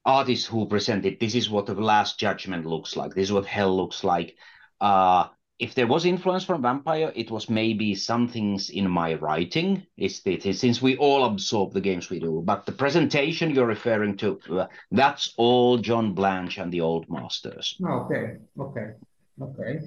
artists 0.04 0.46
who 0.46 0.66
presented 0.66 1.18
this 1.18 1.34
is 1.34 1.50
what 1.50 1.66
the 1.66 1.74
last 1.74 2.18
judgment 2.18 2.66
looks 2.66 2.96
like. 2.96 3.14
This 3.14 3.24
is 3.24 3.32
what 3.32 3.46
hell 3.46 3.76
looks 3.76 4.04
like. 4.04 4.36
Uh 4.80 5.28
if 5.58 5.76
there 5.76 5.86
was 5.86 6.06
influence 6.06 6.44
from 6.44 6.62
vampire 6.62 7.12
it 7.14 7.30
was 7.30 7.48
maybe 7.48 7.94
some 7.94 8.26
things 8.28 8.70
in 8.70 8.88
my 8.90 9.14
writing. 9.14 9.84
It's 9.96 10.20
the, 10.22 10.40
since 10.52 10.82
we 10.82 10.96
all 10.96 11.24
absorb 11.24 11.72
the 11.72 11.80
games 11.80 12.10
we 12.10 12.18
do. 12.20 12.42
But 12.44 12.66
the 12.66 12.72
presentation 12.72 13.50
you're 13.50 13.66
referring 13.66 14.16
to 14.18 14.38
uh, 14.50 14.66
that's 14.92 15.34
all 15.36 15.78
john 15.78 16.14
blanche 16.14 16.58
and 16.58 16.72
the 16.72 16.80
old 16.80 17.10
masters. 17.10 17.76
Okay, 17.84 18.36
okay, 18.58 18.92
okay. 19.40 19.80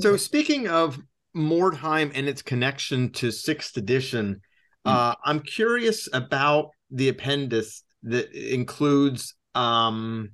So 0.00 0.16
speaking 0.16 0.68
of 0.68 0.98
Mordheim 1.36 2.12
and 2.14 2.28
its 2.28 2.42
connection 2.42 3.10
to 3.12 3.30
sixth 3.30 3.76
edition, 3.76 4.40
Hmm. 4.84 4.90
uh, 4.90 5.14
I'm 5.24 5.40
curious 5.40 6.08
about 6.12 6.70
the 6.90 7.08
appendix 7.08 7.82
that 8.04 8.32
includes 8.32 9.34
um, 9.54 10.30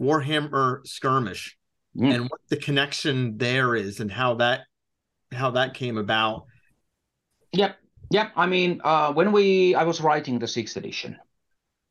Warhammer 0.00 0.86
Skirmish 0.86 1.56
Mm. 1.94 2.14
and 2.14 2.22
what 2.30 2.40
the 2.48 2.56
connection 2.56 3.36
there 3.36 3.76
is 3.76 4.00
and 4.00 4.10
how 4.10 4.34
that 4.36 4.62
how 5.30 5.50
that 5.50 5.74
came 5.74 5.98
about. 5.98 6.46
Yep, 7.52 7.76
yep. 8.10 8.32
I 8.34 8.46
mean, 8.46 8.80
uh, 8.82 9.12
when 9.12 9.30
we 9.30 9.74
I 9.74 9.84
was 9.84 10.00
writing 10.00 10.38
the 10.38 10.48
sixth 10.48 10.78
edition, 10.78 11.18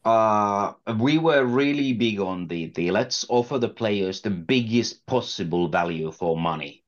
uh, 0.04 0.74
we 0.98 1.20
were 1.20 1.46
really 1.46 1.94
big 1.94 2.20
on 2.20 2.48
the 2.48 2.72
the 2.74 2.90
let's 2.90 3.26
offer 3.30 3.60
the 3.60 3.70
players 3.70 4.22
the 4.22 4.32
biggest 4.32 5.06
possible 5.06 5.70
value 5.70 6.12
for 6.12 6.36
money. 6.36 6.81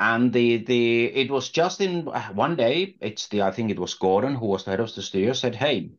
And 0.00 0.32
the 0.32 0.56
the 0.64 1.04
it 1.04 1.30
was 1.30 1.50
just 1.50 1.80
in 1.80 2.08
uh, 2.08 2.32
one 2.32 2.56
day. 2.56 2.96
It's 3.00 3.28
the 3.28 3.42
I 3.42 3.52
think 3.52 3.70
it 3.70 3.78
was 3.78 3.94
Gordon 3.94 4.34
who 4.34 4.46
was 4.46 4.64
the 4.64 4.72
head 4.72 4.80
of 4.80 4.94
the 4.94 5.02
studio 5.02 5.34
said, 5.34 5.54
"Hey, 5.54 5.92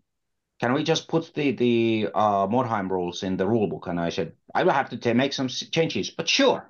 can 0.60 0.74
we 0.74 0.84
just 0.84 1.08
put 1.08 1.34
the 1.36 1.52
the 1.52 2.10
uh, 2.14 2.48
Mordheim 2.48 2.90
rules 2.90 3.24
in 3.24 3.38
the 3.38 3.48
rule 3.48 3.68
book?" 3.68 3.88
And 3.88 4.00
I 4.00 4.10
said, 4.10 4.34
"I 4.56 4.64
will 4.64 4.74
have 4.74 4.90
to 4.90 5.14
make 5.14 5.34
some 5.34 5.48
changes, 5.50 6.10
but 6.10 6.28
sure." 6.28 6.68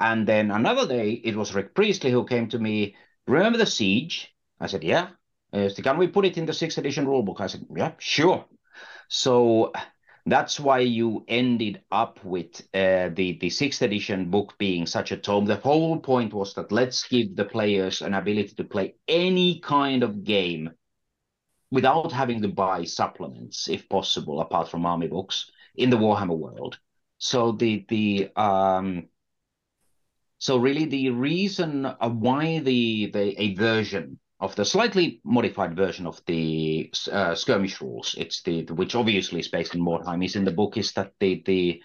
And 0.00 0.26
then 0.26 0.50
another 0.50 0.86
day, 0.88 1.12
it 1.12 1.36
was 1.36 1.54
Rick 1.54 1.74
Priestley 1.74 2.10
who 2.10 2.26
came 2.26 2.48
to 2.48 2.58
me. 2.58 2.96
Remember 3.28 3.58
the 3.58 3.66
siege? 3.66 4.34
I 4.60 4.66
said, 4.66 4.82
"Yeah." 4.82 5.10
Uh, 5.52 5.68
so 5.68 5.80
can 5.82 5.96
we 5.96 6.08
put 6.08 6.24
it 6.24 6.36
in 6.36 6.46
the 6.46 6.52
sixth 6.52 6.78
edition 6.78 7.06
rulebook? 7.06 7.40
I 7.40 7.46
said, 7.46 7.66
"Yeah, 7.74 7.92
sure." 7.98 8.46
So 9.08 9.72
that's 10.26 10.58
why 10.58 10.78
you 10.78 11.24
ended 11.28 11.82
up 11.92 12.24
with 12.24 12.60
uh, 12.72 13.10
the 13.14 13.38
the 13.40 13.50
sixth 13.50 13.82
edition 13.82 14.30
book 14.30 14.54
being 14.58 14.86
such 14.86 15.12
a 15.12 15.16
tome. 15.16 15.44
The 15.44 15.56
whole 15.56 15.98
point 16.00 16.32
was 16.32 16.54
that 16.54 16.72
let's 16.72 17.06
give 17.06 17.36
the 17.36 17.44
players 17.44 18.00
an 18.00 18.14
ability 18.14 18.54
to 18.56 18.64
play 18.64 18.94
any 19.06 19.60
kind 19.60 20.02
of 20.02 20.24
game 20.24 20.70
without 21.70 22.12
having 22.12 22.40
to 22.42 22.48
buy 22.48 22.84
supplements, 22.84 23.68
if 23.68 23.88
possible, 23.88 24.40
apart 24.40 24.68
from 24.68 24.86
army 24.86 25.08
books 25.08 25.50
in 25.76 25.90
the 25.90 25.98
Warhammer 25.98 26.38
world. 26.38 26.78
So 27.18 27.52
the 27.52 27.84
the 27.88 28.30
um, 28.36 29.08
so 30.38 30.56
really 30.56 30.86
the 30.86 31.10
reason 31.10 31.84
why 32.00 32.60
the 32.60 33.10
the 33.12 33.40
a 33.40 33.54
version 33.54 34.18
of 34.44 34.54
the 34.56 34.64
slightly 34.64 35.20
modified 35.24 35.74
version 35.74 36.06
of 36.06 36.20
the 36.26 36.92
uh, 37.10 37.34
skirmish 37.34 37.80
rules, 37.80 38.14
it's 38.18 38.42
the, 38.42 38.62
the 38.62 38.74
which 38.74 38.94
obviously 38.94 39.40
is 39.40 39.48
based 39.48 39.74
in 39.74 39.80
Mordheim, 39.80 40.22
is 40.24 40.36
in 40.36 40.44
the 40.44 40.50
book 40.50 40.76
is 40.76 40.92
that 40.92 41.12
the 41.18 41.42
the 41.46 41.82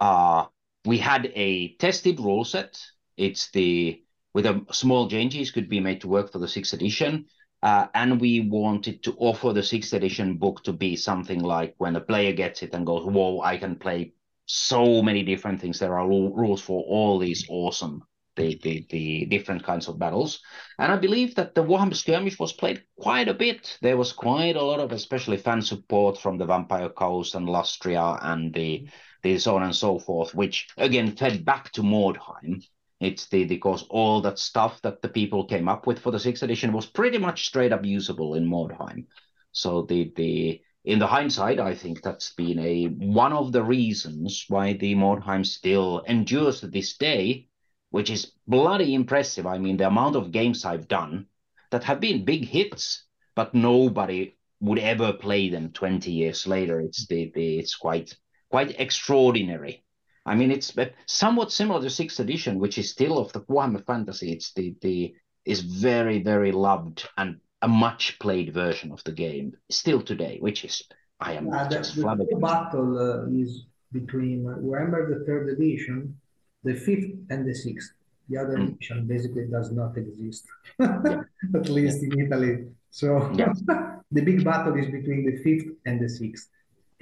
uh 0.00 0.44
we 0.84 0.98
had 0.98 1.32
a 1.34 1.74
tested 1.76 2.20
rule 2.20 2.44
set. 2.44 2.78
It's 3.16 3.50
the 3.52 4.02
with 4.34 4.46
a 4.46 4.64
small 4.70 5.08
changes 5.08 5.50
could 5.50 5.68
be 5.68 5.80
made 5.80 6.00
to 6.02 6.08
work 6.08 6.30
for 6.30 6.38
the 6.38 6.48
sixth 6.48 6.74
edition. 6.74 7.26
Uh, 7.62 7.86
and 7.94 8.20
we 8.20 8.40
wanted 8.40 9.02
to 9.04 9.14
offer 9.16 9.54
the 9.54 9.62
sixth 9.62 9.94
edition 9.94 10.36
book 10.36 10.62
to 10.64 10.72
be 10.72 10.96
something 10.96 11.40
like 11.42 11.74
when 11.78 11.96
a 11.96 12.00
player 12.00 12.32
gets 12.32 12.62
it 12.62 12.74
and 12.74 12.84
goes, 12.84 13.06
"Whoa, 13.06 13.40
I 13.40 13.56
can 13.56 13.76
play 13.76 14.12
so 14.46 15.02
many 15.02 15.22
different 15.22 15.60
things. 15.60 15.78
There 15.78 15.98
are 15.98 16.06
ru- 16.06 16.34
rules 16.34 16.60
for 16.60 16.82
all 16.84 17.18
these 17.18 17.46
awesome, 17.48 18.02
the, 18.36 18.58
the 18.62 18.86
the 18.90 19.24
different 19.26 19.64
kinds 19.64 19.88
of 19.88 19.98
battles." 19.98 20.40
And 20.78 20.92
I 20.92 20.96
believe 20.96 21.34
that 21.34 21.54
the 21.54 21.62
Warhammer 21.62 21.94
Skirmish 21.96 22.38
was 22.38 22.52
played 22.52 22.82
quite 22.98 23.28
a 23.28 23.34
bit. 23.34 23.78
There 23.82 23.96
was 23.96 24.12
quite 24.12 24.56
a 24.56 24.62
lot 24.62 24.80
of, 24.80 24.92
especially 24.92 25.36
fan 25.36 25.62
support 25.62 26.18
from 26.18 26.38
the 26.38 26.46
Vampire 26.46 26.88
Coast 26.88 27.34
and 27.34 27.48
Lustria 27.48 28.18
and 28.22 28.52
the 28.52 28.88
the 29.22 29.38
so 29.38 29.56
on 29.56 29.62
and 29.62 29.74
so 29.74 29.98
forth, 29.98 30.34
which 30.34 30.68
again 30.76 31.16
fed 31.16 31.44
back 31.44 31.72
to 31.72 31.82
Mordheim. 31.82 32.62
It's 33.00 33.26
the 33.26 33.44
because 33.44 33.82
all 33.90 34.20
that 34.22 34.38
stuff 34.38 34.80
that 34.82 35.02
the 35.02 35.08
people 35.08 35.44
came 35.44 35.68
up 35.68 35.86
with 35.86 35.98
for 35.98 36.10
the 36.10 36.20
sixth 36.20 36.42
edition 36.42 36.72
was 36.72 36.86
pretty 36.86 37.18
much 37.18 37.46
straight 37.46 37.72
up 37.72 37.84
usable 37.84 38.34
in 38.34 38.46
Mordheim. 38.46 39.06
So 39.52 39.82
the 39.82 40.12
the 40.16 40.60
in 40.84 40.98
the 40.98 41.06
hindsight, 41.06 41.58
I 41.60 41.74
think 41.74 42.02
that's 42.02 42.32
been 42.34 42.58
a 42.58 42.86
one 42.86 43.32
of 43.32 43.52
the 43.52 43.62
reasons 43.62 44.44
why 44.48 44.74
the 44.74 44.94
Mordheim 44.94 45.44
still 45.44 46.00
endures 46.00 46.60
to 46.60 46.66
this 46.66 46.96
day, 46.96 47.48
which 47.94 48.10
is 48.10 48.32
bloody 48.48 48.92
impressive. 48.92 49.46
I 49.46 49.58
mean, 49.58 49.76
the 49.76 49.86
amount 49.86 50.16
of 50.16 50.32
games 50.32 50.64
I've 50.64 50.88
done 50.88 51.26
that 51.70 51.84
have 51.84 52.00
been 52.00 52.24
big 52.24 52.44
hits, 52.44 53.04
but 53.36 53.54
nobody 53.54 54.34
would 54.58 54.80
ever 54.80 55.12
play 55.12 55.48
them 55.48 55.70
20 55.70 56.10
years 56.10 56.44
later. 56.44 56.80
It's 56.80 57.06
the, 57.06 57.30
the 57.36 57.58
it's 57.60 57.76
quite 57.76 58.16
quite 58.50 58.80
extraordinary. 58.80 59.84
I 60.26 60.34
mean, 60.34 60.50
it's 60.50 60.76
uh, 60.76 60.86
somewhat 61.06 61.52
similar 61.52 61.80
to 61.82 61.88
sixth 61.88 62.18
edition, 62.18 62.58
which 62.58 62.78
is 62.78 62.90
still 62.90 63.16
of 63.16 63.32
the 63.32 63.42
Warhammer 63.42 63.86
Fantasy. 63.86 64.32
It's 64.32 64.52
the 64.54 64.74
the 64.80 65.14
is 65.44 65.60
very 65.60 66.20
very 66.20 66.50
loved 66.50 67.08
and 67.16 67.38
a 67.62 67.68
much 67.68 68.18
played 68.18 68.52
version 68.52 68.90
of 68.90 69.04
the 69.04 69.12
game 69.12 69.56
still 69.70 70.02
today, 70.02 70.38
which 70.40 70.64
is 70.64 70.82
I 71.20 71.34
am 71.34 71.48
Uh, 71.48 71.68
the, 71.68 71.76
just 71.76 71.94
the 71.94 72.02
flabbergasted. 72.02 72.40
battle 72.40 72.98
uh, 72.98 73.40
is 73.40 73.66
between 73.92 74.48
uh, 74.48 74.56
Warhammer 74.58 75.08
the 75.08 75.24
third 75.26 75.48
edition, 75.48 76.18
the 76.64 76.74
fifth, 76.74 77.10
and 77.30 77.46
the 77.48 77.54
sixth. 77.54 77.92
The 78.28 78.38
other 78.38 78.56
Mm. 78.56 78.68
edition 78.72 79.06
basically 79.06 79.46
does 79.56 79.70
not 79.72 79.96
exist, 79.96 80.44
at 80.80 81.68
least 81.68 82.02
in 82.02 82.12
Italy. 82.24 82.54
So 82.90 83.30
Yeah. 83.36 83.52
the 84.16 84.22
big 84.22 84.44
battle 84.44 84.74
is 84.76 84.86
between 84.88 85.26
the 85.28 85.36
fifth 85.44 85.68
and 85.86 86.00
the 86.00 86.08
sixth. 86.08 86.48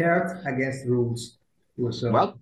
Heart 0.00 0.42
against 0.46 0.86
rules. 0.88 1.38
So 1.90 2.10
Well, 2.10 2.38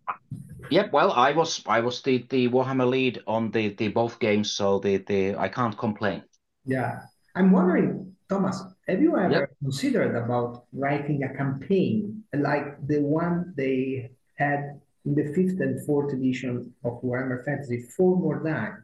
yep. 0.71 0.93
Well, 0.93 1.12
I 1.12 1.33
was 1.33 1.62
I 1.66 1.81
was 1.81 2.01
the 2.03 2.25
the 2.31 2.49
Warhammer 2.49 2.89
lead 2.89 3.23
on 3.27 3.51
the 3.51 3.75
the 3.75 3.89
both 3.89 4.18
games, 4.18 4.51
so 4.53 4.79
the 4.81 4.99
the 5.11 5.37
I 5.37 5.49
can't 5.49 5.77
complain. 5.77 6.23
Yeah. 6.64 7.07
I'm 7.37 7.53
wondering, 7.53 8.16
Tuomas, 8.29 8.59
have 8.89 9.01
you 9.03 9.16
ever 9.16 9.33
Yep. 9.33 9.51
considered 9.62 10.14
about 10.16 10.64
writing 10.73 11.23
a 11.23 11.31
campaign 11.37 12.25
like 12.35 12.66
the 12.87 12.99
one 13.03 13.53
they 13.57 14.11
had 14.35 14.81
in 15.05 15.15
the 15.15 15.33
fifth 15.35 15.61
and 15.61 15.85
fourth 15.87 16.13
edition 16.13 16.73
of 16.85 17.03
Warhammer 17.03 17.45
Fantasy 17.45 17.83
four 17.97 18.17
more 18.17 18.41
Mordheim? 18.41 18.83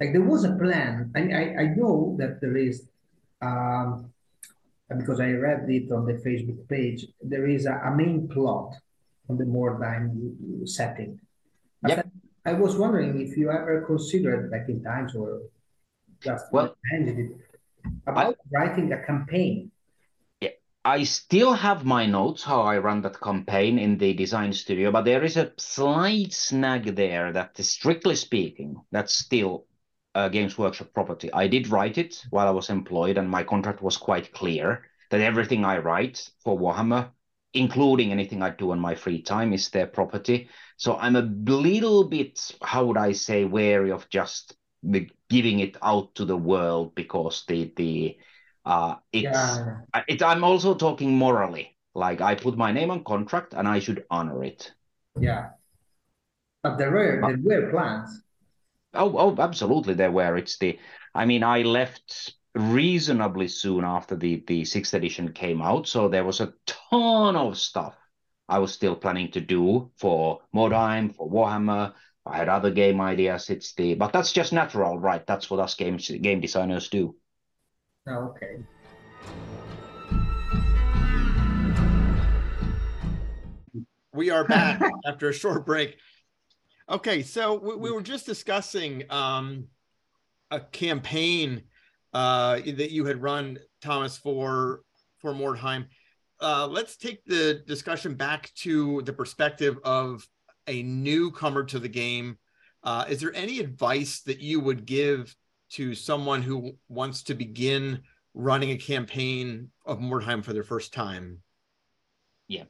Like 0.00 0.12
there 0.12 0.22
was 0.22 0.44
a 0.44 0.54
plan. 0.54 1.12
I, 1.16 1.20
I, 1.20 1.62
I 1.62 1.74
know 1.74 2.16
that 2.18 2.40
there 2.40 2.56
is 2.56 2.86
um, 3.40 4.12
because 4.94 5.20
I 5.20 5.30
read 5.32 5.68
it 5.68 5.90
on 5.90 6.06
the 6.06 6.14
Facebook 6.14 6.68
page, 6.68 7.06
there 7.20 7.46
is 7.46 7.66
a, 7.66 7.74
a 7.84 7.94
main 7.94 8.28
plot 8.28 8.74
on 9.28 9.36
the 9.36 9.44
Mordheim 9.44 10.68
setting. 10.68 11.18
Yep. 11.86 12.08
I 12.44 12.52
was 12.52 12.76
wondering 12.76 13.20
if 13.20 13.36
you 13.36 13.50
ever 13.50 13.84
considered 13.86 14.50
back 14.50 14.68
in 14.68 14.82
times 14.82 15.16
or 15.16 15.40
just 16.20 16.46
Well, 16.52 16.76
ended 16.92 17.18
it 17.18 17.32
about 18.06 18.36
writing 18.52 18.92
a 18.92 19.04
campaign. 19.04 19.72
I 20.86 21.02
still 21.02 21.52
have 21.52 21.84
my 21.84 22.06
notes 22.06 22.44
how 22.44 22.60
I 22.60 22.78
run 22.78 23.00
that 23.02 23.20
campaign 23.20 23.76
in 23.76 23.98
the 23.98 24.14
design 24.14 24.52
studio, 24.52 24.92
but 24.92 25.04
there 25.04 25.24
is 25.24 25.36
a 25.36 25.50
slight 25.56 26.32
snag 26.32 26.94
there 26.94 27.32
that, 27.32 27.58
strictly 27.58 28.14
speaking, 28.14 28.80
that's 28.92 29.12
still 29.12 29.66
a 30.14 30.30
Games 30.30 30.56
Workshop 30.56 30.94
property. 30.94 31.32
I 31.32 31.48
did 31.48 31.66
write 31.66 31.98
it 31.98 32.24
while 32.30 32.46
I 32.46 32.52
was 32.52 32.70
employed, 32.70 33.18
and 33.18 33.28
my 33.28 33.42
contract 33.42 33.82
was 33.82 33.96
quite 33.96 34.32
clear 34.32 34.84
that 35.10 35.20
everything 35.20 35.64
I 35.64 35.78
write 35.78 36.30
for 36.44 36.56
Warhammer, 36.56 37.10
including 37.52 38.12
anything 38.12 38.40
I 38.40 38.50
do 38.50 38.70
on 38.70 38.78
my 38.78 38.94
free 38.94 39.22
time, 39.22 39.52
is 39.52 39.68
their 39.70 39.88
property. 39.88 40.48
So 40.76 40.96
I'm 40.98 41.16
a 41.16 41.22
little 41.22 42.04
bit, 42.04 42.52
how 42.62 42.84
would 42.84 42.96
I 42.96 43.10
say, 43.10 43.44
wary 43.44 43.90
of 43.90 44.08
just 44.08 44.56
giving 45.28 45.58
it 45.58 45.76
out 45.82 46.14
to 46.14 46.24
the 46.24 46.36
world 46.36 46.94
because 46.94 47.44
the 47.48 47.72
the 47.76 48.18
uh, 48.66 48.96
it's 49.12 49.24
Yeah. 49.24 49.78
It, 50.08 50.22
I'm 50.22 50.44
also 50.44 50.74
talking 50.74 51.16
morally. 51.16 51.76
Like 51.94 52.20
I 52.20 52.34
put 52.34 52.58
my 52.58 52.72
name 52.72 52.90
on 52.90 53.04
contract 53.04 53.54
and 53.54 53.66
I 53.66 53.78
should 53.78 54.04
honor 54.10 54.44
it. 54.44 54.72
Yeah. 55.18 55.50
But 56.62 56.76
there 56.76 56.90
were 56.90 57.20
there 57.42 57.62
were 57.62 57.70
plans. 57.70 58.22
Oh, 58.92 59.16
oh, 59.16 59.36
absolutely. 59.38 59.94
There 59.94 60.12
were. 60.12 60.36
It's 60.36 60.58
the. 60.58 60.78
I 61.14 61.24
mean, 61.24 61.42
I 61.42 61.62
left 61.62 62.34
reasonably 62.54 63.48
soon 63.48 63.84
after 63.84 64.16
the 64.16 64.42
the 64.46 64.64
sixth 64.64 64.94
edition 64.94 65.32
came 65.32 65.62
out, 65.62 65.86
so 65.86 66.08
there 66.08 66.24
was 66.24 66.40
a 66.40 66.52
ton 66.66 67.36
of 67.36 67.56
stuff 67.56 67.94
I 68.48 68.58
was 68.58 68.72
still 68.72 68.96
planning 68.96 69.30
to 69.32 69.40
do 69.40 69.90
for 69.96 70.40
Mordheim, 70.54 71.14
for 71.14 71.30
Warhammer. 71.30 71.94
I 72.24 72.36
had 72.36 72.48
other 72.48 72.72
game 72.72 73.00
ideas. 73.00 73.50
It's 73.50 73.74
the, 73.74 73.94
but 73.94 74.12
that's 74.12 74.32
just 74.32 74.52
natural, 74.52 74.98
right? 74.98 75.24
That's 75.24 75.48
what 75.48 75.60
us 75.60 75.74
game 75.74 75.98
game 75.98 76.40
designers 76.40 76.88
do. 76.88 77.14
Oh, 78.08 78.34
okay. 78.36 78.58
We 84.12 84.30
are 84.30 84.44
back 84.44 84.80
after 85.06 85.28
a 85.28 85.32
short 85.32 85.66
break. 85.66 85.96
Okay, 86.88 87.22
so 87.22 87.54
we, 87.54 87.74
we 87.74 87.90
were 87.90 88.02
just 88.02 88.24
discussing 88.24 89.02
um, 89.10 89.66
a 90.52 90.60
campaign 90.60 91.62
uh, 92.14 92.60
that 92.60 92.92
you 92.92 93.04
had 93.06 93.20
run, 93.20 93.58
Tuomas, 93.82 94.18
for 94.18 94.82
for 95.18 95.34
Mordheim. 95.34 95.86
Uh, 96.40 96.68
let's 96.70 96.96
take 96.96 97.24
the 97.24 97.64
discussion 97.66 98.14
back 98.14 98.52
to 98.54 99.02
the 99.02 99.12
perspective 99.12 99.78
of 99.82 100.24
a 100.68 100.82
newcomer 100.84 101.64
to 101.64 101.80
the 101.80 101.88
game. 101.88 102.38
Uh, 102.84 103.04
is 103.08 103.20
there 103.20 103.34
any 103.34 103.58
advice 103.58 104.20
that 104.20 104.38
you 104.38 104.60
would 104.60 104.86
give 104.86 105.34
to 105.70 105.94
someone 105.94 106.42
who 106.42 106.76
wants 106.88 107.22
to 107.24 107.34
begin 107.34 108.02
running 108.34 108.70
a 108.70 108.76
campaign 108.76 109.70
of 109.84 109.98
Mordheim 109.98 110.42
for 110.42 110.52
their 110.52 110.62
first 110.62 110.92
time? 110.92 111.42
Yeah. 112.48 112.64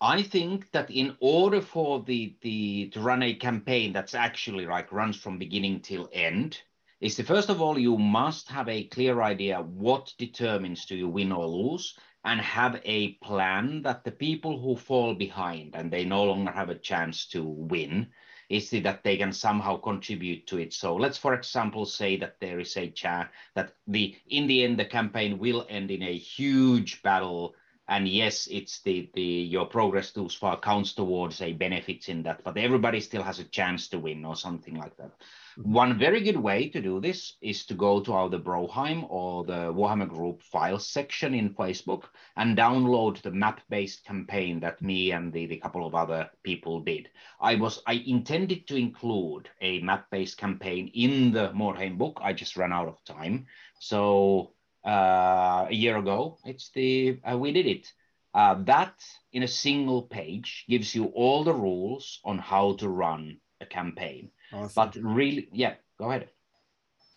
I 0.00 0.22
think 0.22 0.70
that 0.72 0.90
in 0.90 1.16
order 1.20 1.60
for 1.60 2.02
the 2.02 2.36
the 2.42 2.88
to 2.90 3.00
run 3.00 3.22
a 3.22 3.34
campaign 3.34 3.92
that's 3.92 4.14
actually 4.14 4.66
like 4.66 4.90
runs 4.90 5.16
from 5.16 5.38
beginning 5.38 5.80
till 5.80 6.10
end, 6.12 6.60
is 7.00 7.16
the 7.16 7.22
first 7.22 7.50
of 7.50 7.62
all 7.62 7.78
you 7.78 7.96
must 7.96 8.48
have 8.48 8.68
a 8.68 8.84
clear 8.88 9.22
idea 9.22 9.62
what 9.62 10.12
determines 10.18 10.86
do 10.86 10.96
you 10.96 11.08
win 11.08 11.30
or 11.30 11.46
lose, 11.46 11.96
and 12.24 12.40
have 12.40 12.80
a 12.84 13.12
plan 13.14 13.82
that 13.82 14.02
the 14.02 14.10
people 14.10 14.60
who 14.60 14.74
fall 14.76 15.14
behind 15.14 15.76
and 15.76 15.90
they 15.90 16.04
no 16.04 16.24
longer 16.24 16.50
have 16.50 16.68
a 16.68 16.74
chance 16.74 17.26
to 17.28 17.44
win 17.44 18.08
is 18.52 18.70
that 18.70 19.02
they 19.02 19.16
can 19.16 19.32
somehow 19.32 19.76
contribute 19.78 20.46
to 20.46 20.58
it. 20.58 20.72
So 20.72 20.94
let's, 20.94 21.16
for 21.16 21.34
example, 21.34 21.86
say 21.86 22.16
that 22.18 22.36
there 22.38 22.60
is 22.60 22.76
a 22.76 22.90
chance 22.90 23.30
that 23.54 23.72
the 23.86 24.14
in 24.28 24.46
the 24.46 24.62
end 24.62 24.78
the 24.78 24.84
campaign 24.84 25.38
will 25.38 25.66
end 25.68 25.90
in 25.90 26.02
a 26.02 26.16
huge 26.16 27.02
battle 27.02 27.54
and 27.92 28.08
yes 28.08 28.48
it's 28.50 28.80
the 28.80 29.10
the 29.12 29.30
your 29.54 29.66
progress 29.66 30.12
too 30.12 30.26
far 30.28 30.58
counts 30.58 30.94
towards 30.94 31.42
a 31.42 31.52
benefits 31.52 32.08
in 32.08 32.22
that 32.22 32.42
but 32.42 32.56
everybody 32.56 33.00
still 33.00 33.22
has 33.22 33.38
a 33.38 33.44
chance 33.44 33.88
to 33.88 33.98
win 33.98 34.24
or 34.24 34.34
something 34.34 34.76
like 34.76 34.96
that. 34.96 35.12
Mm-hmm. 35.58 35.72
One 35.72 35.98
very 35.98 36.22
good 36.22 36.38
way 36.38 36.70
to 36.70 36.80
do 36.80 37.00
this 37.00 37.36
is 37.42 37.66
to 37.66 37.74
go 37.74 38.00
to 38.00 38.14
either 38.14 38.38
broheim 38.38 39.04
or 39.10 39.44
the 39.44 39.74
warhammer 39.74 40.08
group 40.08 40.40
files 40.42 40.86
section 40.86 41.34
in 41.34 41.54
facebook 41.54 42.04
and 42.38 42.56
download 42.56 43.20
the 43.20 43.30
map-based 43.30 44.06
campaign 44.06 44.60
that 44.60 44.80
me 44.80 45.12
and 45.12 45.30
the, 45.30 45.44
the 45.44 45.58
couple 45.58 45.86
of 45.86 45.94
other 45.94 46.30
people 46.42 46.80
did. 46.80 47.10
I 47.40 47.56
was 47.56 47.82
i 47.86 48.02
intended 48.06 48.66
to 48.68 48.76
include 48.76 49.50
a 49.60 49.80
map-based 49.80 50.38
campaign 50.38 50.90
in 50.94 51.32
the 51.32 51.50
Mordheim 51.50 51.98
book. 51.98 52.20
I 52.22 52.32
just 52.32 52.56
ran 52.56 52.72
out 52.72 52.88
of 52.88 53.04
time. 53.04 53.46
So 53.80 54.52
uh, 54.86 55.66
a 55.68 55.74
year 55.74 55.96
ago. 55.96 56.38
It's 56.44 56.70
the 56.70 57.20
uh, 57.24 57.38
we 57.38 57.52
did 57.52 57.66
it. 57.66 57.92
Uh, 58.34 58.54
that 58.64 58.94
in 59.32 59.42
a 59.42 59.48
single 59.48 60.02
page 60.02 60.64
gives 60.68 60.94
you 60.94 61.06
all 61.14 61.44
the 61.44 61.52
rules 61.52 62.20
on 62.24 62.38
how 62.38 62.72
to 62.76 62.88
run 62.88 63.36
a 63.60 63.66
campaign. 63.66 64.30
Awesome. 64.52 64.72
But 64.74 64.96
really, 65.02 65.48
yeah, 65.52 65.74
go 65.98 66.10
ahead. 66.10 66.28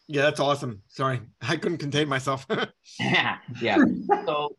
yeah, 0.08 0.24
that's 0.24 0.40
awesome. 0.40 0.82
Sorry, 0.88 1.22
I 1.42 1.58
couldn't 1.58 1.80
contain 1.80 2.08
myself. 2.10 2.46
yeah. 3.00 3.38
yeah. 3.62 3.78
So, 4.26 4.56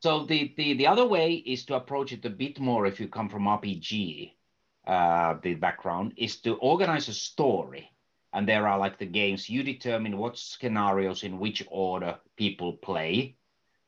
so 0.00 0.26
the, 0.26 0.54
the 0.56 0.74
the 0.74 0.86
other 0.86 1.06
way 1.06 1.34
is 1.34 1.64
to 1.66 1.74
approach 1.74 2.12
it 2.12 2.24
a 2.24 2.30
bit 2.30 2.60
more 2.60 2.86
if 2.86 3.00
you 3.00 3.08
come 3.08 3.28
from 3.28 3.44
RPG, 3.44 4.32
uh, 4.86 5.34
the 5.42 5.54
background 5.54 6.14
is 6.16 6.40
to 6.42 6.54
organize 6.56 7.08
a 7.08 7.14
story. 7.14 7.90
And 8.36 8.46
there 8.46 8.68
are 8.68 8.78
like 8.78 8.98
the 8.98 9.06
games 9.06 9.48
you 9.48 9.62
determine 9.62 10.18
what 10.18 10.36
scenarios 10.36 11.22
in 11.22 11.38
which 11.38 11.66
order 11.70 12.20
people 12.36 12.74
play, 12.74 13.38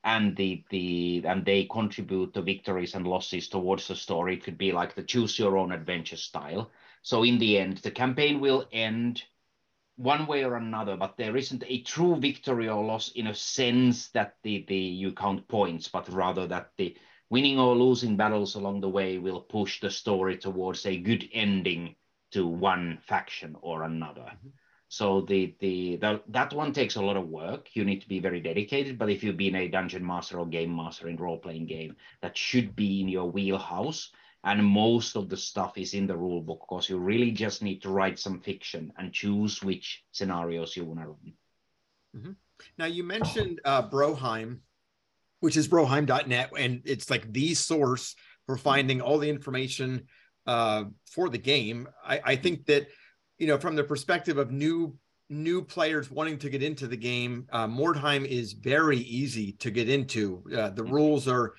and 0.04 0.34
the 0.36 0.64
the 0.70 1.22
and 1.26 1.44
they 1.44 1.66
contribute 1.66 2.32
the 2.32 2.40
victories 2.40 2.94
and 2.94 3.06
losses 3.06 3.50
towards 3.50 3.88
the 3.88 3.94
story. 3.94 4.36
It 4.36 4.44
could 4.44 4.56
be 4.56 4.72
like 4.72 4.94
the 4.94 5.02
choose 5.02 5.38
your 5.38 5.58
own 5.58 5.70
adventure 5.70 6.16
style. 6.16 6.70
So 7.02 7.24
in 7.24 7.36
the 7.38 7.58
end, 7.58 7.76
the 7.76 7.90
campaign 7.90 8.40
will 8.40 8.66
end 8.72 9.22
one 9.96 10.26
way 10.26 10.44
or 10.44 10.56
another, 10.56 10.96
but 10.96 11.18
there 11.18 11.36
isn't 11.36 11.64
a 11.66 11.82
true 11.82 12.16
victory 12.16 12.70
or 12.70 12.82
loss 12.82 13.12
in 13.12 13.26
a 13.26 13.34
sense 13.34 14.08
that 14.12 14.36
the, 14.42 14.64
the 14.66 14.78
you 14.78 15.12
count 15.12 15.46
points, 15.48 15.88
but 15.88 16.08
rather 16.08 16.46
that 16.46 16.72
the 16.78 16.96
winning 17.28 17.58
or 17.58 17.76
losing 17.76 18.16
battles 18.16 18.54
along 18.54 18.80
the 18.80 18.88
way 18.88 19.18
will 19.18 19.42
push 19.42 19.78
the 19.80 19.90
story 19.90 20.38
towards 20.38 20.86
a 20.86 20.96
good 20.96 21.28
ending 21.34 21.96
to 22.32 22.46
one 22.46 22.98
faction 23.06 23.56
or 23.60 23.84
another. 23.84 24.22
Mm-hmm. 24.22 24.48
So 24.88 25.20
the, 25.20 25.54
the 25.60 25.96
the 25.96 26.22
that 26.28 26.54
one 26.54 26.72
takes 26.72 26.96
a 26.96 27.02
lot 27.02 27.18
of 27.18 27.28
work. 27.28 27.68
You 27.74 27.84
need 27.84 28.00
to 28.00 28.08
be 28.08 28.20
very 28.20 28.40
dedicated. 28.40 28.98
But 28.98 29.10
if 29.10 29.22
you've 29.22 29.36
been 29.36 29.56
a 29.56 29.68
dungeon 29.68 30.04
master 30.04 30.38
or 30.38 30.46
game 30.46 30.74
master 30.74 31.08
in 31.08 31.16
role 31.16 31.36
playing 31.36 31.66
game, 31.66 31.94
that 32.22 32.36
should 32.36 32.74
be 32.74 33.02
in 33.02 33.08
your 33.08 33.30
wheelhouse. 33.30 34.10
And 34.44 34.64
most 34.64 35.16
of 35.16 35.28
the 35.28 35.36
stuff 35.36 35.76
is 35.76 35.92
in 35.92 36.06
the 36.06 36.16
rule 36.16 36.40
book 36.40 36.60
because 36.60 36.88
you 36.88 36.96
really 36.98 37.32
just 37.32 37.62
need 37.62 37.82
to 37.82 37.90
write 37.90 38.18
some 38.18 38.40
fiction 38.40 38.92
and 38.96 39.12
choose 39.12 39.62
which 39.62 40.04
scenarios 40.12 40.74
you 40.76 40.84
want 40.84 41.00
to 41.00 41.06
run. 41.06 41.32
Mm-hmm. 42.16 42.32
Now 42.78 42.86
you 42.86 43.04
mentioned 43.04 43.60
uh, 43.64 43.88
Broheim, 43.88 44.60
which 45.40 45.56
is 45.56 45.68
broheim.net, 45.68 46.52
and 46.56 46.80
it's 46.84 47.10
like 47.10 47.30
the 47.32 47.54
source 47.54 48.14
for 48.46 48.54
mm-hmm. 48.54 48.62
finding 48.62 49.00
all 49.02 49.18
the 49.18 49.28
information 49.28 50.06
uh, 50.48 50.84
for 51.10 51.28
the 51.28 51.38
game. 51.38 51.86
I, 52.04 52.20
I 52.24 52.36
think 52.36 52.66
that 52.66 52.88
you 53.38 53.46
know 53.46 53.58
from 53.58 53.76
the 53.76 53.84
perspective 53.84 54.38
of 54.38 54.50
new 54.50 54.96
new 55.30 55.62
players 55.62 56.10
wanting 56.10 56.38
to 56.38 56.48
get 56.48 56.62
into 56.62 56.86
the 56.86 56.96
game, 56.96 57.46
uh, 57.52 57.66
Mordheim 57.66 58.24
is 58.24 58.54
very 58.54 58.96
easy 58.96 59.52
to 59.52 59.70
get 59.70 59.88
into. 59.88 60.42
Uh, 60.56 60.70
the 60.70 60.82
rules 60.82 61.28
are 61.28 61.52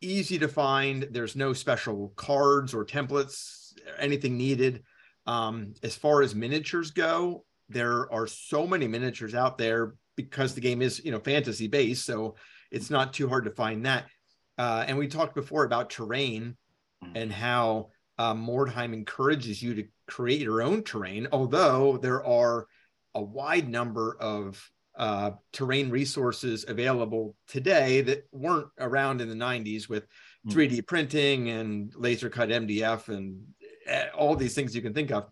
easy 0.00 0.36
to 0.40 0.48
find. 0.48 1.06
There's 1.12 1.36
no 1.36 1.52
special 1.52 2.12
cards 2.16 2.74
or 2.74 2.84
templates, 2.84 3.72
anything 4.00 4.36
needed. 4.36 4.82
Um, 5.26 5.74
as 5.84 5.94
far 5.94 6.22
as 6.22 6.34
miniatures 6.34 6.90
go, 6.90 7.44
there 7.68 8.12
are 8.12 8.26
so 8.26 8.66
many 8.66 8.88
miniatures 8.88 9.34
out 9.34 9.58
there 9.58 9.94
because 10.16 10.54
the 10.54 10.60
game 10.60 10.82
is 10.82 11.02
you 11.04 11.12
know 11.12 11.20
fantasy 11.20 11.66
based 11.66 12.04
so 12.04 12.36
it's 12.70 12.90
not 12.90 13.12
too 13.12 13.28
hard 13.28 13.44
to 13.44 13.50
find 13.50 13.84
that 13.86 14.04
uh, 14.58 14.84
and 14.86 14.96
we 14.96 15.08
talked 15.08 15.34
before 15.34 15.64
about 15.64 15.90
terrain 15.90 16.56
and 17.14 17.32
how 17.32 17.88
uh, 18.18 18.34
mordheim 18.34 18.92
encourages 18.92 19.62
you 19.62 19.74
to 19.74 19.84
create 20.06 20.40
your 20.40 20.62
own 20.62 20.82
terrain 20.82 21.26
although 21.32 21.96
there 21.96 22.24
are 22.24 22.66
a 23.14 23.22
wide 23.22 23.68
number 23.68 24.16
of 24.20 24.70
uh, 24.96 25.32
terrain 25.52 25.90
resources 25.90 26.64
available 26.68 27.34
today 27.48 28.00
that 28.00 28.26
weren't 28.30 28.68
around 28.78 29.20
in 29.20 29.28
the 29.28 29.34
90s 29.34 29.88
with 29.88 30.06
Mm. 30.46 30.52
3d 30.52 30.86
printing 30.86 31.48
and 31.48 31.90
laser 31.96 32.28
cut 32.28 32.50
mdf 32.50 33.08
and 33.08 33.40
uh, 33.90 34.04
all 34.14 34.36
these 34.36 34.54
things 34.54 34.76
you 34.76 34.82
can 34.82 34.92
think 34.92 35.10
of 35.10 35.30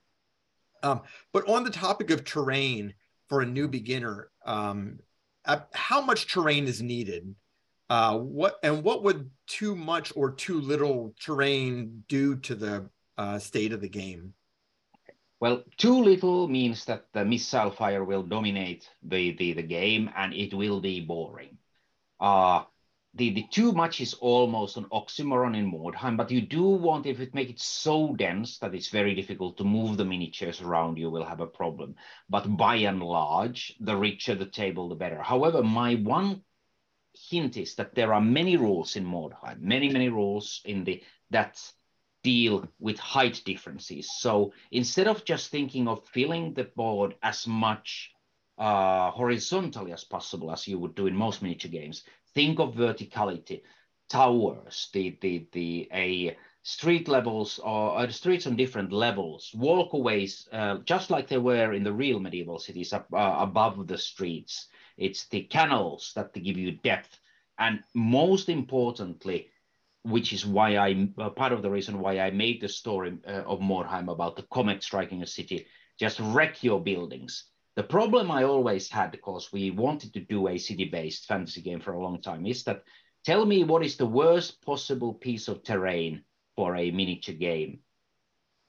um, 0.83 1.03
but 1.33 1.49
on 1.49 1.64
the 1.64 1.70
topic 1.70 2.11
of 2.11 2.24
terrain 2.24 2.95
for 3.28 3.41
a 3.41 3.47
new 3.47 3.68
beginner, 3.68 4.30
um, 4.45 4.99
uh, 5.45 5.61
how 5.72 6.01
much 6.01 6.33
terrain 6.33 6.66
is 6.66 6.83
needed 6.83 7.35
Uh, 7.89 8.18
what 8.18 8.59
and 8.62 8.83
what 8.83 9.03
would 9.03 9.30
too 9.47 9.76
much 9.76 10.12
or 10.16 10.33
too 10.33 10.61
little 10.61 11.14
terrain 11.20 12.05
do 12.09 12.37
to 12.37 12.55
the 12.55 12.89
uh, 13.18 13.39
state 13.39 13.72
of 13.72 13.80
the 13.80 13.89
game? 13.89 14.35
Well, 15.43 15.64
too 15.76 16.05
little 16.05 16.47
means 16.47 16.85
that 16.85 17.07
the 17.12 17.24
missile 17.24 17.72
fire 17.72 18.05
will 18.05 18.22
dominate 18.22 18.89
the, 19.03 19.33
the, 19.37 19.55
the 19.55 19.62
game 19.62 20.09
and 20.16 20.33
it 20.33 20.55
will 20.55 20.80
be 20.80 21.01
boring. 21.01 21.59
Uh, 22.20 22.62
the, 23.14 23.30
the 23.30 23.47
too 23.51 23.72
much 23.72 24.01
is 24.01 24.14
almost 24.14 24.76
an 24.76 24.85
oxymoron 24.93 25.57
in 25.57 25.68
Mordheim, 25.68 26.16
but 26.16 26.30
you 26.30 26.43
do 26.43 26.62
want, 26.62 27.07
if 27.07 27.18
it 27.18 27.35
make 27.35 27.51
it 27.51 27.59
so 27.59 28.14
dense 28.14 28.59
that 28.59 28.72
it's 28.72 28.91
very 28.91 29.16
difficult 29.16 29.57
to 29.59 29.64
move 29.64 29.97
the 29.97 30.05
miniatures 30.05 30.62
around, 30.62 30.97
you 30.97 31.11
will 31.11 31.24
have 31.24 31.41
a 31.41 31.47
problem. 31.49 31.97
But 32.30 32.57
by 32.57 32.76
and 32.76 33.03
large, 33.03 33.74
the 33.80 33.97
richer 33.97 34.37
the 34.37 34.47
table, 34.47 34.89
the 34.89 34.95
better. 34.95 35.20
However, 35.20 35.64
my 35.64 35.97
one 35.97 36.43
hint 37.15 37.57
is 37.57 37.75
that 37.77 37.95
there 37.95 38.13
are 38.13 38.21
many 38.21 38.57
rules 38.57 38.97
in 38.97 39.05
Mordheim, 39.05 39.61
many, 39.61 39.89
many 39.89 40.09
rules 40.09 40.61
in 40.65 40.85
the 40.85 41.03
that 41.31 41.61
deal 42.23 42.69
with 42.79 42.99
height 42.99 43.43
differences. 43.45 44.11
So 44.21 44.53
instead 44.71 45.09
of 45.09 45.25
just 45.25 45.51
thinking 45.51 45.89
of 45.89 46.07
filling 46.09 46.55
the 46.55 46.65
board 46.65 47.17
as 47.23 47.47
much 47.47 48.13
uh, 48.59 49.11
horizontally 49.11 49.93
as 49.93 50.05
possible, 50.05 50.53
as 50.53 50.69
you 50.69 50.79
would 50.79 50.95
do 50.95 51.07
in 51.07 51.17
most 51.17 51.43
miniature 51.43 51.71
games, 51.71 52.05
think 52.35 52.61
of 52.61 52.75
verticality, 52.75 53.63
towers, 54.09 54.89
the 54.93 55.19
the 55.21 55.47
the 55.53 55.89
a 55.93 56.37
street 56.63 57.09
levels 57.09 57.59
or 57.59 57.99
uh, 57.99 58.09
streets 58.09 58.47
on 58.47 58.57
different 58.57 58.93
levels, 58.93 59.51
walkways, 59.55 60.49
uh, 60.53 60.79
just 60.85 61.11
like 61.11 61.29
they 61.29 61.39
were 61.39 61.73
in 61.73 61.83
the 61.83 61.93
real 61.93 62.21
medieval 62.21 62.59
cities 62.59 62.93
up, 62.93 63.07
uh, 63.13 63.37
above 63.39 63.87
the 63.89 63.99
streets. 63.99 64.69
It's 64.97 65.26
the 65.28 65.43
canals 65.43 66.12
that 66.14 66.32
give 66.34 66.59
you 66.59 66.72
depth, 66.72 67.18
and 67.59 67.82
most 67.95 68.49
importantly, 68.49 69.51
which 70.05 70.32
is 70.32 70.45
why 70.45 70.76
I 70.76 71.09
uh, 71.18 71.30
part 71.30 71.53
of 71.53 71.62
the 71.62 71.70
reason 71.70 72.01
why 72.01 72.18
I 72.18 72.30
made 72.30 72.61
the 72.61 72.68
story 72.68 73.18
uh, 73.26 73.43
of 73.47 73.61
Mordheim 73.61 74.09
about 74.11 74.36
the 74.36 74.43
comet 74.43 74.82
striking 74.82 75.22
a 75.22 75.26
city. 75.26 75.66
Just 75.99 76.18
wreck 76.20 76.64
your 76.64 76.80
buildings. 76.80 77.45
The 77.76 77.82
problem 77.82 78.30
I 78.30 78.45
always 78.45 78.90
had, 78.90 79.12
because 79.12 79.53
we 79.53 79.70
wanted 79.70 80.12
to 80.14 80.20
do 80.20 80.49
a 80.49 80.59
city-based 80.59 81.26
fantasy 81.26 81.62
game 81.62 81.80
for 81.80 81.93
a 81.93 82.03
long 82.03 82.20
time, 82.20 82.45
is 82.47 82.64
that 82.64 82.84
tell 83.24 83.47
me 83.47 83.64
what 83.64 83.84
is 83.84 83.97
the 83.97 84.07
worst 84.07 84.61
possible 84.62 85.14
piece 85.14 85.49
of 85.49 85.62
terrain 85.62 86.24
for 86.57 86.76
a 86.76 86.90
miniature 86.90 87.34
game. 87.34 87.80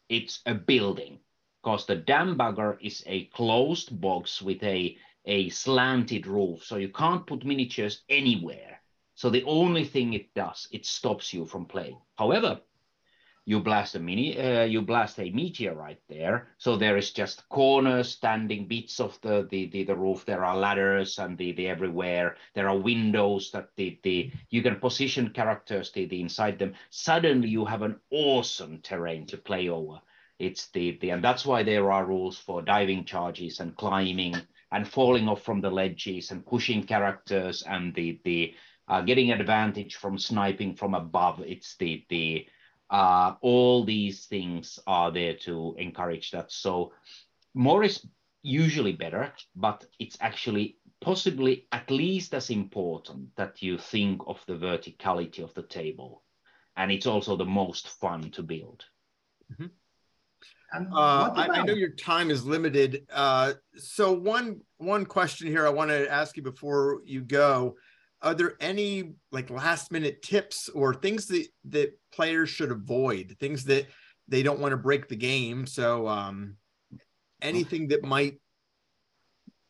It's 0.07 0.41
a 0.45 0.53
building, 0.53 1.19
because 1.61 1.85
the 1.85 1.95
damn 1.95 2.37
bugger 2.37 2.77
is 2.79 3.03
a 3.07 3.25
closed 3.25 3.99
box 3.99 4.41
with 4.41 4.61
a 4.63 4.97
a 5.25 5.49
slanted 5.49 6.27
roof, 6.27 6.63
so 6.63 6.77
you 6.77 6.89
can't 6.89 7.25
put 7.25 7.45
miniatures 7.45 8.03
anywhere 8.09 8.73
so 9.15 9.29
the 9.29 9.43
only 9.43 9.85
thing 9.85 10.13
it 10.13 10.33
does, 10.33 10.67
it 10.71 10.85
stops 10.85 11.33
you 11.33 11.45
from 11.45 11.65
playing. 11.65 11.99
However, 12.17 12.61
you 13.45 13.59
blast 13.59 13.93
a 13.95 13.99
mini, 13.99 14.39
uh, 14.39 14.63
you 14.63 14.81
blast 14.81 15.19
a 15.19 15.29
meteor 15.29 15.75
right 15.75 16.01
there. 16.09 16.47
So 16.57 16.77
there 16.77 16.97
is 16.97 17.11
just 17.11 17.47
corners, 17.49 18.09
standing 18.09 18.67
bits 18.67 18.99
of 18.99 19.19
the, 19.21 19.47
the, 19.49 19.67
the, 19.67 19.83
the, 19.83 19.95
roof. 19.95 20.25
There 20.25 20.43
are 20.43 20.57
ladders 20.57 21.19
and 21.19 21.37
the, 21.37 21.51
the 21.51 21.67
everywhere. 21.67 22.37
There 22.55 22.67
are 22.69 22.77
windows 22.77 23.51
that 23.51 23.69
the, 23.75 23.99
the 24.01 24.31
you 24.49 24.63
can 24.63 24.79
position 24.79 25.29
characters 25.29 25.91
the, 25.91 26.05
the 26.05 26.21
inside 26.21 26.57
them. 26.57 26.73
Suddenly 26.89 27.49
you 27.49 27.65
have 27.65 27.81
an 27.83 27.99
awesome 28.09 28.79
terrain 28.81 29.27
to 29.27 29.37
play 29.37 29.69
over. 29.69 30.01
It's 30.39 30.69
the, 30.69 30.97
the 31.01 31.11
and 31.11 31.23
that's 31.23 31.45
why 31.45 31.61
there 31.61 31.91
are 31.91 32.05
rules 32.05 32.39
for 32.39 32.61
diving 32.61 33.05
charges 33.05 33.59
and 33.59 33.75
climbing 33.75 34.35
and 34.73 34.87
falling 34.87 35.29
off 35.29 35.43
from 35.43 35.61
the 35.61 35.69
ledges 35.69 36.31
and 36.31 36.45
pushing 36.45 36.83
characters 36.83 37.63
and 37.63 37.93
the 37.95 38.19
the 38.25 38.53
uh, 38.89 39.01
getting 39.01 39.31
advantage 39.31 39.95
from 39.95 40.17
sniping 40.17 40.75
from 40.75 40.93
above. 40.95 41.39
It's 41.45 41.77
the 41.77 42.03
the 42.09 42.47
uh, 42.89 43.35
all 43.41 43.85
these 43.85 44.25
things 44.25 44.79
are 44.85 45.11
there 45.11 45.35
to 45.35 45.75
encourage 45.77 46.31
that. 46.31 46.51
So 46.51 46.91
more 47.53 47.83
is 47.83 48.05
usually 48.41 48.91
better, 48.91 49.31
but 49.55 49.85
it's 49.99 50.17
actually 50.19 50.77
possibly 51.01 51.67
at 51.71 51.89
least 51.89 52.33
as 52.33 52.49
important 52.49 53.35
that 53.35 53.61
you 53.61 53.77
think 53.77 54.21
of 54.27 54.43
the 54.47 54.53
verticality 54.53 55.43
of 55.43 55.53
the 55.53 55.63
table, 55.63 56.23
and 56.75 56.91
it's 56.91 57.07
also 57.07 57.37
the 57.37 57.45
most 57.45 57.87
fun 57.87 58.31
to 58.31 58.43
build. 58.43 58.83
Mm-hmm. 59.51 59.67
Uh, 60.73 61.31
I, 61.35 61.47
I, 61.51 61.63
know. 61.63 61.73
your 61.73 61.91
time 61.91 62.31
is 62.31 62.45
limited. 62.45 63.05
Uh, 63.11 63.53
so 63.75 64.11
one 64.11 64.61
one 64.77 65.05
question 65.05 65.47
here 65.47 65.67
I 65.67 65.69
want 65.69 65.91
to 65.91 66.11
ask 66.11 66.35
you 66.35 66.43
before 66.43 67.01
you 67.05 67.21
go. 67.21 67.75
Are 68.21 68.33
there 68.33 68.55
any 68.59 69.13
like 69.31 69.49
last 69.49 69.91
minute 69.91 70.21
tips 70.21 70.69
or 70.69 70.93
things 70.93 71.27
that 71.27 71.47
that 71.69 71.99
players 72.11 72.49
should 72.49 72.71
avoid? 72.71 73.35
Things 73.39 73.65
that 73.65 73.87
they 74.27 74.43
don't 74.43 74.59
want 74.59 74.71
to 74.71 74.77
break 74.77 75.07
the 75.07 75.15
game 75.15 75.65
so 75.65 76.07
um 76.07 76.55
anything 77.41 77.87
that 77.89 78.03
might 78.03 78.39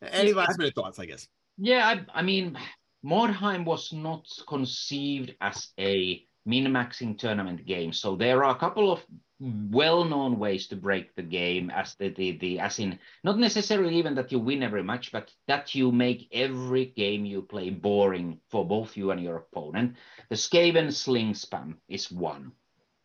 any 0.02 0.32
last 0.32 0.58
minute 0.58 0.74
thoughts 0.74 0.98
i 0.98 1.06
guess. 1.06 1.28
Yeah 1.58 1.86
i, 1.86 2.20
I 2.20 2.22
mean 2.22 2.58
mordheim 3.04 3.64
was 3.64 3.92
not 3.92 4.26
conceived 4.46 5.34
as 5.40 5.68
a 5.78 6.24
min-maxing 6.46 7.18
tournament 7.18 7.64
games. 7.66 7.98
so 7.98 8.16
there 8.16 8.44
are 8.44 8.54
a 8.54 8.58
couple 8.58 8.92
of 8.92 9.04
well-known 9.40 10.38
ways 10.38 10.68
to 10.68 10.76
break 10.76 11.14
the 11.16 11.22
game 11.22 11.70
as 11.70 11.96
the, 11.96 12.08
the 12.10 12.38
the 12.38 12.60
as 12.60 12.78
in 12.78 12.98
not 13.24 13.38
necessarily 13.38 13.96
even 13.96 14.14
that 14.14 14.30
you 14.30 14.38
win 14.38 14.62
every 14.62 14.82
match 14.82 15.10
but 15.10 15.30
that 15.48 15.74
you 15.74 15.90
make 15.90 16.28
every 16.32 16.86
game 16.86 17.24
you 17.24 17.42
play 17.42 17.68
boring 17.68 18.38
for 18.50 18.66
both 18.66 18.96
you 18.96 19.10
and 19.10 19.22
your 19.22 19.36
opponent 19.36 19.96
the 20.30 20.36
skaven 20.36 20.92
sling 20.92 21.32
spam 21.32 21.74
is 21.88 22.10
one 22.12 22.52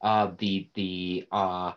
uh 0.02 0.32
the 0.38 0.70
the 0.76 1.28
uh, 1.32 1.74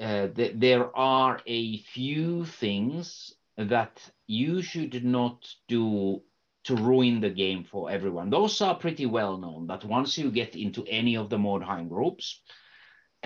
uh 0.00 0.26
the, 0.34 0.52
there 0.54 0.94
are 0.96 1.40
a 1.46 1.78
few 1.78 2.44
things 2.44 3.34
that 3.56 4.00
you 4.26 4.62
should 4.62 5.04
not 5.04 5.46
do 5.68 6.20
to 6.66 6.76
ruin 6.76 7.20
the 7.20 7.30
game 7.30 7.64
for 7.64 7.90
everyone 7.90 8.30
those 8.30 8.60
are 8.60 8.74
pretty 8.74 9.06
well 9.06 9.36
known 9.38 9.66
that 9.66 9.84
once 9.84 10.18
you 10.18 10.30
get 10.30 10.54
into 10.54 10.84
any 10.86 11.16
of 11.16 11.30
the 11.30 11.38
mordheim 11.38 11.88
groups 11.88 12.40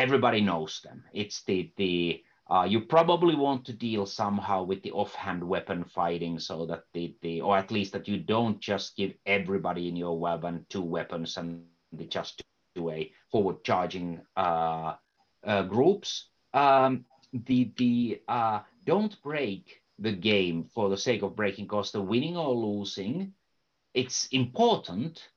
everybody 0.00 0.40
knows 0.40 0.80
them. 0.82 1.04
It's 1.12 1.42
the 1.44 1.72
the 1.76 2.22
uh, 2.50 2.64
you 2.64 2.80
probably 2.80 3.36
want 3.36 3.64
to 3.66 3.72
deal 3.72 4.06
somehow 4.06 4.64
with 4.64 4.82
the 4.82 4.90
offhand 4.92 5.42
weapon 5.44 5.84
fighting 5.84 6.38
so 6.40 6.66
that 6.66 6.84
the, 6.94 7.14
the 7.22 7.40
or 7.42 7.56
at 7.56 7.70
least 7.70 7.92
that 7.92 8.08
you 8.08 8.18
don't 8.18 8.58
just 8.58 8.96
give 8.96 9.12
everybody 9.24 9.88
in 9.88 9.94
your 9.94 10.18
weapon 10.18 10.66
two 10.68 10.82
weapons 10.82 11.36
and 11.36 11.62
they 11.92 12.06
just 12.06 12.42
do 12.74 12.90
a 12.90 13.12
forward 13.30 13.62
charging 13.62 14.20
uh, 14.36 14.94
uh, 15.44 15.62
groups. 15.62 16.26
Um, 16.54 17.04
the 17.32 17.72
the 17.76 18.22
uh, 18.26 18.60
don't 18.84 19.22
break 19.22 19.79
the 20.00 20.12
game 20.12 20.64
for 20.74 20.88
the 20.88 20.96
sake 20.96 21.22
of 21.22 21.36
breaking 21.36 21.66
because 21.66 21.92
the 21.92 22.00
winning 22.00 22.36
or 22.36 22.54
losing 22.54 23.32
it's 23.94 24.26
important 24.32 25.28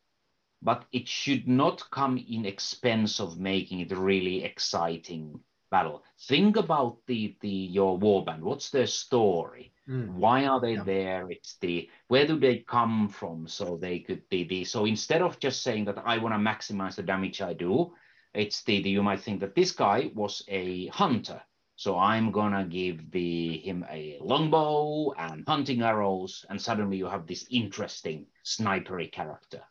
but 0.62 0.86
it 0.94 1.08
should 1.08 1.48
not 1.48 1.90
come 1.92 2.18
in 2.18 2.46
expense 2.46 3.20
of 3.20 3.38
making 3.38 3.82
it 3.82 3.92
a 3.92 3.96
really 3.96 4.44
exciting 4.44 5.40
battle. 5.74 6.04
Think 6.28 6.56
about 6.56 6.98
the 7.08 7.36
the 7.42 7.50
your 7.50 8.00
warband. 8.00 8.42
What's 8.42 8.70
their 8.70 8.88
story? 8.88 9.74
Mm. 9.90 10.14
Why 10.14 10.46
are 10.46 10.62
they 10.62 10.76
yeah. 10.76 10.84
there? 10.84 11.32
It's 11.32 11.58
the 11.60 11.90
where 12.08 12.28
do 12.28 12.40
they 12.40 12.58
come 12.60 13.10
from? 13.10 13.48
So 13.48 13.78
they 13.78 14.00
could 14.00 14.30
be 14.30 14.44
the 14.44 14.64
so 14.64 14.86
instead 14.86 15.22
of 15.22 15.40
just 15.40 15.64
saying 15.64 15.86
that 15.86 15.98
I 16.06 16.20
want 16.20 16.34
to 16.36 16.50
maximize 16.52 16.96
the 16.96 17.04
damage 17.04 17.42
I 17.42 17.54
do, 17.54 17.94
it's 18.34 18.64
the, 18.64 18.84
the 18.84 18.92
you 18.92 19.04
might 19.04 19.22
think 19.22 19.40
that 19.42 19.56
this 19.56 19.72
guy 19.72 20.12
was 20.14 20.44
a 20.48 20.88
hunter. 20.88 21.42
So 21.76 21.98
I'm 21.98 22.32
gonna 22.32 22.66
give 22.66 23.12
the 23.12 23.58
him 23.58 23.86
a 23.90 24.18
longbow 24.22 25.12
and 25.14 25.44
hunting 25.48 25.82
arrows, 25.82 26.46
and 26.50 26.62
suddenly 26.62 26.98
you 26.98 27.08
have 27.08 27.26
this 27.26 27.48
interesting 27.50 28.28
snipery 28.46 29.12
character. 29.12 29.62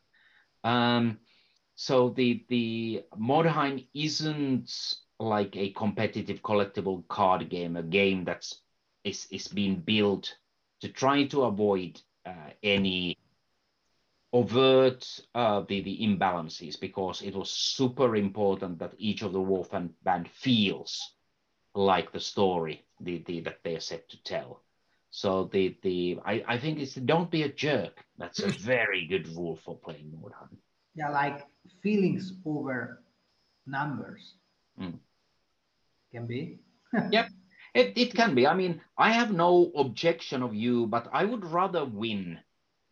Um, 0.63 1.19
so 1.75 2.09
the 2.09 2.45
the 2.49 3.03
Mordheim 3.17 3.87
isn't 3.93 4.95
like 5.19 5.55
a 5.55 5.71
competitive 5.71 6.41
collectible 6.41 7.07
card 7.07 7.49
game, 7.49 7.77
a 7.77 7.83
game 7.83 8.25
that's 8.25 8.61
is 9.03 9.27
is 9.31 9.47
being 9.47 9.79
built 9.81 10.35
to 10.81 10.89
try 10.89 11.25
to 11.27 11.43
avoid 11.43 12.01
uh, 12.25 12.51
any 12.61 13.17
overt 14.33 15.19
uh, 15.35 15.61
the, 15.67 15.81
the 15.81 15.99
imbalances 16.01 16.79
because 16.79 17.21
it 17.21 17.35
was 17.35 17.51
super 17.51 18.15
important 18.15 18.79
that 18.79 18.93
each 18.97 19.21
of 19.21 19.31
the 19.31 19.41
wolf 19.41 19.69
band 20.03 20.27
feels 20.29 21.13
like 21.75 22.11
the 22.11 22.19
story 22.19 22.85
the, 23.03 23.23
the 23.25 23.41
that 23.41 23.59
they're 23.63 23.79
set 23.79 24.09
to 24.09 24.23
tell. 24.23 24.61
So 25.09 25.49
the 25.51 25.77
the 25.83 26.19
I, 26.25 26.43
I 26.47 26.57
think 26.57 26.79
it's 26.79 26.95
don't 26.95 27.29
be 27.29 27.43
a 27.43 27.49
jerk. 27.49 28.03
That's 28.17 28.39
a 28.39 28.47
very 28.73 29.05
good 29.07 29.27
rule 29.35 29.59
for 29.63 29.77
playing 29.77 30.11
Mordheim. 30.11 30.57
Yeah, 30.95 31.09
like 31.09 31.45
feelings 31.81 32.33
over 32.45 33.03
numbers. 33.65 34.35
Mm. 34.79 34.99
Can 36.11 36.27
be. 36.27 36.59
yep. 37.11 37.29
It, 37.73 37.97
it 37.97 38.13
can 38.13 38.35
be. 38.35 38.45
I 38.45 38.53
mean, 38.53 38.81
I 38.97 39.11
have 39.11 39.31
no 39.31 39.71
objection 39.75 40.43
of 40.43 40.53
you, 40.53 40.85
but 40.85 41.09
I 41.11 41.25
would 41.25 41.43
rather 41.43 41.85
win 41.85 42.39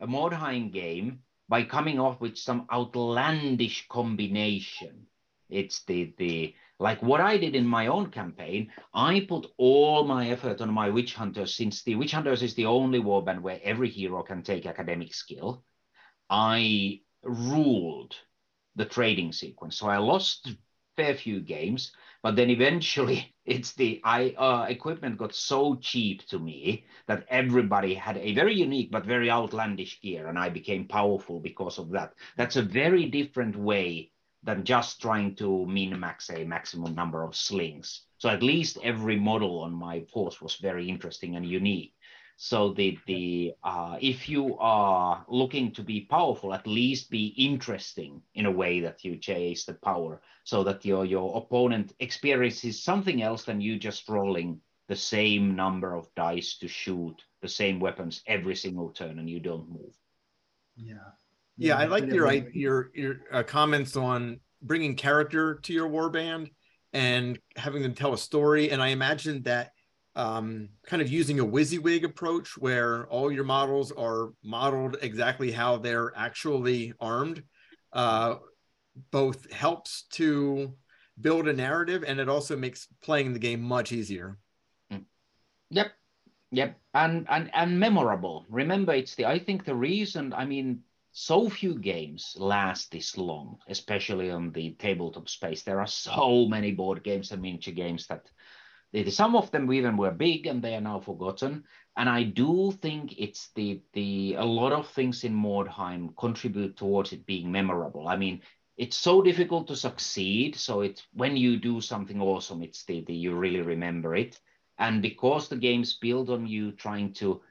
a 0.00 0.08
Mordheim 0.08 0.72
game 0.72 1.20
by 1.48 1.62
coming 1.62 2.00
off 2.00 2.20
with 2.20 2.36
some 2.36 2.66
outlandish 2.72 3.86
combination. 3.88 5.06
It's 5.48 5.84
the 5.84 6.12
the 6.18 6.54
like 6.78 7.02
what 7.02 7.20
I 7.20 7.38
did 7.38 7.54
in 7.54 7.66
my 7.66 7.86
own 7.86 8.10
campaign. 8.10 8.72
I 8.94 9.26
put 9.28 9.46
all 9.56 10.04
my 10.04 10.30
effort 10.30 10.60
on 10.60 10.70
my 10.72 10.90
witch 10.90 11.14
hunters 11.14 11.54
since 11.54 11.82
the 11.82 11.94
witch 11.94 12.12
hunters 12.12 12.42
is 12.42 12.54
the 12.54 12.66
only 12.66 13.00
warband 13.00 13.40
where 13.40 13.60
every 13.62 13.88
hero 13.90 14.22
can 14.22 14.42
take 14.42 14.66
academic 14.66 15.14
skill. 15.14 15.64
I 16.30 17.00
ruled 17.22 18.16
the 18.76 18.84
trading 18.86 19.32
sequence, 19.32 19.76
so 19.76 19.88
I 19.88 19.98
lost 19.98 20.54
fair 20.96 21.14
few 21.14 21.40
games, 21.40 21.92
but 22.22 22.36
then 22.36 22.50
eventually 22.50 23.34
it's 23.44 23.74
the 23.74 24.00
I 24.04 24.30
uh, 24.30 24.66
equipment 24.68 25.18
got 25.18 25.34
so 25.34 25.76
cheap 25.76 26.26
to 26.28 26.38
me 26.38 26.84
that 27.06 27.26
everybody 27.28 27.94
had 27.94 28.16
a 28.18 28.34
very 28.34 28.54
unique 28.54 28.90
but 28.90 29.04
very 29.06 29.30
outlandish 29.30 30.00
gear, 30.00 30.28
and 30.28 30.38
I 30.38 30.48
became 30.48 30.88
powerful 30.88 31.40
because 31.40 31.78
of 31.78 31.90
that. 31.90 32.14
That's 32.36 32.56
a 32.56 32.62
very 32.62 33.06
different 33.06 33.56
way 33.56 34.11
than 34.42 34.64
just 34.64 35.00
trying 35.00 35.34
to 35.36 35.66
min 35.66 35.98
max 35.98 36.30
a 36.30 36.44
maximum 36.44 36.94
number 36.94 37.22
of 37.22 37.36
slings. 37.36 38.02
So 38.18 38.28
at 38.28 38.42
least 38.42 38.78
every 38.82 39.18
model 39.18 39.60
on 39.60 39.72
my 39.72 40.02
force 40.12 40.40
was 40.40 40.56
very 40.56 40.88
interesting 40.88 41.36
and 41.36 41.46
unique. 41.46 41.94
So 42.36 42.72
the 42.72 42.98
the 43.06 43.52
uh, 43.62 43.98
if 44.00 44.28
you 44.28 44.56
are 44.58 45.24
looking 45.28 45.72
to 45.72 45.82
be 45.82 46.06
powerful, 46.10 46.54
at 46.54 46.66
least 46.66 47.10
be 47.10 47.26
interesting 47.36 48.22
in 48.34 48.46
a 48.46 48.50
way 48.50 48.80
that 48.80 49.04
you 49.04 49.16
chase 49.16 49.64
the 49.64 49.74
power, 49.74 50.20
so 50.44 50.64
that 50.64 50.84
your 50.84 51.04
your 51.04 51.36
opponent 51.36 51.94
experiences 52.00 52.82
something 52.82 53.22
else 53.22 53.44
than 53.44 53.60
you 53.60 53.78
just 53.78 54.08
rolling 54.08 54.60
the 54.88 54.96
same 54.96 55.54
number 55.54 55.94
of 55.94 56.12
dice 56.16 56.58
to 56.58 56.68
shoot 56.68 57.22
the 57.42 57.48
same 57.48 57.78
weapons 57.80 58.22
every 58.26 58.56
single 58.56 58.90
turn 58.90 59.18
and 59.18 59.30
you 59.30 59.40
don't 59.40 59.68
move. 59.68 59.94
Yeah. 60.76 61.12
Yeah, 61.56 61.76
I 61.76 61.84
like 61.84 62.06
your 62.06 62.32
your 62.50 62.90
your 62.94 63.16
uh, 63.30 63.42
comments 63.42 63.96
on 63.96 64.40
bringing 64.62 64.94
character 64.94 65.56
to 65.62 65.72
your 65.72 65.88
war 65.88 66.08
band 66.10 66.50
and 66.92 67.38
having 67.56 67.82
them 67.82 67.94
tell 67.94 68.12
a 68.12 68.18
story. 68.18 68.70
And 68.70 68.82
I 68.82 68.88
imagine 68.88 69.42
that 69.42 69.72
um, 70.14 70.68
kind 70.86 71.00
of 71.00 71.08
using 71.08 71.40
a 71.40 71.44
WYSIWYG 71.44 72.04
approach 72.04 72.56
where 72.58 73.06
all 73.06 73.32
your 73.32 73.44
models 73.44 73.92
are 73.92 74.32
modeled 74.42 74.96
exactly 75.02 75.50
how 75.50 75.78
they're 75.78 76.12
actually 76.16 76.92
armed, 77.00 77.42
uh, 77.92 78.36
both 79.10 79.50
helps 79.50 80.04
to 80.12 80.74
build 81.20 81.48
a 81.48 81.52
narrative 81.52 82.04
and 82.06 82.20
it 82.20 82.28
also 82.28 82.56
makes 82.56 82.88
playing 83.02 83.32
the 83.32 83.38
game 83.38 83.60
much 83.60 83.92
easier. 83.92 84.38
Mm. 84.92 85.04
Yep. 85.70 85.92
Yep. 86.50 86.78
And 86.94 87.26
and 87.30 87.50
and 87.54 87.80
memorable. 87.80 88.44
Remember, 88.50 88.92
it's 88.92 89.14
the 89.14 89.24
I 89.24 89.38
think 89.38 89.64
the 89.64 89.74
reason, 89.74 90.34
I 90.34 90.44
mean, 90.44 90.82
so 91.12 91.48
few 91.48 91.78
games 91.78 92.34
last 92.38 92.90
this 92.90 93.16
long, 93.18 93.58
especially 93.68 94.30
on 94.30 94.50
the 94.52 94.72
tabletop 94.72 95.28
space. 95.28 95.62
There 95.62 95.80
are 95.80 95.86
so 95.86 96.46
many 96.48 96.72
board 96.72 97.04
games 97.04 97.30
and 97.30 97.42
miniature 97.42 97.74
games 97.74 98.06
that 98.06 98.30
some 99.08 99.36
of 99.36 99.50
them 99.50 99.72
even 99.72 99.96
were 99.96 100.10
big 100.10 100.46
and 100.46 100.62
they 100.62 100.74
are 100.74 100.80
now 100.80 101.00
forgotten. 101.00 101.64
And 101.96 102.08
I 102.08 102.22
do 102.24 102.72
think 102.80 103.14
it's 103.18 103.50
the 103.54 103.82
the 103.92 104.34
a 104.38 104.44
lot 104.44 104.72
of 104.72 104.88
things 104.88 105.24
in 105.24 105.34
Mordheim 105.34 106.16
contribute 106.16 106.76
towards 106.76 107.12
it 107.12 107.26
being 107.26 107.52
memorable. 107.52 108.08
I 108.08 108.16
mean, 108.16 108.40
it's 108.76 108.96
so 108.96 109.22
difficult 109.22 109.68
to 109.68 109.76
succeed. 109.76 110.56
So 110.56 110.80
it's 110.80 111.06
when 111.12 111.36
you 111.36 111.58
do 111.58 111.80
something 111.80 112.20
awesome, 112.20 112.62
it's 112.62 112.84
the, 112.84 113.04
the 113.04 113.14
you 113.14 113.34
really 113.34 113.60
remember 113.60 114.14
it. 114.16 114.40
And 114.78 115.02
because 115.02 115.48
the 115.48 115.56
game's 115.56 115.94
build 115.94 116.30
on 116.30 116.46
you 116.46 116.72
trying 116.72 117.12
to 117.14 117.42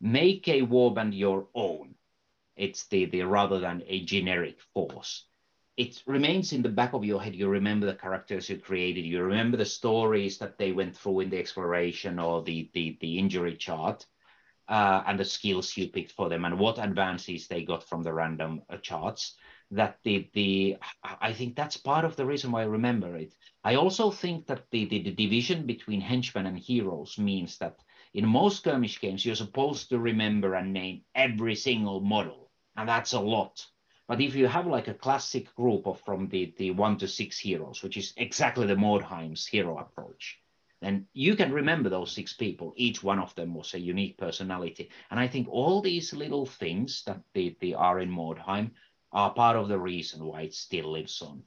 make 0.00 0.48
a 0.48 0.60
warband 0.62 1.16
your 1.16 1.48
own, 1.54 1.94
it's 2.56 2.86
the, 2.88 3.06
the 3.06 3.22
rather 3.22 3.58
than 3.60 3.82
a 3.86 4.04
generic 4.04 4.60
force 4.74 5.26
it 5.76 6.02
remains 6.06 6.52
in 6.52 6.62
the 6.62 6.68
back 6.70 6.94
of 6.94 7.04
your 7.04 7.20
head. 7.22 7.34
You 7.34 7.48
remember 7.48 7.86
the 7.86 7.94
characters 7.94 8.48
you 8.48 8.58
created. 8.58 9.04
You 9.04 9.22
remember 9.22 9.58
the 9.58 9.64
stories 9.66 10.38
that 10.38 10.58
they 10.58 10.72
went 10.72 10.96
through 10.96 11.20
in 11.20 11.30
the 11.30 11.38
exploration 11.38 12.18
or 12.18 12.42
the 12.42 12.70
the, 12.72 12.96
the 13.00 13.18
injury 13.18 13.56
chart, 13.56 14.06
uh, 14.68 15.02
and 15.06 15.18
the 15.18 15.24
skills 15.24 15.76
you 15.76 15.88
picked 15.88 16.12
for 16.12 16.28
them, 16.28 16.44
and 16.44 16.58
what 16.58 16.78
advances 16.78 17.46
they 17.48 17.64
got 17.64 17.84
from 17.84 18.02
the 18.02 18.12
random 18.12 18.62
uh, 18.70 18.76
charts. 18.78 19.36
That 19.70 19.98
the 20.04 20.28
the 20.34 20.76
I 21.02 21.32
think 21.32 21.56
that's 21.56 21.76
part 21.76 22.04
of 22.04 22.16
the 22.16 22.24
reason 22.26 22.52
why 22.52 22.62
I 22.62 22.66
remember 22.66 23.16
it. 23.16 23.34
I 23.64 23.74
also 23.76 24.10
think 24.10 24.46
that 24.46 24.70
the, 24.70 24.84
the, 24.86 25.02
the 25.02 25.12
division 25.12 25.66
between 25.66 26.00
henchmen 26.00 26.46
and 26.46 26.58
heroes 26.58 27.18
means 27.18 27.58
that 27.58 27.80
in 28.14 28.26
most 28.26 28.58
skirmish 28.58 29.00
games 29.00 29.24
you're 29.26 29.34
supposed 29.34 29.88
to 29.90 29.98
remember 29.98 30.54
and 30.54 30.72
name 30.72 31.02
every 31.14 31.54
single 31.56 32.00
model, 32.00 32.45
and 32.76 32.88
that's 32.88 33.12
a 33.12 33.20
lot 33.20 33.66
but 34.08 34.20
if 34.20 34.36
you 34.36 34.46
have 34.46 34.66
like 34.66 34.88
a 34.88 34.94
classic 34.94 35.52
group 35.56 35.86
of 35.86 36.00
from 36.02 36.28
the, 36.28 36.54
the 36.58 36.70
one 36.70 36.96
to 36.98 37.08
six 37.08 37.38
heroes, 37.38 37.82
which 37.82 37.96
is 37.96 38.12
exactly 38.16 38.66
the 38.66 38.76
Mordheim's 38.76 39.46
hero 39.46 39.78
approach, 39.78 40.38
then 40.80 41.06
you 41.12 41.34
can 41.34 41.52
remember 41.52 41.88
those 41.88 42.12
six 42.12 42.32
people. 42.32 42.72
Each 42.76 43.02
one 43.02 43.18
of 43.18 43.34
them 43.34 43.54
was 43.54 43.74
a 43.74 43.80
unique 43.80 44.16
personality. 44.18 44.90
And 45.10 45.18
I 45.18 45.26
think 45.26 45.48
all 45.50 45.80
these 45.80 46.12
little 46.12 46.46
things 46.46 47.02
that 47.06 47.20
they, 47.34 47.56
they 47.60 47.74
are 47.74 47.98
in 47.98 48.10
Mordheim 48.10 48.70
are 49.12 49.32
part 49.32 49.56
of 49.56 49.68
the 49.68 49.78
reason 49.78 50.24
why 50.24 50.42
it 50.42 50.54
still 50.54 50.92
lives 50.92 51.20
on. 51.22 51.42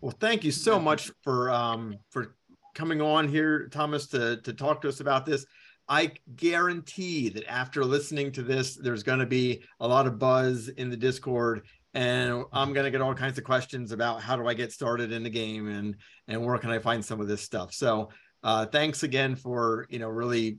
Well, 0.00 0.16
thank 0.18 0.42
you 0.42 0.50
so 0.50 0.80
much 0.80 1.12
for 1.22 1.50
um, 1.50 1.98
for 2.10 2.34
coming 2.74 3.00
on 3.00 3.28
here, 3.28 3.68
Tuomas, 3.70 4.10
to, 4.10 4.38
to 4.42 4.52
talk 4.52 4.80
to 4.82 4.88
us 4.88 5.00
about 5.00 5.26
this. 5.26 5.46
I 5.88 6.12
guarantee 6.34 7.28
that 7.30 7.50
after 7.50 7.84
listening 7.84 8.32
to 8.32 8.42
this, 8.42 8.74
there's 8.74 9.02
going 9.02 9.20
to 9.20 9.26
be 9.26 9.64
a 9.80 9.86
lot 9.86 10.06
of 10.06 10.18
buzz 10.18 10.68
in 10.68 10.90
the 10.90 10.96
Discord, 10.96 11.66
and 11.94 12.44
I'm 12.52 12.72
going 12.72 12.84
to 12.84 12.90
get 12.90 13.00
all 13.00 13.14
kinds 13.14 13.38
of 13.38 13.44
questions 13.44 13.92
about 13.92 14.20
how 14.20 14.36
do 14.36 14.46
I 14.48 14.54
get 14.54 14.72
started 14.72 15.12
in 15.12 15.22
the 15.22 15.30
game 15.30 15.68
and 15.68 15.96
and 16.28 16.44
where 16.44 16.58
can 16.58 16.70
I 16.70 16.78
find 16.78 17.04
some 17.04 17.20
of 17.20 17.28
this 17.28 17.42
stuff. 17.42 17.72
So 17.72 18.10
uh, 18.42 18.66
thanks 18.66 19.02
again 19.02 19.36
for 19.36 19.86
you 19.88 19.98
know 19.98 20.08
really 20.08 20.58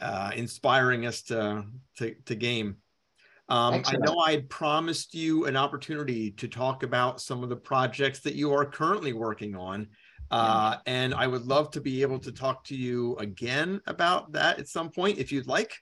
uh, 0.00 0.32
inspiring 0.34 1.06
us 1.06 1.22
to 1.22 1.64
to, 1.98 2.14
to 2.26 2.34
game. 2.34 2.76
Um, 3.48 3.82
I 3.84 3.96
know 3.96 4.20
I 4.20 4.44
promised 4.48 5.12
you 5.12 5.46
an 5.46 5.56
opportunity 5.56 6.30
to 6.32 6.46
talk 6.46 6.84
about 6.84 7.20
some 7.20 7.42
of 7.42 7.48
the 7.48 7.56
projects 7.56 8.20
that 8.20 8.34
you 8.34 8.52
are 8.52 8.64
currently 8.64 9.12
working 9.12 9.56
on. 9.56 9.88
Uh, 10.30 10.76
and 10.86 11.12
I 11.12 11.26
would 11.26 11.46
love 11.46 11.70
to 11.72 11.80
be 11.80 12.02
able 12.02 12.20
to 12.20 12.32
talk 12.32 12.64
to 12.64 12.76
you 12.76 13.16
again 13.16 13.80
about 13.86 14.32
that 14.32 14.58
at 14.58 14.68
some 14.68 14.90
point 14.90 15.18
if 15.18 15.32
you'd 15.32 15.48
like. 15.48 15.74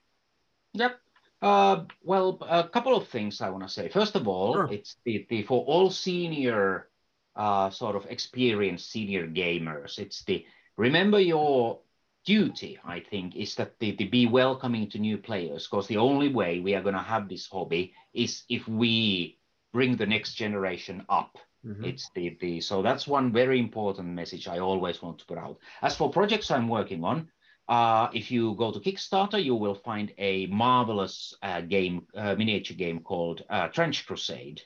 Yep. 0.73 0.99
Uh, 1.41 1.83
well, 2.03 2.37
a 2.49 2.67
couple 2.67 2.95
of 2.95 3.07
things 3.07 3.41
I 3.41 3.49
want 3.49 3.63
to 3.63 3.69
say. 3.69 3.89
First 3.89 4.15
of 4.15 4.27
all, 4.27 4.53
sure. 4.53 4.69
it's 4.71 4.97
the, 5.05 5.25
the 5.29 5.43
for 5.43 5.63
all 5.65 5.89
senior 5.89 6.89
uh, 7.35 7.69
sort 7.69 7.95
of 7.95 8.05
experienced 8.09 8.91
senior 8.91 9.27
gamers. 9.27 9.99
It's 9.99 10.23
the 10.25 10.45
remember 10.77 11.19
your 11.19 11.79
duty. 12.25 12.77
I 12.83 12.99
think 12.99 13.35
is 13.35 13.55
that 13.55 13.79
the, 13.79 13.95
the 13.95 14.05
be 14.05 14.25
welcoming 14.25 14.89
to 14.89 14.99
new 14.99 15.17
players 15.17 15.67
because 15.67 15.87
the 15.87 15.97
only 15.97 16.29
way 16.29 16.59
we 16.59 16.75
are 16.75 16.81
going 16.81 16.95
to 16.95 17.01
have 17.01 17.29
this 17.29 17.47
hobby 17.47 17.93
is 18.13 18.43
if 18.49 18.67
we 18.67 19.37
bring 19.71 19.95
the 19.95 20.05
next 20.05 20.33
generation 20.33 21.05
up 21.07 21.37
Mm-hmm. 21.65 21.85
It's 21.85 22.09
the, 22.15 22.37
the 22.39 22.61
so 22.61 22.81
that's 22.81 23.07
one 23.07 23.33
very 23.33 23.59
important 23.59 24.07
message 24.09 24.47
I 24.47 24.59
always 24.59 25.01
want 25.01 25.19
to 25.19 25.25
put 25.25 25.37
out. 25.37 25.57
As 25.81 25.95
for 25.95 26.09
projects 26.09 26.51
I'm 26.51 26.69
working 26.69 27.03
on, 27.03 27.29
uh, 27.67 28.09
if 28.13 28.31
you 28.31 28.55
go 28.55 28.71
to 28.71 28.79
Kickstarter, 28.79 29.43
you 29.43 29.55
will 29.55 29.75
find 29.75 30.13
a 30.17 30.47
marvelous 30.47 31.35
uh, 31.43 31.61
game, 31.61 32.07
uh, 32.15 32.35
miniature 32.35 32.77
game 32.77 33.01
called 33.01 33.43
uh, 33.49 33.67
Trench 33.67 34.07
Crusade. 34.07 34.61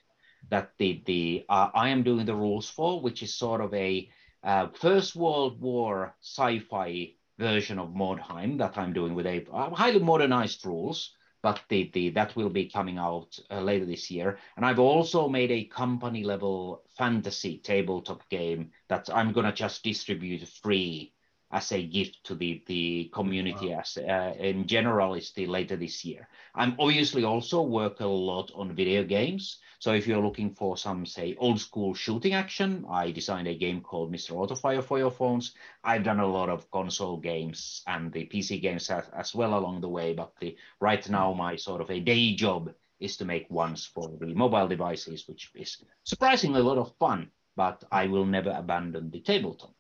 That 0.50 0.72
the 0.78 1.02
the 1.06 1.46
uh, 1.50 1.70
I 1.74 1.90
am 1.90 2.04
doing 2.04 2.26
the 2.26 2.36
rules 2.36 2.70
for, 2.70 3.02
which 3.02 3.24
is 3.24 3.34
sort 3.34 3.62
of 3.62 3.74
a 3.74 4.10
uh, 4.44 4.68
First 4.74 5.16
World 5.16 5.60
War 5.62 6.16
sci-fi 6.22 7.16
version 7.40 7.80
of 7.80 7.90
Mordheim 7.90 8.58
that 8.60 8.78
I'm 8.78 8.94
doing 8.94 9.16
with 9.16 9.26
a 9.26 9.46
highly 9.52 10.00
modernized 10.00 10.66
rules 10.66 11.12
but 11.44 11.62
the, 11.68 11.92
the, 11.94 12.10
that 12.12 12.36
will 12.36 12.50
be 12.50 12.70
coming 12.70 12.98
out 12.98 13.38
uh, 13.52 13.60
later 13.60 13.86
this 13.86 14.10
year. 14.10 14.40
And 14.56 14.66
I've 14.66 14.80
also 14.80 15.28
made 15.28 15.52
a 15.52 15.66
company 15.66 16.24
level 16.24 16.83
fantasy 16.98 17.58
tabletop 17.58 18.28
game 18.30 18.72
that 18.90 19.10
I'm 19.14 19.34
going 19.34 19.46
to 19.46 19.52
just 19.52 19.84
distribute 19.84 20.48
free 20.48 21.14
as 21.54 21.72
a 21.72 21.84
gift 21.84 22.24
to 22.24 22.36
the, 22.36 22.64
the 22.66 23.12
community 23.14 23.70
wow. 23.70 23.82
as 23.82 23.98
uh, 23.98 24.34
in 24.40 24.66
general 24.66 25.14
is 25.14 25.32
the 25.34 25.46
later 25.46 25.76
this 25.76 26.04
year. 26.04 26.28
I'm 26.56 26.76
obviously 26.80 27.24
also 27.24 27.62
work 27.62 28.00
a 28.00 28.08
lot 28.08 28.52
on 28.56 28.76
video 28.76 29.04
games. 29.04 29.60
So 29.78 29.94
if 29.94 30.08
you're 30.08 30.24
looking 30.24 30.56
for 30.56 30.78
some, 30.78 31.06
say, 31.06 31.36
old 31.38 31.60
school 31.60 31.94
shooting 31.94 32.34
action, 32.34 32.86
I 32.90 33.12
designed 33.12 33.48
a 33.48 33.56
game 33.56 33.82
called 33.82 34.12
Mr. 34.12 34.32
Autofire 34.32 34.84
for 34.84 34.98
your 34.98 35.12
phones. 35.12 35.54
I've 35.84 36.04
done 36.04 36.22
a 36.22 36.28
lot 36.28 36.50
of 36.50 36.72
console 36.72 37.18
games 37.18 37.84
and 37.86 38.12
the 38.12 38.26
PC 38.26 38.62
games 38.62 38.90
as, 38.90 39.06
as 39.16 39.36
well 39.36 39.58
along 39.58 39.82
the 39.82 39.90
way. 39.90 40.14
But 40.14 40.34
the, 40.40 40.58
right 40.80 41.08
now, 41.08 41.34
my 41.34 41.56
sort 41.56 41.82
of 41.82 41.92
a 41.92 42.00
day 42.00 42.34
job 42.34 42.74
is 43.04 43.18
to 43.18 43.26
make 43.26 43.50
ones 43.50 43.86
for 43.86 44.12
the 44.20 44.34
mobile 44.34 44.68
devices, 44.68 45.28
which 45.28 45.52
is 45.56 45.78
surprisingly 46.04 46.62
a 46.62 46.64
lot 46.64 46.78
of 46.78 46.96
fun. 46.98 47.30
But 47.56 47.84
I 47.92 48.08
will 48.08 48.26
never 48.26 48.50
abandon 48.50 49.12
the 49.12 49.22
tabletop. 49.22 49.76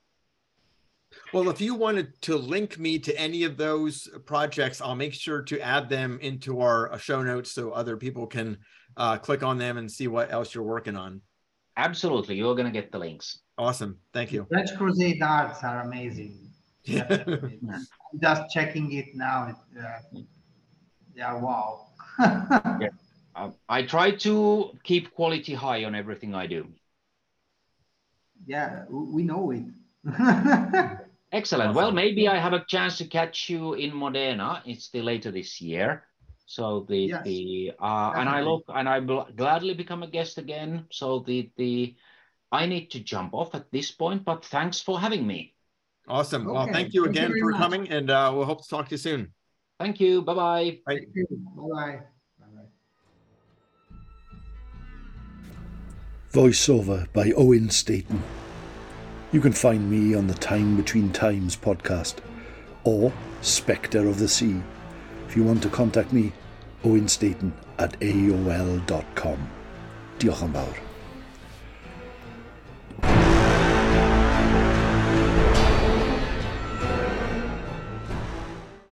Well, 1.32 1.49
if 1.49 1.61
you 1.61 1.76
wanted 1.76 2.21
to 2.24 2.36
link 2.38 2.78
me 2.78 2.99
to 2.99 3.19
any 3.19 3.43
of 3.43 3.57
those 3.57 4.07
projects, 4.26 4.82
I'll 4.82 4.95
make 4.95 5.13
sure 5.13 5.41
to 5.43 5.59
add 5.59 5.89
them 5.89 6.19
into 6.21 6.61
our 6.61 6.91
uh, 6.91 6.97
show 6.97 7.21
notes 7.24 7.51
so 7.51 7.71
other 7.71 7.97
people 7.97 8.28
can 8.28 8.57
uh, 8.97 9.17
click 9.17 9.43
on 9.43 9.57
them 9.57 9.78
and 9.78 9.91
see 9.91 10.07
what 10.07 10.32
else 10.32 10.53
you're 10.53 10.63
working 10.63 10.95
on. 10.95 11.21
Absolutely, 11.78 12.36
you're 12.36 12.55
gonna 12.55 12.71
get 12.71 12.91
the 12.91 12.99
links. 12.99 13.39
Awesome, 13.57 13.97
thank 14.13 14.32
you. 14.32 14.45
Trench 14.51 14.76
Crusade 14.78 15.21
arts 15.21 15.63
are 15.63 15.82
amazing. 15.82 16.39
Yeah. 16.86 17.24
I'm 17.26 18.19
just 18.21 18.53
checking 18.53 18.91
it 18.91 19.15
now. 19.15 19.47
It, 19.47 19.82
uh, 19.82 20.19
yeah, 21.15 21.34
wow. 21.34 21.88
Uh, 22.19 22.80
I 23.67 23.84
try 23.84 24.11
to 24.11 24.71
keep 24.84 25.13
quality 25.13 25.53
high 25.53 25.86
on 25.86 25.95
everything 25.95 26.36
I 26.36 26.47
do. 26.47 26.67
yeah, 28.45 28.86
we 28.89 29.23
know 29.23 29.51
it. 29.51 29.63
Excellent. 31.31 31.75
Well, 31.75 31.91
maybe 31.91 32.27
I 32.27 32.38
have 32.38 32.53
a 32.53 32.63
chance 32.67 32.97
to 32.99 33.05
catch 33.05 33.49
you 33.49 33.73
in 33.73 33.95
Modena. 33.95 34.61
It's 34.65 34.89
the 34.89 35.01
later 35.01 35.31
this 35.31 35.61
year. 35.61 36.03
So 36.45 36.86
the 36.88 37.07
Yes, 37.07 37.23
the 37.23 37.71
uh, 37.79 38.13
and 38.15 38.29
I 38.29 38.41
look 38.41 38.65
and 38.67 38.88
I 38.88 38.99
will 38.99 39.27
gladly 39.36 39.73
become 39.73 40.03
a 40.03 40.07
guest 40.07 40.38
again. 40.38 40.86
So 40.91 41.19
the 41.19 41.49
the 41.57 41.95
I 42.51 42.67
need 42.67 42.91
to 42.91 42.99
jump 42.99 43.34
off 43.34 43.55
at 43.55 43.71
this 43.71 43.91
point, 43.91 44.25
but 44.25 44.45
thanks 44.45 44.79
for 44.79 44.99
having 44.99 45.25
me. 45.25 45.55
Awesome. 46.07 46.45
Well, 46.45 46.65
thank 46.67 46.93
you 46.93 47.05
thank 47.05 47.15
you 47.15 47.25
again 47.25 47.39
for 47.39 47.51
much. 47.51 47.61
coming, 47.61 47.89
and 47.89 48.11
uh, 48.11 48.31
we'll 48.36 48.45
hope 48.45 48.61
to 48.61 48.69
talk 48.69 48.89
to 48.89 48.91
you 48.91 48.97
soon. 48.97 49.34
Thank 49.79 49.99
you. 49.99 50.21
Bye 50.21 50.34
bye. 50.36 50.79
Thank 50.86 51.07
you. 51.15 52.05
Voiceover 56.34 57.05
by 57.13 57.31
Owen 57.38 57.69
Staton. 57.69 58.23
You 59.31 59.39
can 59.39 59.51
find 59.51 59.88
me 59.88 60.15
on 60.15 60.25
the 60.25 60.34
Time 60.34 60.75
Between 60.75 61.13
Times 61.13 61.55
podcast 61.55 62.15
or 62.84 63.13
Spectre 63.41 64.07
of 64.07 64.17
the 64.17 64.27
Sea. 64.27 64.59
If 65.27 65.38
you 65.38 65.43
want 65.43 65.61
to 65.61 65.69
contact 65.69 66.11
me, 66.11 66.34
Owen 66.84 67.07
Staton 67.07 67.53
at 67.77 67.99
AOL.com. 67.99 69.47
Diolch 70.17 70.43
yn 70.47 70.57
fawr. 70.57 70.92